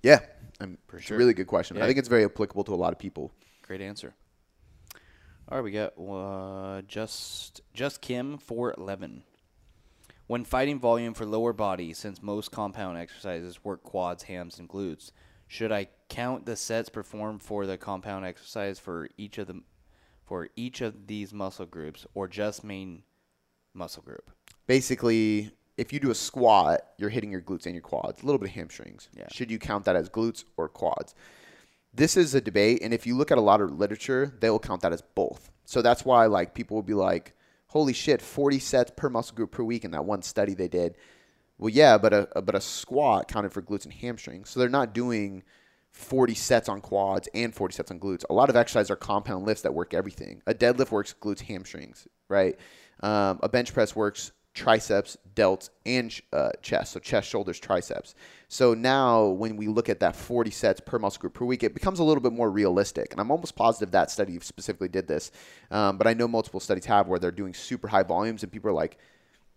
yeah, 0.03 0.21
I'm, 0.61 0.79
For 0.87 0.97
it's 0.97 1.07
sure. 1.07 1.17
a 1.17 1.19
really 1.19 1.35
good 1.35 1.47
question. 1.47 1.77
Yeah. 1.77 1.85
I 1.85 1.87
think 1.87 1.99
it's 1.99 2.09
very 2.09 2.25
applicable 2.25 2.65
to 2.65 2.75
a 2.75 2.77
lot 2.77 2.93
of 2.93 2.99
people. 2.99 3.33
Great 3.63 3.81
answer. 3.81 4.15
All 5.49 5.59
right, 5.59 5.65
we 5.65 5.71
got 5.73 5.93
uh, 5.99 6.83
just 6.83 7.61
just 7.75 8.01
Kim 8.01 8.39
four 8.39 8.75
eleven. 8.79 9.25
When 10.29 10.45
fighting 10.45 10.79
volume 10.79 11.15
for 11.15 11.27
lower 11.27 11.53
body, 11.53 11.93
since 11.93 12.23
most 12.23 12.51
compound 12.53 12.97
exercises 12.97 13.63
work 13.65 13.83
quads, 13.83 14.23
hams, 14.23 14.59
and 14.59 14.69
glutes, 14.69 15.11
should 15.49 15.73
I 15.73 15.89
count 16.09 16.47
the 16.47 16.57
sets 16.57 16.89
performed 16.89 17.43
for 17.43 17.67
the 17.67 17.77
compound 17.77 18.25
exercise 18.25 18.79
for 18.79 19.09
each 19.19 19.37
of 19.37 19.49
the 19.49 19.61
for 20.25 20.49
each 20.57 20.81
of 20.81 21.07
these 21.07 21.35
muscle 21.35 21.67
groups, 21.67 22.07
or 22.15 22.29
just 22.29 22.65
main 22.65 23.03
muscle 23.75 24.03
group? 24.03 24.31
Basically, 24.67 25.51
if 25.77 25.93
you 25.93 26.01
do 26.01 26.11
a 26.11 26.15
squat, 26.15 26.81
you're 26.99 27.11
hitting 27.11 27.31
your 27.31 27.41
glutes 27.41 27.67
and 27.67 27.75
your 27.75 27.83
quads, 27.83 28.23
a 28.23 28.27
little 28.27 28.39
bit 28.39 28.51
of 28.51 28.55
hamstrings. 28.55 29.09
Yeah. 29.17 29.29
Should 29.31 29.51
you 29.51 29.59
count 29.59 29.85
that 29.85 29.97
as 29.97 30.09
glutes 30.09 30.45
or 30.57 30.69
quads? 30.69 31.15
This 31.95 32.17
is 32.17 32.35
a 32.35 32.41
debate, 32.41 32.81
and 32.83 32.95
if 32.95 33.07
you 33.07 33.17
look 33.17 33.31
at 33.31 33.39
a 33.39 33.43
lot 33.43 33.61
of 33.61 33.79
literature, 33.79 34.33
they 34.41 34.49
will 34.51 34.59
count 34.59 34.83
that 34.83 34.93
as 34.93 35.03
both. 35.15 35.51
So 35.65 35.83
that's 35.83 36.05
why 36.05 36.27
like 36.27 36.55
people 36.55 36.75
will 36.75 36.83
be 36.83 36.95
like, 36.95 37.35
"Holy 37.69 37.93
shit, 37.93 38.23
40 38.23 38.59
sets 38.59 38.93
per 38.97 39.09
muscle 39.09 39.37
group 39.37 39.51
per 39.51 39.63
week 39.63 39.85
in 39.85 39.91
that 39.91 40.05
one 40.05 40.23
study 40.23 40.55
they 40.55 40.69
did." 40.69 40.97
Well, 41.59 41.71
yeah, 41.71 41.99
but 41.99 42.13
a 42.13 42.43
but 42.43 42.55
a 42.55 42.61
squat 42.61 43.29
counted 43.29 43.53
for 43.53 43.63
glutes 43.63 43.85
and 43.85 43.93
hamstrings, 43.93 44.51
so 44.51 44.59
they're 44.59 44.69
not 44.69 44.95
doing 44.95 45.43
40 45.91 46.35
sets 46.35 46.69
on 46.69 46.81
quads 46.81 47.29
and 47.35 47.55
40 47.55 47.75
sets 47.75 47.91
on 47.91 48.01
glutes. 48.01 48.25
A 48.31 48.35
lot 48.35 48.49
of 48.49 48.57
exercises 48.57 48.91
are 48.91 48.97
compound 48.97 49.45
lifts 49.45 49.63
that 49.63 49.75
work 49.75 49.93
everything. 49.93 50.43
A 50.47 50.55
deadlift 50.55 50.91
works 50.91 51.15
glutes, 51.21 51.43
hamstrings, 51.43 52.09
right? 52.29 52.59
Um, 53.01 53.39
a 53.43 53.49
bench 53.49 53.75
press 53.75 53.95
works 53.95 54.33
triceps, 54.55 55.17
delts, 55.35 55.71
and 55.87 56.21
uh, 56.33 56.51
chest. 56.61 56.93
So 56.93 57.01
chest, 57.01 57.29
shoulders, 57.29 57.59
triceps. 57.59 58.15
So 58.49 58.75
now 58.75 59.27
when 59.27 59.57
we 59.57 59.67
look 59.67 59.89
at 59.89 60.01
that 60.01 60.15
40 60.15 60.51
sets 60.51 60.81
per 60.81 60.99
muscle 60.99 61.21
group 61.21 61.35
per 61.35 61.45
week, 61.45 61.63
it 61.63 61.75
becomes 61.75 61.99
a 61.99 62.05
little 62.05 62.23
bit 62.23 62.33
more 62.33 62.51
realistic. 62.51 63.13
And 63.13 63.21
I'm 63.21 63.31
almost 63.31 63.57
positive 63.57 63.93
that 63.93 64.11
study 64.11 64.39
specifically 64.41 64.89
did 64.89 65.09
this. 65.09 65.31
Um, 65.71 65.97
but 65.97 66.07
I 66.07 66.15
know 66.15 66.29
multiple 66.29 66.61
studies 66.61 66.85
have 66.87 67.09
where 67.09 67.19
they're 67.19 67.31
doing 67.31 67.55
super 67.55 67.89
high 67.89 68.03
volumes 68.03 68.43
and 68.43 68.53
people 68.53 68.71
are 68.71 68.75
like, 68.75 68.99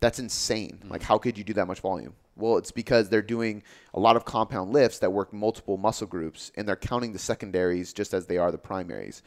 that's 0.00 0.18
insane. 0.18 0.78
Mm-hmm. 0.80 0.90
Like, 0.90 1.02
how 1.02 1.18
could 1.18 1.38
you 1.38 1.44
do 1.44 1.54
that 1.54 1.66
much 1.66 1.80
volume? 1.80 2.14
Well, 2.36 2.58
it's 2.58 2.70
because 2.70 3.08
they're 3.08 3.22
doing 3.22 3.62
a 3.94 4.00
lot 4.00 4.16
of 4.16 4.26
compound 4.26 4.72
lifts 4.72 4.98
that 4.98 5.10
work 5.10 5.32
multiple 5.32 5.78
muscle 5.78 6.06
groups, 6.06 6.52
and 6.54 6.68
they're 6.68 6.76
counting 6.76 7.14
the 7.14 7.18
secondaries 7.18 7.94
just 7.94 8.12
as 8.12 8.26
they 8.26 8.36
are 8.36 8.52
the 8.52 8.58
primaries. 8.58 9.22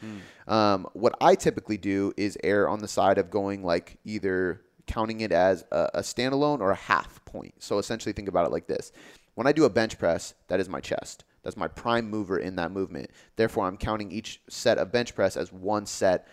Mm. 0.48 0.52
Um, 0.52 0.86
what 0.92 1.16
I 1.20 1.34
typically 1.34 1.76
do 1.76 2.12
is 2.16 2.38
err 2.44 2.68
on 2.68 2.78
the 2.78 2.88
side 2.88 3.18
of 3.18 3.28
going 3.30 3.64
like 3.64 3.98
either 4.04 4.62
counting 4.90 5.20
it 5.20 5.32
as 5.32 5.64
a, 5.70 5.90
a 5.94 6.00
standalone 6.00 6.60
or 6.60 6.72
a 6.72 6.76
half 6.76 7.24
point. 7.24 7.54
So 7.58 7.78
essentially, 7.78 8.12
think 8.12 8.28
about 8.28 8.46
it 8.46 8.52
like 8.52 8.66
this: 8.66 8.92
when 9.34 9.46
I 9.46 9.52
do 9.52 9.64
a 9.64 9.70
bench 9.70 9.98
press, 9.98 10.34
that 10.48 10.60
is 10.60 10.68
my 10.68 10.80
chest. 10.80 11.24
That's 11.42 11.56
my 11.56 11.68
prime 11.68 12.10
mover 12.10 12.38
in 12.38 12.56
that 12.56 12.72
movement. 12.72 13.10
Therefore, 13.36 13.66
I'm 13.66 13.76
counting 13.76 14.10
each 14.12 14.42
set 14.48 14.78
of 14.78 14.92
bench 14.92 15.14
press 15.14 15.36
as 15.36 15.52
one 15.52 15.86
set 15.86 16.28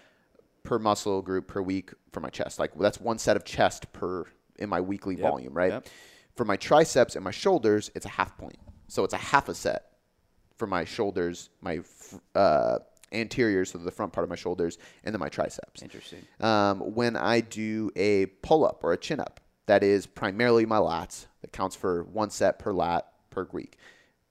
per 0.63 0.79
muscle 0.79 1.21
group 1.21 1.47
per 1.47 1.61
week 1.61 1.91
for 2.11 2.19
my 2.19 2.29
chest. 2.29 2.59
Like 2.59 2.71
that's 2.77 2.99
one 2.99 3.17
set 3.17 3.37
of 3.37 3.45
chest 3.45 3.91
per 3.93 4.25
in 4.57 4.69
my 4.69 4.81
weekly 4.81 5.15
yep. 5.15 5.29
volume, 5.29 5.53
right? 5.53 5.71
Yep. 5.71 5.87
For 6.35 6.45
my 6.45 6.57
triceps 6.57 7.15
and 7.15 7.23
my 7.23 7.31
shoulders, 7.31 7.91
it's 7.95 8.05
a 8.05 8.09
half 8.09 8.37
point. 8.37 8.57
So 8.87 9.03
it's 9.03 9.13
a 9.13 9.17
half 9.17 9.49
a 9.49 9.53
set 9.53 9.85
for 10.57 10.67
my 10.67 10.83
shoulders, 10.83 11.49
my 11.61 11.81
uh, 12.35 12.79
anterior, 13.11 13.65
so 13.65 13.77
the 13.77 13.91
front 13.91 14.13
part 14.13 14.23
of 14.23 14.29
my 14.29 14.35
shoulders, 14.35 14.77
and 15.03 15.13
then 15.13 15.19
my 15.19 15.29
triceps. 15.29 15.81
Interesting. 15.81 16.25
Um, 16.39 16.79
when 16.79 17.15
I 17.15 17.41
do 17.41 17.91
a 17.95 18.27
pull 18.27 18.65
up 18.65 18.83
or 18.83 18.93
a 18.93 18.97
chin 18.97 19.19
up, 19.19 19.39
that 19.67 19.83
is 19.83 20.07
primarily 20.07 20.65
my 20.65 20.77
lats. 20.77 21.27
That 21.41 21.51
counts 21.51 21.75
for 21.75 22.03
one 22.03 22.29
set 22.29 22.59
per 22.59 22.73
lat 22.73 23.07
per 23.29 23.47
week, 23.51 23.77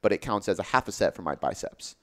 but 0.03 0.13
it 0.13 0.19
counts 0.19 0.49
as 0.49 0.59
a 0.59 0.65
half 0.65 0.89
a 0.89 0.93
set 0.93 1.15
for 1.15 1.23
my 1.23 1.35
biceps. 1.35 1.97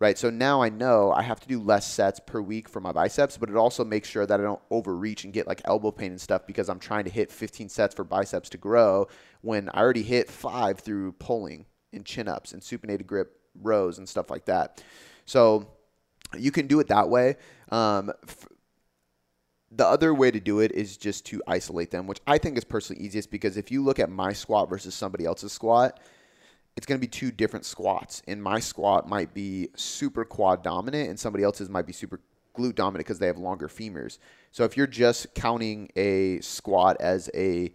Right, 0.00 0.16
so 0.16 0.30
now 0.30 0.62
I 0.62 0.68
know 0.68 1.10
I 1.10 1.22
have 1.22 1.40
to 1.40 1.48
do 1.48 1.60
less 1.60 1.84
sets 1.84 2.20
per 2.20 2.40
week 2.40 2.68
for 2.68 2.78
my 2.78 2.92
biceps, 2.92 3.36
but 3.36 3.50
it 3.50 3.56
also 3.56 3.84
makes 3.84 4.08
sure 4.08 4.24
that 4.26 4.38
I 4.38 4.44
don't 4.44 4.62
overreach 4.70 5.24
and 5.24 5.32
get 5.32 5.48
like 5.48 5.60
elbow 5.64 5.90
pain 5.90 6.12
and 6.12 6.20
stuff 6.20 6.46
because 6.46 6.68
I'm 6.68 6.78
trying 6.78 7.02
to 7.04 7.10
hit 7.10 7.32
15 7.32 7.68
sets 7.68 7.96
for 7.96 8.04
biceps 8.04 8.48
to 8.50 8.58
grow 8.58 9.08
when 9.40 9.68
I 9.70 9.80
already 9.80 10.04
hit 10.04 10.30
five 10.30 10.78
through 10.78 11.12
pulling 11.12 11.66
and 11.92 12.04
chin 12.04 12.28
ups 12.28 12.52
and 12.52 12.62
supinated 12.62 13.06
grip 13.06 13.40
rows 13.60 13.98
and 13.98 14.08
stuff 14.08 14.30
like 14.30 14.44
that. 14.44 14.82
So 15.24 15.68
you 16.36 16.50
can 16.50 16.66
do 16.66 16.80
it 16.80 16.88
that 16.88 17.08
way. 17.08 17.36
Um, 17.70 18.12
f- 18.26 18.48
the 19.70 19.86
other 19.86 20.14
way 20.14 20.30
to 20.30 20.40
do 20.40 20.60
it 20.60 20.72
is 20.72 20.96
just 20.96 21.26
to 21.26 21.42
isolate 21.46 21.90
them, 21.90 22.06
which 22.06 22.20
I 22.26 22.38
think 22.38 22.56
is 22.56 22.64
personally 22.64 23.02
easiest 23.02 23.30
because 23.30 23.56
if 23.56 23.70
you 23.70 23.84
look 23.84 23.98
at 23.98 24.10
my 24.10 24.32
squat 24.32 24.68
versus 24.68 24.94
somebody 24.94 25.24
else's 25.24 25.52
squat, 25.52 26.00
it's 26.76 26.86
going 26.86 26.98
to 26.98 27.04
be 27.04 27.10
two 27.10 27.30
different 27.30 27.66
squats. 27.66 28.22
And 28.28 28.42
my 28.42 28.60
squat 28.60 29.08
might 29.08 29.34
be 29.34 29.68
super 29.74 30.24
quad 30.24 30.62
dominant, 30.62 31.10
and 31.10 31.18
somebody 31.18 31.44
else's 31.44 31.68
might 31.68 31.86
be 31.86 31.92
super 31.92 32.20
glute 32.56 32.76
dominant 32.76 33.06
because 33.06 33.18
they 33.18 33.26
have 33.26 33.38
longer 33.38 33.68
femurs. 33.68 34.18
So 34.52 34.64
if 34.64 34.76
you're 34.76 34.86
just 34.86 35.34
counting 35.34 35.90
a 35.96 36.40
squat 36.40 36.96
as 37.00 37.28
a 37.34 37.72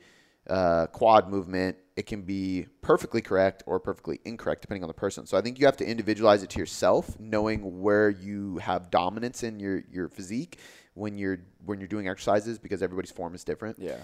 uh, 0.50 0.88
quad 0.88 1.30
movement, 1.30 1.78
it 1.96 2.08
can 2.08 2.24
be 2.24 2.66
perfectly 2.82 3.22
correct 3.22 3.64
or 3.66 3.80
perfectly 3.80 4.20
incorrect 4.26 4.62
depending 4.62 4.84
on 4.84 4.88
the 4.88 4.94
person. 4.94 5.26
So 5.26 5.38
I 5.38 5.42
think 5.42 5.60
you 5.60 5.66
have 5.66 5.78
to 5.78 5.86
individualize 5.86 6.44
it 6.44 6.50
to 6.52 6.60
yourself, 6.60 7.20
knowing 7.20 7.82
where 7.82 8.10
you 8.10 8.58
have 8.58 8.90
dominance 8.90 9.44
in 9.44 9.60
your 9.60 9.84
your 9.92 10.10
physique 10.10 10.60
when 10.96 11.18
you're 11.18 11.40
when 11.66 11.80
you're 11.80 11.88
doing 11.88 12.08
exercises 12.08 12.58
because 12.58 12.82
everybody's 12.82 13.12
form 13.12 13.36
is 13.36 13.44
different. 13.44 13.78
Yeah. 13.80 13.98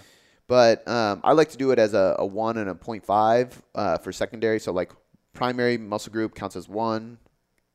But 0.46 0.86
um, 0.88 1.20
I 1.22 1.32
like 1.32 1.50
to 1.50 1.56
do 1.56 1.70
it 1.70 1.78
as 1.78 1.94
a, 1.94 2.16
a 2.18 2.26
one 2.26 2.58
and 2.58 2.68
a 2.68 2.74
0.5 2.74 3.52
uh, 3.76 3.98
for 3.98 4.10
secondary. 4.10 4.58
So 4.58 4.72
like 4.72 4.90
primary 5.32 5.78
muscle 5.78 6.12
group 6.12 6.34
counts 6.34 6.56
as 6.56 6.68
one, 6.68 7.18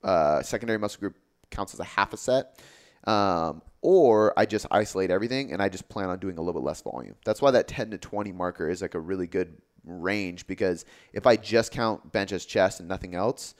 uh, 0.03 0.41
secondary 0.41 0.77
muscle 0.77 0.99
group 0.99 1.15
counts 1.51 1.73
as 1.73 1.79
a 1.79 1.85
half 1.85 2.11
a 2.11 2.17
set. 2.17 2.61
Um, 3.05 3.61
or 3.81 4.37
I 4.37 4.45
just 4.45 4.65
isolate 4.71 5.09
everything 5.09 5.53
and 5.53 5.61
I 5.61 5.69
just 5.69 5.87
plan 5.87 6.09
on 6.09 6.19
doing 6.19 6.37
a 6.37 6.41
little 6.41 6.59
bit 6.59 6.65
less 6.65 6.81
volume. 6.81 7.15
That's 7.23 7.41
why 7.41 7.51
that 7.51 7.69
10 7.69 7.91
to 7.91 7.97
20 7.97 8.33
marker 8.33 8.69
is 8.69 8.81
like 8.81 8.95
a 8.95 8.99
really 8.99 9.27
good 9.27 9.55
range 9.85 10.47
because 10.47 10.85
if 11.13 11.25
I 11.25 11.35
just 11.35 11.71
count 11.71 12.11
bench 12.11 12.31
as 12.31 12.45
chest 12.45 12.79
and 12.79 12.89
nothing 12.89 13.15
else, 13.15 13.55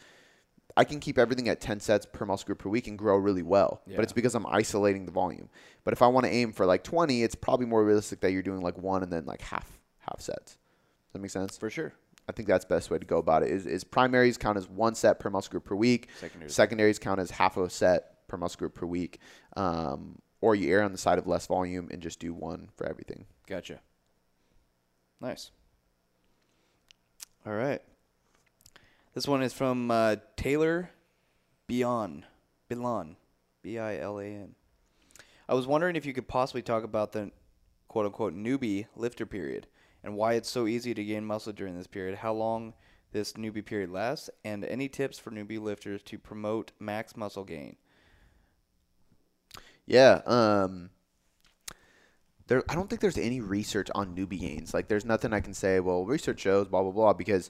I 0.78 0.84
can 0.84 1.00
keep 1.00 1.18
everything 1.18 1.48
at 1.48 1.62
10 1.62 1.80
sets 1.80 2.06
per 2.06 2.26
muscle 2.26 2.46
group 2.46 2.60
per 2.60 2.70
week 2.70 2.88
and 2.88 2.98
grow 2.98 3.16
really 3.16 3.44
well. 3.44 3.82
Yeah. 3.88 3.96
But 3.96 4.04
it's 4.04 4.14
because 4.14 4.36
I'm 4.36 4.46
isolating 4.46 5.06
the 5.06 5.12
volume. 5.12 5.50
But 5.84 5.94
if 5.94 6.02
I 6.02 6.08
want 6.08 6.26
to 6.26 6.32
aim 6.32 6.52
for 6.52 6.66
like 6.66 6.84
20, 6.84 7.24
it's 7.24 7.36
probably 7.36 7.66
more 7.66 7.84
realistic 7.84 8.20
that 8.22 8.32
you're 8.32 8.42
doing 8.42 8.62
like 8.62 8.78
one 8.78 9.02
and 9.04 9.12
then 9.12 9.26
like 9.26 9.42
half 9.42 9.80
half 10.00 10.20
sets. 10.20 10.54
Does 10.54 11.14
that 11.14 11.20
make 11.20 11.32
sense? 11.32 11.58
For 11.58 11.70
sure. 11.70 11.94
I 12.28 12.32
think 12.32 12.48
that's 12.48 12.66
the 12.66 12.74
best 12.74 12.90
way 12.90 12.98
to 12.98 13.06
go 13.06 13.18
about 13.18 13.44
it. 13.44 13.52
Is, 13.52 13.66
is 13.66 13.84
primaries 13.84 14.38
count 14.38 14.58
as 14.58 14.68
one 14.68 14.96
set 14.96 15.20
per 15.20 15.30
muscle 15.30 15.52
group 15.52 15.66
per 15.66 15.76
week. 15.76 16.10
Secondaries. 16.20 16.54
Secondaries 16.56 17.00
count 17.00 17.20
as 17.20 17.32
half 17.32 17.56
of 17.58 17.66
a 17.66 17.70
set 17.70 18.28
per 18.28 18.36
muscle 18.38 18.58
group 18.58 18.74
per 18.74 18.86
week, 18.86 19.20
um, 19.56 20.18
or 20.42 20.56
you 20.56 20.72
err 20.72 20.84
on 20.84 20.92
the 20.92 20.98
side 20.98 21.20
of 21.20 21.28
less 21.28 21.46
volume 21.48 21.88
and 21.92 22.02
just 22.02 22.20
do 22.20 22.34
one 22.34 22.70
for 22.76 22.88
everything. 22.88 23.26
Gotcha. 23.48 23.80
Nice. 25.22 25.52
All 27.46 27.54
right. 27.54 27.82
This 29.14 29.28
one 29.28 29.44
is 29.44 29.54
from 29.54 29.92
uh, 29.92 30.16
Taylor 30.36 30.90
Bilan. 31.70 32.24
Bilan. 32.70 33.16
B 33.62 33.78
I 33.78 33.98
L 33.98 34.20
A 34.20 34.26
N. 34.26 34.56
I 35.48 35.54
was 35.54 35.68
wondering 35.68 35.96
if 35.96 36.06
you 36.06 36.14
could 36.14 36.28
possibly 36.28 36.64
talk 36.64 36.84
about 36.84 37.12
the 37.12 37.32
quote 37.88 38.08
unquote 38.08 38.36
newbie 38.36 38.88
lifter 38.96 39.26
period 39.26 39.68
and 40.04 40.16
why 40.16 40.34
it's 40.34 40.50
so 40.50 40.68
easy 40.68 40.94
to 40.94 41.04
gain 41.04 41.26
muscle 41.26 41.54
during 41.54 41.78
this 41.78 41.88
period, 41.88 42.18
how 42.18 42.34
long 42.34 42.74
this 43.12 43.34
newbie 43.34 43.66
period 43.66 43.90
lasts, 43.90 44.30
and 44.44 44.66
any 44.66 44.88
tips 44.88 45.18
for 45.18 45.32
newbie 45.32 45.62
lifters 45.62 46.02
to 46.04 46.18
promote 46.18 46.72
max 46.80 47.16
muscle 47.16 47.44
gain. 47.44 47.76
Yeah. 49.86 50.22
Um, 50.26 50.90
there, 52.48 52.64
I 52.70 52.76
don't 52.76 52.90
think 52.90 53.02
there's 53.02 53.18
any 53.18 53.42
research 53.42 53.90
on 53.96 54.16
newbie 54.16 54.40
gains. 54.40 54.74
Like, 54.74 54.88
there's 54.88 55.06
nothing 55.06 55.34
I 55.34 55.40
can 55.40 55.54
say. 55.54 55.80
Well, 55.80 56.06
research 56.06 56.40
shows 56.40 56.68
blah 56.68 56.84
blah 56.84 56.92
blah 56.92 57.14
because 57.14 57.50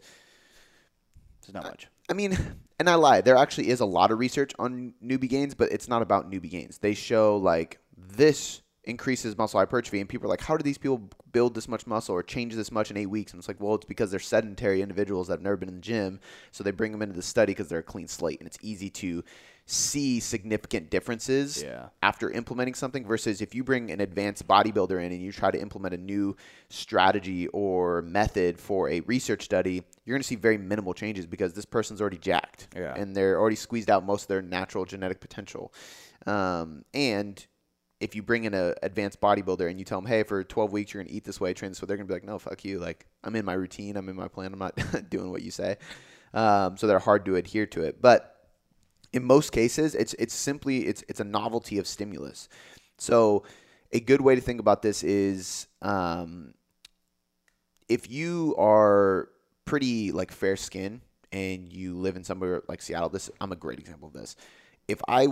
there's 1.41 1.53
not 1.53 1.63
much. 1.63 1.87
I, 2.09 2.13
I 2.13 2.15
mean, 2.15 2.37
and 2.79 2.89
I 2.89 2.95
lie. 2.95 3.21
There 3.21 3.35
actually 3.35 3.69
is 3.69 3.79
a 3.79 3.85
lot 3.85 4.11
of 4.11 4.19
research 4.19 4.51
on 4.59 4.93
newbie 5.03 5.29
gains, 5.29 5.53
but 5.53 5.71
it's 5.71 5.87
not 5.87 6.01
about 6.01 6.31
newbie 6.31 6.49
gains. 6.49 6.77
They 6.77 6.93
show 6.93 7.37
like 7.37 7.79
this 7.97 8.61
increases 8.85 9.37
muscle 9.37 9.59
hypertrophy, 9.59 9.99
and 9.99 10.07
people 10.07 10.27
are 10.27 10.29
like, 10.29 10.41
"How 10.41 10.57
do 10.57 10.63
these 10.63 10.77
people 10.77 11.09
build 11.31 11.55
this 11.55 11.67
much 11.67 11.87
muscle 11.87 12.15
or 12.15 12.23
change 12.23 12.53
this 12.53 12.71
much 12.71 12.91
in 12.91 12.97
eight 12.97 13.07
weeks?" 13.07 13.33
And 13.33 13.39
it's 13.39 13.47
like, 13.47 13.59
well, 13.59 13.75
it's 13.75 13.85
because 13.85 14.11
they're 14.11 14.19
sedentary 14.19 14.81
individuals 14.81 15.27
that 15.27 15.33
have 15.33 15.41
never 15.41 15.57
been 15.57 15.69
in 15.69 15.75
the 15.75 15.81
gym, 15.81 16.19
so 16.51 16.63
they 16.63 16.71
bring 16.71 16.91
them 16.91 17.01
into 17.01 17.15
the 17.15 17.21
study 17.21 17.51
because 17.51 17.67
they're 17.67 17.79
a 17.79 17.83
clean 17.83 18.07
slate, 18.07 18.39
and 18.39 18.47
it's 18.47 18.59
easy 18.61 18.89
to 18.91 19.23
see 19.67 20.19
significant 20.19 20.91
differences 20.91 21.63
yeah. 21.63 21.87
after 22.03 22.29
implementing 22.29 22.75
something 22.75 23.03
versus 23.03 23.41
if 23.41 23.55
you 23.55 23.63
bring 23.63 23.89
an 23.89 23.99
advanced 23.99 24.47
bodybuilder 24.47 25.03
in 25.03 25.11
and 25.11 25.21
you 25.21 25.31
try 25.31 25.49
to 25.49 25.59
implement 25.59 25.95
a 25.95 25.97
new 25.97 26.35
strategy 26.69 27.47
or 27.47 28.03
method 28.03 28.59
for 28.59 28.89
a 28.89 28.99
research 29.01 29.43
study, 29.43 29.83
you're 30.05 30.13
going 30.13 30.21
to 30.21 30.27
see 30.27 30.35
very 30.35 30.57
minimal 30.57 30.93
changes 30.93 31.25
because 31.25 31.53
this 31.53 31.65
person's 31.65 31.99
already 31.99 32.19
jacked 32.19 32.67
yeah. 32.75 32.93
and 32.95 33.15
they're 33.15 33.39
already 33.39 33.55
squeezed 33.55 33.89
out 33.89 34.05
most 34.05 34.23
of 34.23 34.27
their 34.27 34.43
natural 34.43 34.85
genetic 34.85 35.19
potential. 35.19 35.73
Um, 36.27 36.85
and 36.93 37.43
if 37.99 38.13
you 38.13 38.21
bring 38.21 38.43
in 38.43 38.53
an 38.53 38.75
advanced 38.83 39.19
bodybuilder 39.19 39.67
and 39.67 39.79
you 39.79 39.85
tell 39.85 39.99
them, 39.99 40.07
hey, 40.07 40.21
for 40.21 40.43
12 40.43 40.71
weeks 40.71 40.93
you're 40.93 41.01
going 41.01 41.09
to 41.09 41.15
eat 41.15 41.23
this 41.23 41.41
way, 41.41 41.55
train 41.55 41.71
this 41.71 41.81
way, 41.81 41.87
they're 41.87 41.97
going 41.97 42.07
to 42.07 42.11
be 42.11 42.15
like, 42.15 42.23
no, 42.23 42.37
fuck 42.37 42.63
you. 42.63 42.77
Like, 42.77 43.07
I'm 43.23 43.35
in 43.35 43.45
my 43.45 43.53
routine, 43.53 43.97
I'm 43.97 44.09
in 44.09 44.15
my 44.15 44.27
plan, 44.27 44.53
I'm 44.53 44.59
not 44.59 44.77
doing 45.09 45.31
what 45.31 45.41
you 45.41 45.49
say. 45.49 45.77
Um, 46.35 46.77
so 46.77 46.85
they're 46.85 46.99
hard 46.99 47.25
to 47.25 47.35
adhere 47.37 47.65
to 47.67 47.83
it. 47.83 48.01
But 48.01 48.34
in 49.15 49.23
most 49.23 49.51
cases, 49.51 49.95
it's 49.95 50.13
it's 50.19 50.33
simply 50.33 50.85
it's 50.85 51.03
it's 51.07 51.21
a 51.21 51.23
novelty 51.23 51.79
of 51.79 51.87
stimulus. 51.87 52.49
So 52.97 53.43
a 53.91 53.99
good 53.99 54.21
way 54.21 54.35
to 54.35 54.41
think 54.41 54.59
about 54.59 54.81
this 54.81 55.03
is 55.03 55.67
um, 55.81 56.53
if 57.87 58.11
you 58.11 58.55
are 58.59 59.29
pretty 59.63 60.11
like 60.11 60.31
fair 60.31 60.55
skin 60.55 61.01
and 61.31 61.71
you 61.71 61.95
live 61.95 62.15
in 62.15 62.23
somewhere 62.23 62.61
like 62.67 62.81
Seattle. 62.81 63.09
This 63.09 63.29
I'm 63.41 63.51
a 63.51 63.55
great 63.55 63.79
example 63.79 64.07
of 64.09 64.13
this. 64.13 64.35
If 64.87 65.01
I 65.07 65.27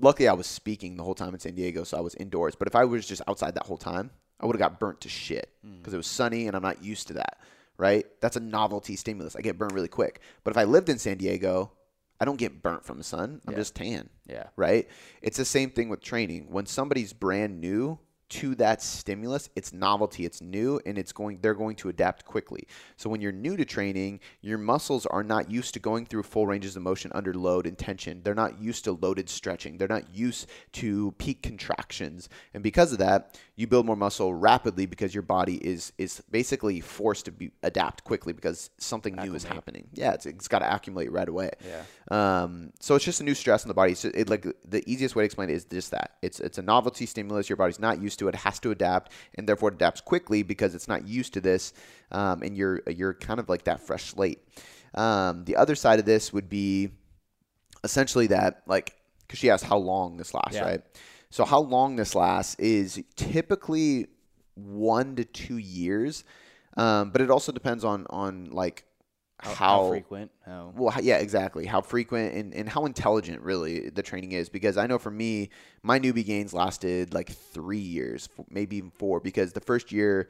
luckily 0.00 0.28
I 0.28 0.32
was 0.32 0.46
speaking 0.46 0.96
the 0.96 1.04
whole 1.04 1.14
time 1.14 1.34
in 1.34 1.40
San 1.40 1.54
Diego, 1.54 1.84
so 1.84 1.96
I 1.96 2.00
was 2.00 2.14
indoors. 2.16 2.54
But 2.54 2.68
if 2.68 2.74
I 2.74 2.84
was 2.84 3.06
just 3.06 3.22
outside 3.28 3.54
that 3.54 3.66
whole 3.66 3.78
time, 3.78 4.10
I 4.40 4.46
would 4.46 4.56
have 4.56 4.70
got 4.70 4.80
burnt 4.80 5.00
to 5.02 5.08
shit 5.08 5.50
because 5.62 5.92
mm. 5.92 5.94
it 5.94 5.98
was 5.98 6.06
sunny 6.06 6.46
and 6.46 6.56
I'm 6.56 6.62
not 6.62 6.82
used 6.82 7.08
to 7.08 7.14
that, 7.14 7.38
right? 7.78 8.06
That's 8.20 8.36
a 8.36 8.40
novelty 8.40 8.96
stimulus. 8.96 9.36
I 9.36 9.40
get 9.40 9.58
burnt 9.58 9.72
really 9.72 9.88
quick. 9.88 10.20
But 10.42 10.50
if 10.52 10.56
I 10.56 10.64
lived 10.64 10.88
in 10.88 10.98
San 10.98 11.16
Diego, 11.16 11.72
I 12.24 12.26
don't 12.26 12.38
get 12.38 12.62
burnt 12.62 12.86
from 12.86 12.96
the 12.96 13.04
sun. 13.04 13.42
I'm 13.46 13.52
yeah. 13.52 13.58
just 13.58 13.74
tan. 13.74 14.08
Yeah. 14.26 14.44
Right? 14.56 14.88
It's 15.20 15.36
the 15.36 15.44
same 15.44 15.68
thing 15.68 15.90
with 15.90 16.00
training. 16.00 16.46
When 16.48 16.64
somebody's 16.64 17.12
brand 17.12 17.60
new, 17.60 17.98
to 18.30 18.54
that 18.54 18.80
stimulus, 18.82 19.50
it's 19.54 19.74
novelty, 19.74 20.24
it's 20.24 20.40
new, 20.40 20.80
and 20.86 20.96
it's 20.96 21.12
going 21.12 21.38
they're 21.42 21.54
going 21.54 21.76
to 21.76 21.90
adapt 21.90 22.24
quickly. 22.24 22.66
So 22.96 23.10
when 23.10 23.20
you're 23.20 23.30
new 23.30 23.56
to 23.58 23.64
training, 23.66 24.20
your 24.40 24.56
muscles 24.56 25.04
are 25.04 25.22
not 25.22 25.50
used 25.50 25.74
to 25.74 25.80
going 25.80 26.06
through 26.06 26.22
full 26.22 26.46
ranges 26.46 26.74
of 26.74 26.82
motion 26.82 27.12
under 27.14 27.34
load 27.34 27.66
and 27.66 27.76
tension. 27.76 28.22
They're 28.24 28.34
not 28.34 28.58
used 28.58 28.84
to 28.84 28.92
loaded 28.92 29.28
stretching. 29.28 29.76
They're 29.76 29.86
not 29.86 30.14
used 30.14 30.48
to 30.72 31.12
peak 31.18 31.42
contractions. 31.42 32.30
And 32.54 32.62
because 32.62 32.92
of 32.92 32.98
that, 32.98 33.38
you 33.56 33.68
build 33.68 33.86
more 33.86 33.94
muscle 33.94 34.34
rapidly 34.34 34.84
because 34.86 35.14
your 35.14 35.22
body 35.22 35.56
is 35.56 35.92
is 35.96 36.22
basically 36.30 36.80
forced 36.80 37.26
to 37.26 37.32
be 37.32 37.52
adapt 37.62 38.02
quickly 38.02 38.32
because 38.32 38.70
something 38.78 39.12
acclimate. 39.12 39.30
new 39.30 39.36
is 39.36 39.44
happening. 39.44 39.88
Yeah, 39.92 40.12
it's, 40.12 40.26
it's 40.26 40.48
got 40.48 40.58
to 40.58 40.74
accumulate 40.74 41.12
right 41.12 41.28
away. 41.28 41.50
Yeah. 41.64 42.42
Um, 42.42 42.72
so 42.80 42.96
it's 42.96 43.04
just 43.04 43.20
a 43.20 43.24
new 43.24 43.34
stress 43.34 43.62
in 43.62 43.68
the 43.68 43.74
body. 43.74 43.94
So 43.94 44.10
it, 44.12 44.28
like 44.28 44.46
the 44.64 44.82
easiest 44.90 45.14
way 45.14 45.22
to 45.22 45.26
explain 45.26 45.50
it 45.50 45.54
is 45.54 45.64
just 45.64 45.92
that. 45.92 46.16
It's 46.20 46.40
it's 46.40 46.58
a 46.58 46.62
novelty 46.62 47.06
stimulus. 47.06 47.48
Your 47.48 47.56
body's 47.56 47.78
not 47.78 48.02
used 48.02 48.18
to 48.18 48.28
it. 48.28 48.34
It 48.34 48.40
has 48.40 48.58
to 48.60 48.72
adapt, 48.72 49.12
and 49.36 49.48
therefore 49.48 49.68
it 49.68 49.76
adapts 49.76 50.00
quickly 50.00 50.42
because 50.42 50.74
it's 50.74 50.88
not 50.88 51.06
used 51.06 51.34
to 51.34 51.40
this. 51.40 51.72
Um, 52.10 52.42
and 52.42 52.56
you're 52.56 52.82
you're 52.88 53.14
kind 53.14 53.38
of 53.38 53.48
like 53.48 53.64
that 53.64 53.80
fresh 53.80 54.04
slate. 54.04 54.40
Um, 54.94 55.44
the 55.44 55.56
other 55.56 55.76
side 55.76 56.00
of 56.00 56.06
this 56.06 56.32
would 56.32 56.48
be 56.48 56.90
essentially 57.84 58.26
that 58.28 58.62
like 58.66 58.96
because 59.20 59.38
she 59.38 59.48
asked 59.48 59.64
how 59.64 59.76
long 59.76 60.16
this 60.16 60.34
lasts, 60.34 60.54
yeah. 60.54 60.64
right? 60.64 60.82
So 61.34 61.44
how 61.44 61.62
long 61.62 61.96
this 61.96 62.14
lasts 62.14 62.54
is 62.60 63.02
typically 63.16 64.06
one 64.54 65.16
to 65.16 65.24
two 65.24 65.56
years, 65.56 66.22
um, 66.76 67.10
but 67.10 67.20
it 67.20 67.28
also 67.28 67.50
depends 67.50 67.84
on 67.84 68.06
on 68.08 68.50
like 68.52 68.84
how, 69.40 69.50
how, 69.50 69.82
how, 69.82 69.88
frequent? 69.88 70.30
How? 70.46 70.72
Well 70.76 70.94
yeah 71.02 71.16
exactly. 71.16 71.66
How 71.66 71.80
frequent 71.80 72.36
and, 72.36 72.54
and 72.54 72.68
how 72.68 72.86
intelligent 72.86 73.42
really 73.42 73.88
the 73.90 74.00
training 74.00 74.30
is. 74.30 74.48
Because 74.48 74.76
i 74.76 74.86
know 74.86 74.96
for 74.96 75.10
me 75.10 75.50
my 75.82 75.98
newbie 75.98 76.24
gains 76.24 76.54
lasted 76.54 77.12
like 77.12 77.30
three 77.30 77.78
years 77.78 78.28
maybe 78.48 78.76
even 78.76 78.92
four 78.92 79.18
because 79.18 79.52
the 79.52 79.60
first 79.60 79.90
year 79.90 80.28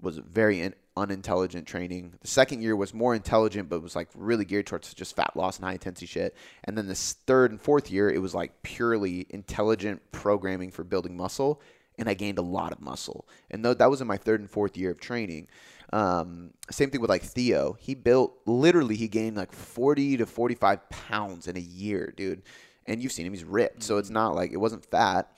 was 0.00 0.18
very 0.18 0.60
in, 0.60 0.74
unintelligent 0.96 1.66
training 1.66 2.12
the 2.20 2.28
second 2.28 2.62
year 2.62 2.76
was 2.76 2.92
more 2.92 3.14
intelligent 3.14 3.68
but 3.68 3.82
was 3.82 3.96
like 3.96 4.08
really 4.14 4.44
geared 4.44 4.66
towards 4.66 4.92
just 4.92 5.16
fat 5.16 5.34
loss 5.36 5.56
and 5.56 5.64
high 5.64 5.72
intensity 5.72 6.06
shit 6.06 6.36
and 6.64 6.76
then 6.76 6.86
this 6.86 7.14
third 7.26 7.50
and 7.50 7.60
fourth 7.60 7.90
year 7.90 8.10
it 8.10 8.18
was 8.18 8.34
like 8.34 8.62
purely 8.62 9.26
intelligent 9.30 10.00
programming 10.12 10.70
for 10.70 10.84
building 10.84 11.16
muscle 11.16 11.60
and 11.98 12.08
i 12.08 12.14
gained 12.14 12.38
a 12.38 12.42
lot 12.42 12.72
of 12.72 12.80
muscle 12.80 13.26
and 13.50 13.64
though 13.64 13.72
that 13.72 13.88
was 13.88 14.00
in 14.00 14.06
my 14.06 14.16
third 14.16 14.40
and 14.40 14.50
fourth 14.50 14.76
year 14.76 14.90
of 14.90 15.00
training 15.00 15.46
um, 15.92 16.50
same 16.70 16.90
thing 16.90 17.00
with 17.00 17.10
like 17.10 17.22
Theo. 17.22 17.76
He 17.78 17.94
built 17.94 18.36
literally 18.46 18.96
he 18.96 19.08
gained 19.08 19.36
like 19.36 19.52
40 19.52 20.18
to 20.18 20.26
45 20.26 20.88
pounds 20.88 21.48
in 21.48 21.56
a 21.56 21.60
year, 21.60 22.12
dude. 22.16 22.42
And 22.86 23.02
you've 23.02 23.12
seen 23.12 23.26
him; 23.26 23.32
he's 23.32 23.44
ripped. 23.44 23.82
So 23.82 23.98
it's 23.98 24.08
mm-hmm. 24.08 24.14
not 24.14 24.34
like 24.34 24.52
it 24.52 24.56
wasn't 24.56 24.84
fat. 24.84 25.30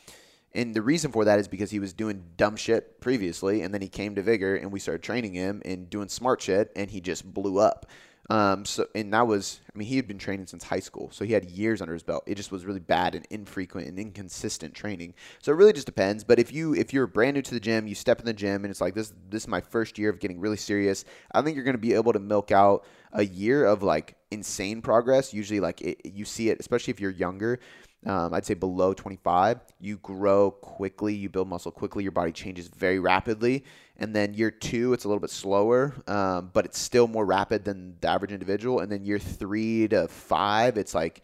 And 0.55 0.75
the 0.75 0.83
reason 0.83 1.13
for 1.13 1.25
that 1.25 1.39
is 1.39 1.49
because 1.49 1.71
he 1.71 1.79
was 1.79 1.93
doing 1.93 2.25
dumb 2.37 2.57
shit 2.57 3.01
previously, 3.01 3.63
and 3.63 3.73
then 3.73 3.81
he 3.81 3.89
came 3.89 4.15
to 4.17 4.23
Vigor, 4.23 4.57
and 4.57 4.71
we 4.71 4.81
started 4.81 5.03
training 5.03 5.35
him 5.35 5.63
and 5.65 5.89
doing 5.89 6.09
smart 6.09 6.43
shit, 6.43 6.71
and 6.77 6.91
he 6.91 7.01
just 7.01 7.33
blew 7.33 7.59
up. 7.59 7.87
Um, 8.31 8.65
so 8.65 8.87
and 8.95 9.13
that 9.13 9.27
was, 9.27 9.61
I 9.75 9.77
mean, 9.77 9.89
he 9.89 9.97
had 9.97 10.07
been 10.07 10.19
training 10.19 10.47
since 10.47 10.65
high 10.65 10.81
school, 10.81 11.11
so 11.11 11.25
he 11.25 11.33
had 11.33 11.45
years 11.51 11.83
under 11.83 11.93
his 11.93 12.05
belt. 12.05 12.23
It 12.27 12.37
just 12.37 12.53
was 12.53 12.65
really 12.65 12.81
bad 12.81 13.15
and 13.15 13.27
infrequent 13.31 13.89
and 13.89 13.99
inconsistent 13.99 14.75
training. 14.75 15.15
So 15.41 15.53
it 15.53 15.57
really 15.57 15.73
just 15.73 15.87
depends. 15.87 16.23
But 16.23 16.39
if 16.39 16.53
you 16.53 16.75
if 16.75 16.93
you're 16.93 17.07
brand 17.07 17.35
new 17.35 17.43
to 17.43 17.55
the 17.55 17.61
gym, 17.61 17.89
you 17.89 17.95
step 17.95 18.21
in 18.21 18.27
the 18.27 18.33
gym 18.33 18.65
and 18.65 18.71
it's 18.71 18.81
like 18.81 18.95
this 18.95 19.13
this 19.29 19.43
is 19.43 19.49
my 19.49 19.61
first 19.61 19.99
year 19.99 20.09
of 20.09 20.21
getting 20.21 20.39
really 20.39 20.57
serious. 20.57 21.05
I 21.35 21.43
think 21.43 21.57
you're 21.57 21.65
going 21.65 21.75
to 21.75 21.81
be 21.81 21.95
able 21.95 22.13
to 22.13 22.21
milk 22.21 22.53
out 22.53 22.85
a 23.13 23.25
year 23.25 23.65
of 23.65 23.83
like 23.83 24.15
insane 24.31 24.83
progress. 24.83 25.35
Usually, 25.35 25.61
like 25.61 25.83
it, 25.83 26.01
you 26.05 26.25
see 26.25 26.49
it, 26.49 26.61
especially 26.61 26.93
if 26.93 27.01
you're 27.01 27.11
younger 27.11 27.59
um, 28.05 28.35
I'd 28.35 28.45
say 28.45 28.55
below 28.55 28.95
25, 28.95 29.61
you 29.79 29.97
grow 29.99 30.51
quickly, 30.51 31.15
you 31.15 31.29
build 31.29 31.49
muscle 31.49 31.71
quickly, 31.71 32.03
your 32.03 32.13
body 32.13 32.33
changes 32.33 32.69
very 32.69 32.99
rapidly. 32.99 33.65
And 33.97 34.15
then 34.15 34.35
year 34.35 34.51
two, 34.51 34.93
it's 34.93 35.05
a 35.05 35.09
little 35.09 35.21
bit 35.21 35.31
slower, 35.31 35.95
um, 36.09 36.51
but 36.53 36.65
it's 36.65 36.79
still 36.79 37.07
more 37.07 37.25
rapid 37.25 37.65
than 37.65 37.97
the 38.01 38.09
average 38.09 38.33
individual. 38.33 38.81
And 38.81 38.91
then 38.91 39.05
year 39.05 39.21
three 39.21 39.87
to 39.89 40.09
five, 40.09 40.77
it's 40.79 40.95
like 40.95 41.23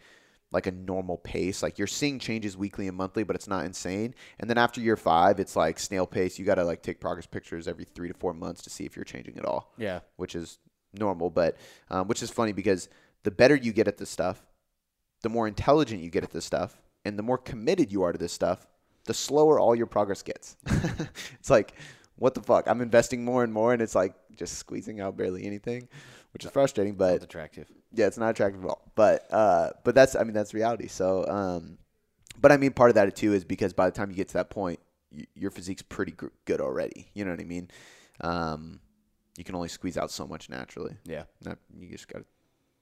like 0.51 0.67
a 0.67 0.71
normal 0.71 1.17
pace. 1.17 1.61
Like 1.61 1.77
you're 1.77 1.87
seeing 1.87 2.17
changes 2.17 2.57
weekly 2.57 2.87
and 2.87 2.97
monthly, 2.97 3.23
but 3.23 3.35
it's 3.35 3.47
not 3.47 3.65
insane. 3.65 4.15
And 4.39 4.49
then 4.49 4.57
after 4.57 4.81
year 4.81 4.97
five, 4.97 5.39
it's 5.39 5.55
like 5.55 5.79
snail 5.79 6.07
pace. 6.07 6.39
You 6.39 6.45
got 6.45 6.55
to 6.55 6.63
like 6.63 6.81
take 6.81 6.99
progress 6.99 7.27
pictures 7.27 7.67
every 7.67 7.85
three 7.85 8.07
to 8.07 8.13
four 8.15 8.33
months 8.33 8.63
to 8.63 8.69
see 8.69 8.85
if 8.85 8.95
you're 8.95 9.05
changing 9.05 9.37
at 9.37 9.45
all. 9.45 9.73
Yeah, 9.77 9.99
which 10.15 10.33
is 10.35 10.57
normal, 10.93 11.29
but 11.29 11.57
um, 11.89 12.07
which 12.07 12.23
is 12.23 12.29
funny 12.29 12.53
because 12.53 12.89
the 13.23 13.31
better 13.31 13.55
you 13.55 13.73
get 13.73 13.87
at 13.87 13.97
this 13.97 14.09
stuff, 14.09 14.41
the 15.21 15.29
more 15.29 15.47
intelligent 15.47 16.01
you 16.01 16.09
get 16.09 16.23
at 16.23 16.31
this 16.31 16.45
stuff 16.45 16.81
and 17.05 17.17
the 17.17 17.23
more 17.23 17.37
committed 17.37 17.91
you 17.91 18.03
are 18.03 18.11
to 18.11 18.17
this 18.17 18.33
stuff, 18.33 18.65
the 19.05 19.13
slower 19.13 19.59
all 19.59 19.75
your 19.75 19.85
progress 19.87 20.21
gets. 20.21 20.57
it's 21.39 21.49
like, 21.49 21.73
what 22.15 22.33
the 22.33 22.41
fuck? 22.41 22.67
I'm 22.67 22.81
investing 22.81 23.23
more 23.23 23.43
and 23.43 23.51
more, 23.53 23.73
and 23.73 23.81
it's 23.81 23.95
like 23.95 24.13
just 24.35 24.57
squeezing 24.57 24.99
out 24.99 25.15
barely 25.17 25.45
anything, 25.45 25.87
which 26.33 26.43
is 26.43 26.51
frustrating. 26.51 26.95
But 26.95 27.15
it's 27.15 27.23
attractive. 27.23 27.67
Yeah, 27.93 28.07
it's 28.07 28.17
not 28.17 28.31
attractive 28.31 28.63
at 28.63 28.69
all. 28.69 28.91
But 28.95 29.25
uh, 29.31 29.69
but 29.83 29.95
that's 29.95 30.15
I 30.15 30.23
mean 30.23 30.33
that's 30.33 30.53
reality. 30.53 30.87
So 30.87 31.25
um, 31.27 31.77
but 32.39 32.51
I 32.51 32.57
mean 32.57 32.71
part 32.71 32.89
of 32.89 32.95
that 32.95 33.15
too 33.15 33.33
is 33.33 33.45
because 33.45 33.73
by 33.73 33.89
the 33.89 33.95
time 33.95 34.11
you 34.11 34.17
get 34.17 34.27
to 34.29 34.33
that 34.35 34.49
point, 34.49 34.79
y- 35.15 35.25
your 35.33 35.49
physique's 35.49 35.81
pretty 35.81 36.11
gr- 36.11 36.27
good 36.45 36.59
already. 36.59 37.07
You 37.13 37.23
know 37.23 37.31
what 37.31 37.39
I 37.39 37.45
mean? 37.45 37.71
Um, 38.21 38.81
you 39.37 39.45
can 39.45 39.55
only 39.55 39.69
squeeze 39.69 39.97
out 39.97 40.11
so 40.11 40.27
much 40.27 40.49
naturally. 40.49 40.97
Yeah. 41.05 41.23
Not, 41.45 41.57
you 41.79 41.89
just 41.89 42.09
gotta 42.09 42.25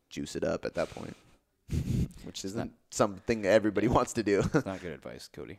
juice 0.10 0.36
it 0.36 0.44
up 0.44 0.66
at 0.66 0.74
that 0.74 0.90
point 0.90 1.16
which 2.28 2.46
isn't 2.46 2.58
not, 2.58 2.70
something 2.92 3.46
everybody 3.46 3.88
wants 3.98 4.14
to 4.14 4.24
do. 4.24 4.40
it's 4.54 4.66
not 4.66 4.82
good 4.82 4.92
advice, 5.02 5.30
Cody. 5.34 5.58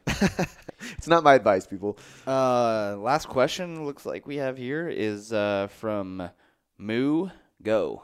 it's 0.97 1.09
not 1.09 1.25
my 1.25 1.35
advice, 1.35 1.67
people. 1.67 1.99
Uh, 2.27 2.97
last 2.99 3.29
question 3.29 3.85
looks 3.85 4.07
like 4.07 4.27
we 4.27 4.37
have 4.37 4.57
here 4.57 4.89
is 4.89 5.33
uh, 5.33 5.67
from 5.79 6.31
Moo 6.79 7.31
Go. 7.63 8.03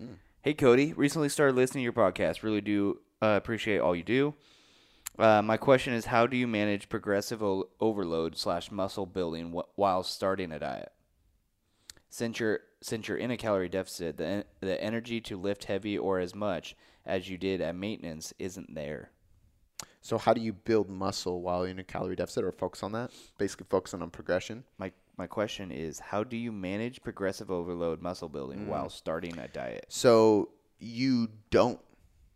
Mm. 0.00 0.16
Hey, 0.42 0.52
Cody. 0.54 0.92
Recently 0.92 1.28
started 1.30 1.56
listening 1.56 1.80
to 1.80 1.84
your 1.84 1.92
podcast. 1.94 2.42
Really 2.42 2.60
do 2.60 3.00
uh, 3.22 3.28
appreciate 3.36 3.78
all 3.78 3.96
you 3.96 4.02
do. 4.02 4.34
Uh, 5.18 5.40
my 5.40 5.56
question 5.56 5.94
is, 5.94 6.06
how 6.06 6.26
do 6.26 6.36
you 6.36 6.46
manage 6.46 6.88
progressive 6.88 7.42
o- 7.42 7.68
overload 7.80 8.36
slash 8.36 8.70
muscle 8.72 9.06
building 9.06 9.52
wh- 9.52 9.78
while 9.78 10.02
starting 10.02 10.50
a 10.52 10.58
diet? 10.58 10.90
Since 12.14 12.38
you're 12.38 12.60
since 12.80 13.08
you're 13.08 13.16
in 13.16 13.32
a 13.32 13.36
calorie 13.36 13.68
deficit, 13.68 14.18
the 14.18 14.44
the 14.60 14.80
energy 14.80 15.20
to 15.22 15.36
lift 15.36 15.64
heavy 15.64 15.98
or 15.98 16.20
as 16.20 16.32
much 16.32 16.76
as 17.04 17.28
you 17.28 17.36
did 17.36 17.60
at 17.60 17.74
maintenance 17.74 18.32
isn't 18.38 18.72
there. 18.72 19.10
So 20.00 20.16
how 20.16 20.32
do 20.32 20.40
you 20.40 20.52
build 20.52 20.88
muscle 20.88 21.42
while 21.42 21.64
in 21.64 21.80
a 21.80 21.82
calorie 21.82 22.14
deficit 22.14 22.44
or 22.44 22.52
focus 22.52 22.84
on 22.84 22.92
that? 22.92 23.10
Basically 23.36 23.66
focusing 23.68 24.00
on 24.00 24.10
progression. 24.10 24.62
My 24.78 24.92
my 25.18 25.26
question 25.26 25.72
is 25.72 25.98
how 25.98 26.22
do 26.22 26.36
you 26.36 26.52
manage 26.52 27.02
progressive 27.02 27.50
overload 27.50 28.00
muscle 28.00 28.28
building 28.28 28.60
mm. 28.60 28.66
while 28.68 28.88
starting 28.90 29.36
a 29.36 29.48
diet? 29.48 29.86
So 29.88 30.50
you 30.78 31.30
don't 31.50 31.80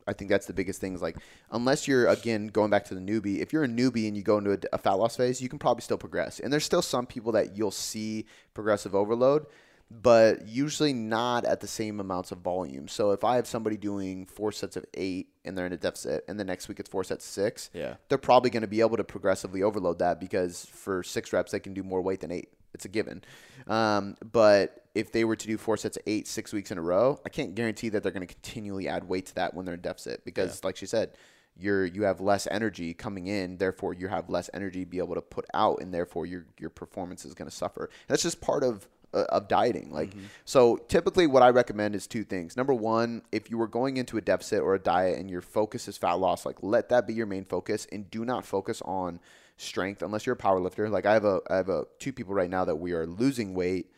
I 0.09 0.13
think 0.13 0.29
that's 0.29 0.47
the 0.47 0.55
biggest 0.55 0.81
thing 0.81 0.95
is 0.95 1.03
like 1.03 1.19
unless 1.53 1.87
you're 1.87 2.09
again 2.09 2.49
going 2.49 2.71
back 2.71 2.85
to 2.87 2.97
the 2.97 3.01
newbie, 3.01 3.39
if 3.39 3.53
you're 3.53 3.63
a 3.63 3.69
newbie 3.69 4.09
and 4.09 4.17
you 4.17 4.25
go 4.25 4.39
into 4.39 4.55
a, 4.55 4.59
a 4.73 4.79
fat 4.79 4.95
loss 4.95 5.17
phase, 5.17 5.41
you 5.41 5.49
can 5.49 5.61
probably 5.61 5.83
still 5.83 5.99
progress. 5.99 6.41
And 6.41 6.53
there's 6.53 6.65
still 6.65 6.83
some 6.83 7.07
people 7.07 7.31
that 7.33 7.57
you'll 7.57 7.71
see 7.71 8.27
progressive 8.55 8.97
overload 8.97 9.47
but 9.91 10.47
usually 10.47 10.93
not 10.93 11.45
at 11.45 11.61
the 11.61 11.67
same 11.67 11.99
amounts 11.99 12.31
of 12.31 12.39
volume. 12.39 12.89
So 12.89 13.13
if 13.13 13.25
I 13.25 13.37
have 13.37 13.47
somebody 13.47 13.77
doing 13.77 14.27
four 14.27 14.53
sets 14.53 14.77
of 14.77 14.85
eight 14.95 15.29
and 15.45 15.57
they're 15.57 15.67
in 15.67 15.73
a 15.73 15.79
deficit, 15.79 16.25
and 16.29 16.39
the 16.39 16.45
next 16.45 16.69
week 16.69 16.79
it's 16.79 16.91
four 16.91 17.05
sets 17.05 17.25
of 17.25 17.31
six, 17.31 17.71
yeah, 17.73 17.95
they're 18.09 18.19
probably 18.19 18.51
going 18.51 18.63
to 18.63 18.69
be 18.69 18.81
able 18.81 18.99
to 18.99 19.05
progressively 19.05 19.63
overload 19.63 19.99
that 20.01 20.21
because 20.21 20.67
for 20.67 21.03
six 21.03 21.33
reps 21.33 21.53
they 21.53 21.61
can 21.61 21.73
do 21.73 21.83
more 21.83 22.03
weight 22.03 22.21
than 22.21 22.31
eight. 22.31 22.51
It's 22.75 22.85
a 22.85 22.89
given. 22.89 23.25
Um, 23.67 24.17
but 24.31 24.85
if 24.95 25.11
they 25.11 25.25
were 25.25 25.37
to 25.37 25.47
do 25.47 25.57
four 25.57 25.79
sets 25.79 25.97
of 25.97 26.03
eight 26.07 26.29
six 26.29 26.53
weeks 26.53 26.71
in 26.71 26.77
a 26.77 26.83
row, 26.83 27.19
I 27.25 27.31
can't 27.31 27.55
guarantee 27.55 27.89
that 27.89 28.03
they're 28.03 28.13
going 28.13 28.27
to 28.27 28.33
continually 28.33 28.89
add 28.89 29.09
weight 29.09 29.27
to 29.27 29.35
that 29.37 29.55
when 29.55 29.65
they're 29.65 29.75
in 29.75 29.81
deficit 29.81 30.23
because, 30.25 30.61
yeah. 30.63 30.67
like 30.67 30.77
she 30.77 30.87
said, 30.87 31.13
you're 31.57 31.87
you 31.87 32.03
have 32.03 32.21
less 32.21 32.47
energy 32.51 32.95
coming 32.95 33.27
in, 33.27 33.57
therefore 33.57 33.95
you 33.95 34.09
have 34.09 34.29
less 34.29 34.49
energy 34.55 34.85
to 34.85 34.91
be 34.91 34.99
able 34.99 35.15
to 35.15 35.23
put 35.23 35.47
out, 35.55 35.81
and 35.81 35.93
therefore 35.93 36.27
your 36.27 36.45
your 36.59 36.71
performance 36.71 37.25
is 37.25 37.35
going 37.35 37.51
to 37.51 37.57
suffer. 37.57 37.85
And 37.85 38.09
that's 38.09 38.23
just 38.23 38.41
part 38.41 38.63
of 38.63 38.87
uh, 39.15 39.25
of 39.31 39.49
dieting. 39.49 39.91
Like, 39.91 40.11
mm-hmm. 40.11 40.27
so 40.45 40.77
typically 40.77 41.27
what 41.27 41.43
I 41.43 41.51
recommend 41.51 41.95
is 41.95 42.07
two 42.07 42.25
things. 42.25 42.57
Number 42.57 42.75
one, 42.75 43.23
if 43.33 43.51
you 43.51 43.59
were 43.59 43.69
going 43.69 43.97
into 43.97 44.17
a 44.17 44.21
deficit 44.21 44.61
or 44.61 44.75
a 44.75 44.79
diet 44.79 45.19
and 45.19 45.31
your 45.31 45.41
focus 45.41 45.89
is 45.89 45.97
fat 45.97 46.15
loss, 46.15 46.45
like 46.45 46.57
let 46.63 46.89
that 46.91 47.07
be 47.07 47.15
your 47.15 47.27
main 47.27 47.45
focus 47.45 47.87
and 47.91 48.11
do 48.11 48.25
not 48.25 48.45
focus 48.45 48.83
on 48.85 49.21
strength 49.57 50.03
unless 50.03 50.27
you're 50.27 50.35
a 50.35 50.37
power 50.37 50.61
lifter. 50.61 50.89
Like 50.89 51.07
I 51.07 51.15
have 51.15 51.25
a, 51.25 51.41
I 51.51 51.57
have 51.57 51.69
a 51.69 51.85
two 51.99 52.13
people 52.13 52.35
right 52.35 52.51
now 52.51 52.65
that 52.65 52.77
we 52.77 52.93
are 52.93 53.07
losing 53.07 53.55
weight 53.55 53.91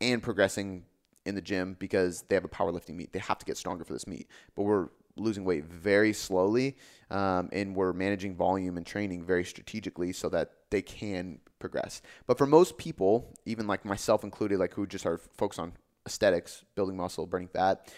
and 0.00 0.22
progressing 0.22 0.84
in 1.24 1.34
the 1.34 1.40
gym 1.40 1.76
because 1.78 2.24
they 2.28 2.36
have 2.36 2.44
a 2.44 2.48
powerlifting 2.48 2.94
meet. 2.94 3.12
They 3.12 3.18
have 3.18 3.38
to 3.38 3.46
get 3.46 3.56
stronger 3.56 3.84
for 3.84 3.92
this 3.92 4.06
meet, 4.06 4.28
but 4.54 4.62
we're 4.62 4.88
losing 5.16 5.44
weight 5.44 5.64
very 5.64 6.12
slowly, 6.12 6.76
um, 7.10 7.48
and 7.52 7.74
we're 7.74 7.92
managing 7.92 8.36
volume 8.36 8.76
and 8.76 8.86
training 8.86 9.24
very 9.24 9.44
strategically 9.44 10.12
so 10.12 10.28
that 10.28 10.52
they 10.70 10.82
can 10.82 11.40
progress. 11.58 12.02
But 12.26 12.38
for 12.38 12.46
most 12.46 12.78
people, 12.78 13.32
even 13.44 13.66
like 13.66 13.84
myself 13.84 14.24
included, 14.24 14.58
like 14.58 14.74
who 14.74 14.86
just 14.86 15.06
are 15.06 15.18
focused 15.36 15.60
on 15.60 15.72
aesthetics, 16.06 16.64
building 16.74 16.96
muscle, 16.96 17.26
burning 17.26 17.48
fat, 17.48 17.92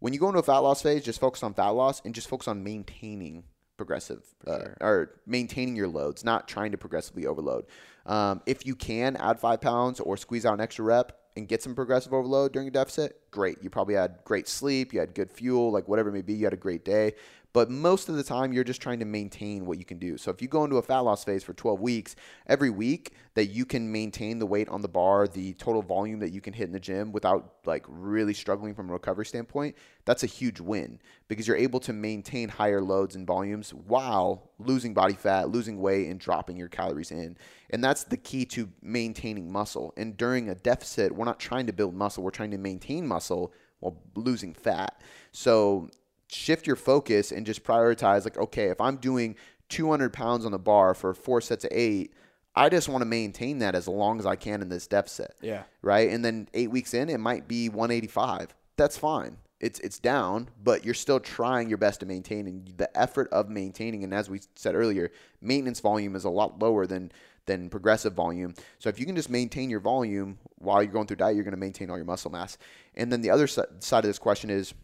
when 0.00 0.12
you 0.12 0.18
go 0.18 0.28
into 0.28 0.40
a 0.40 0.42
fat 0.42 0.58
loss 0.58 0.82
phase, 0.82 1.02
just 1.02 1.20
focus 1.20 1.42
on 1.42 1.54
fat 1.54 1.70
loss 1.70 2.02
and 2.04 2.14
just 2.14 2.28
focus 2.28 2.48
on 2.48 2.62
maintaining 2.62 3.44
progressive 3.76 4.22
uh, 4.46 4.58
sure. 4.58 4.76
or 4.80 5.10
maintaining 5.26 5.76
your 5.76 5.88
loads, 5.88 6.24
not 6.24 6.46
trying 6.46 6.72
to 6.72 6.78
progressively 6.78 7.26
overload. 7.26 7.66
Um, 8.06 8.42
if 8.46 8.66
you 8.66 8.74
can 8.74 9.16
add 9.16 9.40
five 9.40 9.60
pounds 9.60 10.00
or 10.00 10.16
squeeze 10.16 10.44
out 10.44 10.54
an 10.54 10.60
extra 10.60 10.84
rep 10.84 11.18
and 11.36 11.48
get 11.48 11.62
some 11.62 11.74
progressive 11.74 12.12
overload 12.12 12.52
during 12.52 12.68
a 12.68 12.70
deficit, 12.70 13.20
great. 13.34 13.58
You 13.60 13.68
probably 13.68 13.96
had 13.96 14.18
great 14.24 14.46
sleep, 14.46 14.94
you 14.94 15.00
had 15.00 15.12
good 15.12 15.30
fuel, 15.30 15.72
like 15.72 15.88
whatever 15.88 16.08
it 16.08 16.12
may 16.12 16.22
be, 16.22 16.34
you 16.34 16.46
had 16.46 16.54
a 16.54 16.56
great 16.56 16.84
day. 16.84 17.14
But 17.54 17.70
most 17.70 18.08
of 18.08 18.16
the 18.16 18.24
time, 18.24 18.52
you're 18.52 18.64
just 18.64 18.82
trying 18.82 18.98
to 18.98 19.04
maintain 19.04 19.64
what 19.64 19.78
you 19.78 19.84
can 19.84 19.98
do. 19.98 20.18
So 20.18 20.32
if 20.32 20.42
you 20.42 20.48
go 20.48 20.64
into 20.64 20.76
a 20.78 20.82
fat 20.82 20.98
loss 21.00 21.22
phase 21.22 21.44
for 21.44 21.52
12 21.52 21.80
weeks, 21.80 22.16
every 22.48 22.68
week 22.68 23.12
that 23.34 23.46
you 23.46 23.64
can 23.64 23.90
maintain 23.90 24.40
the 24.40 24.46
weight 24.46 24.68
on 24.68 24.82
the 24.82 24.88
bar, 24.88 25.28
the 25.28 25.54
total 25.54 25.80
volume 25.80 26.18
that 26.18 26.30
you 26.30 26.40
can 26.40 26.52
hit 26.52 26.66
in 26.66 26.72
the 26.72 26.80
gym 26.80 27.12
without 27.12 27.54
like 27.64 27.84
really 27.88 28.34
struggling 28.34 28.74
from 28.74 28.90
a 28.90 28.92
recovery 28.92 29.24
standpoint, 29.24 29.76
that's 30.04 30.24
a 30.24 30.26
huge 30.26 30.58
win 30.60 30.98
because 31.28 31.46
you're 31.46 31.56
able 31.56 31.78
to 31.80 31.92
maintain 31.92 32.48
higher 32.48 32.82
loads 32.82 33.14
and 33.14 33.24
volumes 33.24 33.72
while 33.72 34.50
losing 34.58 34.92
body 34.92 35.14
fat, 35.14 35.48
losing 35.48 35.80
weight, 35.80 36.08
and 36.08 36.18
dropping 36.18 36.56
your 36.56 36.68
calories 36.68 37.12
in. 37.12 37.36
And 37.70 37.82
that's 37.82 38.02
the 38.02 38.16
key 38.16 38.44
to 38.46 38.68
maintaining 38.82 39.50
muscle. 39.50 39.94
And 39.96 40.16
during 40.16 40.48
a 40.48 40.54
deficit, 40.56 41.12
we're 41.12 41.24
not 41.24 41.38
trying 41.38 41.66
to 41.66 41.72
build 41.72 41.94
muscle, 41.94 42.24
we're 42.24 42.30
trying 42.30 42.50
to 42.50 42.58
maintain 42.58 43.06
muscle 43.06 43.23
while 43.30 44.00
losing 44.14 44.54
fat. 44.54 45.00
So 45.32 45.90
shift 46.28 46.66
your 46.66 46.76
focus 46.76 47.32
and 47.32 47.46
just 47.46 47.64
prioritize 47.64 48.24
like, 48.24 48.36
okay, 48.36 48.68
if 48.68 48.80
I'm 48.80 48.96
doing 48.96 49.36
200 49.68 50.12
pounds 50.12 50.44
on 50.44 50.52
the 50.52 50.58
bar 50.58 50.94
for 50.94 51.14
four 51.14 51.40
sets 51.40 51.64
of 51.64 51.70
eight, 51.72 52.12
I 52.56 52.68
just 52.68 52.88
want 52.88 53.02
to 53.02 53.06
maintain 53.06 53.58
that 53.58 53.74
as 53.74 53.88
long 53.88 54.18
as 54.18 54.26
I 54.26 54.36
can 54.36 54.62
in 54.62 54.68
this 54.68 54.86
deficit. 54.86 55.34
Yeah. 55.40 55.64
Right. 55.82 56.10
And 56.10 56.24
then 56.24 56.48
eight 56.54 56.70
weeks 56.70 56.94
in, 56.94 57.08
it 57.08 57.18
might 57.18 57.48
be 57.48 57.68
185. 57.68 58.54
That's 58.76 58.96
fine. 58.96 59.38
It's 59.60 59.80
it's 59.80 59.98
down, 59.98 60.50
but 60.62 60.84
you're 60.84 60.94
still 60.94 61.20
trying 61.20 61.68
your 61.68 61.78
best 61.78 62.00
to 62.00 62.06
maintain. 62.06 62.46
And 62.46 62.74
the 62.76 62.94
effort 62.98 63.28
of 63.32 63.48
maintaining, 63.48 64.04
and 64.04 64.12
as 64.12 64.28
we 64.28 64.40
said 64.56 64.74
earlier, 64.74 65.10
maintenance 65.40 65.80
volume 65.80 66.16
is 66.16 66.24
a 66.24 66.30
lot 66.30 66.60
lower 66.60 66.86
than 66.86 67.10
than 67.46 67.68
progressive 67.68 68.14
volume. 68.14 68.54
So 68.78 68.88
if 68.88 68.98
you 68.98 69.06
can 69.06 69.16
just 69.16 69.30
maintain 69.30 69.70
your 69.70 69.80
volume 69.80 70.38
while 70.56 70.82
you're 70.82 70.92
going 70.92 71.06
through 71.06 71.16
diet, 71.16 71.34
you're 71.34 71.44
going 71.44 71.52
to 71.52 71.60
maintain 71.60 71.90
all 71.90 71.96
your 71.96 72.06
muscle 72.06 72.30
mass. 72.30 72.58
And 72.94 73.12
then 73.12 73.20
the 73.20 73.30
other 73.30 73.46
side 73.46 73.66
of 73.90 74.04
this 74.04 74.18
question 74.18 74.50
is 74.50 74.74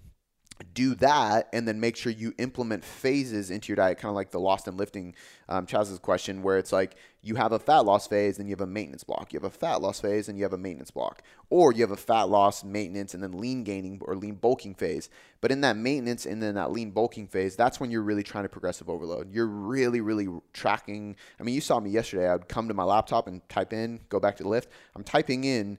do 0.64 0.94
that 0.96 1.48
and 1.52 1.66
then 1.66 1.80
make 1.80 1.96
sure 1.96 2.12
you 2.12 2.34
implement 2.38 2.84
phases 2.84 3.50
into 3.50 3.68
your 3.68 3.76
diet, 3.76 3.98
kind 3.98 4.10
of 4.10 4.16
like 4.16 4.30
the 4.30 4.40
lost 4.40 4.68
and 4.68 4.76
lifting 4.76 5.14
um, 5.48 5.66
Chaz's 5.66 5.98
question, 5.98 6.42
where 6.42 6.58
it's 6.58 6.72
like 6.72 6.96
you 7.22 7.34
have 7.34 7.52
a 7.52 7.58
fat 7.58 7.80
loss 7.80 8.06
phase, 8.06 8.36
then 8.36 8.46
you 8.46 8.52
have 8.52 8.60
a 8.60 8.66
maintenance 8.66 9.04
block. 9.04 9.32
You 9.32 9.38
have 9.38 9.44
a 9.44 9.54
fat 9.54 9.82
loss 9.82 10.00
phase, 10.00 10.28
and 10.28 10.38
you 10.38 10.44
have 10.44 10.52
a 10.52 10.58
maintenance 10.58 10.90
block. 10.90 11.22
Or 11.50 11.72
you 11.72 11.82
have 11.82 11.90
a 11.90 11.96
fat 11.96 12.24
loss, 12.24 12.64
maintenance, 12.64 13.14
and 13.14 13.22
then 13.22 13.32
lean 13.32 13.64
gaining 13.64 14.00
or 14.02 14.14
lean 14.16 14.34
bulking 14.34 14.74
phase. 14.74 15.10
But 15.40 15.50
in 15.50 15.60
that 15.62 15.76
maintenance 15.76 16.26
and 16.26 16.42
then 16.42 16.54
that 16.54 16.72
lean 16.72 16.90
bulking 16.90 17.26
phase, 17.26 17.56
that's 17.56 17.80
when 17.80 17.90
you're 17.90 18.02
really 18.02 18.22
trying 18.22 18.44
to 18.44 18.48
progressive 18.48 18.88
overload. 18.88 19.32
You're 19.32 19.46
really, 19.46 20.00
really 20.00 20.28
tracking. 20.52 21.16
I 21.38 21.42
mean, 21.42 21.54
you 21.54 21.60
saw 21.60 21.80
me 21.80 21.90
yesterday. 21.90 22.28
I 22.28 22.32
would 22.32 22.48
come 22.48 22.68
to 22.68 22.74
my 22.74 22.84
laptop 22.84 23.26
and 23.26 23.46
type 23.48 23.72
in, 23.72 24.00
go 24.08 24.20
back 24.20 24.36
to 24.36 24.42
the 24.42 24.48
lift. 24.48 24.70
I'm 24.94 25.04
typing 25.04 25.44
in 25.44 25.78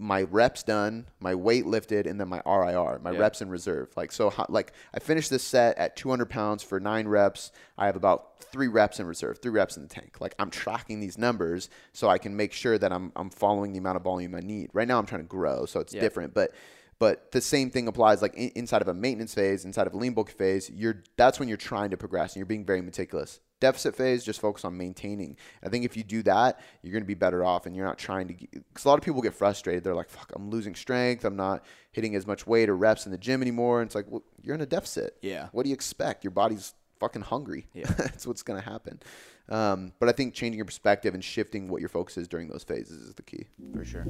my 0.00 0.22
reps 0.22 0.62
done, 0.62 1.06
my 1.18 1.34
weight 1.34 1.66
lifted, 1.66 2.06
and 2.06 2.20
then 2.20 2.28
my 2.28 2.40
RIR, 2.46 3.00
my 3.02 3.10
yeah. 3.10 3.18
reps 3.18 3.42
in 3.42 3.50
reserve. 3.50 3.90
Like 3.96 4.12
so, 4.12 4.32
like 4.48 4.72
I 4.94 5.00
finished 5.00 5.28
this 5.28 5.42
set 5.42 5.76
at 5.76 5.96
200 5.96 6.30
pounds 6.30 6.62
for 6.62 6.78
nine 6.78 7.08
reps. 7.08 7.50
I 7.76 7.86
have 7.86 7.96
about 7.96 8.40
three 8.40 8.68
reps 8.68 9.00
in 9.00 9.06
reserve, 9.06 9.40
three 9.40 9.50
reps 9.50 9.76
in 9.76 9.82
the 9.82 9.88
tank. 9.88 10.20
Like 10.20 10.36
I'm 10.38 10.50
tracking 10.50 11.00
these 11.00 11.18
numbers 11.18 11.68
so 11.92 12.08
I 12.08 12.18
can 12.18 12.36
make 12.36 12.52
sure 12.52 12.78
that 12.78 12.92
I'm 12.92 13.12
I'm 13.16 13.28
following 13.28 13.72
the 13.72 13.78
amount 13.78 13.96
of 13.96 14.04
volume 14.04 14.36
I 14.36 14.40
need. 14.40 14.70
Right 14.72 14.86
now, 14.86 14.98
I'm 14.98 15.06
trying 15.06 15.22
to 15.22 15.28
grow, 15.28 15.66
so 15.66 15.80
it's 15.80 15.92
yeah. 15.92 16.00
different, 16.00 16.32
but. 16.32 16.52
But 17.00 17.30
the 17.30 17.40
same 17.40 17.70
thing 17.70 17.86
applies 17.86 18.22
like 18.22 18.34
in, 18.34 18.50
inside 18.56 18.82
of 18.82 18.88
a 18.88 18.92
maintenance 18.92 19.32
phase, 19.32 19.64
inside 19.64 19.86
of 19.86 19.94
a 19.94 19.96
lean 19.96 20.14
bulk 20.14 20.30
phase, 20.30 20.68
you're 20.68 21.04
that's 21.16 21.38
when 21.38 21.46
you're 21.46 21.56
trying 21.56 21.90
to 21.90 21.96
progress 21.96 22.32
and 22.32 22.40
you're 22.40 22.46
being 22.46 22.64
very 22.64 22.80
meticulous 22.80 23.38
deficit 23.60 23.96
phase, 23.96 24.24
just 24.24 24.40
focus 24.40 24.64
on 24.64 24.76
maintaining. 24.76 25.36
I 25.62 25.68
think 25.68 25.84
if 25.84 25.96
you 25.96 26.04
do 26.04 26.22
that, 26.24 26.60
you're 26.82 26.92
going 26.92 27.02
to 27.02 27.08
be 27.08 27.14
better 27.14 27.44
off 27.44 27.66
and 27.66 27.74
you're 27.74 27.86
not 27.86 27.98
trying 27.98 28.28
to, 28.28 28.34
because 28.34 28.84
a 28.84 28.88
lot 28.88 28.98
of 28.98 29.04
people 29.04 29.20
get 29.20 29.34
frustrated. 29.34 29.84
They're 29.84 29.94
like, 29.94 30.10
fuck, 30.10 30.32
I'm 30.34 30.50
losing 30.50 30.74
strength. 30.74 31.24
I'm 31.24 31.36
not 31.36 31.64
hitting 31.92 32.14
as 32.14 32.26
much 32.26 32.46
weight 32.46 32.68
or 32.68 32.76
reps 32.76 33.06
in 33.06 33.12
the 33.12 33.18
gym 33.18 33.42
anymore. 33.42 33.80
And 33.80 33.88
it's 33.88 33.94
like, 33.94 34.06
well, 34.08 34.22
you're 34.42 34.54
in 34.54 34.60
a 34.60 34.66
deficit. 34.66 35.16
Yeah. 35.22 35.48
What 35.52 35.64
do 35.64 35.70
you 35.70 35.74
expect? 35.74 36.24
Your 36.24 36.30
body's 36.30 36.74
fucking 37.00 37.22
hungry. 37.22 37.66
Yeah. 37.74 37.86
That's 37.98 38.26
what's 38.26 38.42
going 38.42 38.60
to 38.60 38.68
happen. 38.68 39.00
Um, 39.48 39.92
but 39.98 40.08
I 40.08 40.12
think 40.12 40.34
changing 40.34 40.58
your 40.58 40.66
perspective 40.66 41.14
and 41.14 41.24
shifting 41.24 41.68
what 41.68 41.80
your 41.80 41.88
focus 41.88 42.18
is 42.18 42.28
during 42.28 42.48
those 42.48 42.64
phases 42.64 43.02
is 43.02 43.14
the 43.14 43.22
key. 43.22 43.46
For 43.74 43.84
sure. 43.84 44.04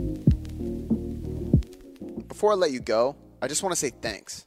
Before 2.26 2.53
I 2.53 2.57
let 2.57 2.72
you 2.72 2.80
go, 2.80 3.16
I 3.40 3.46
just 3.46 3.62
want 3.62 3.72
to 3.72 3.78
say 3.78 3.90
thanks. 3.90 4.46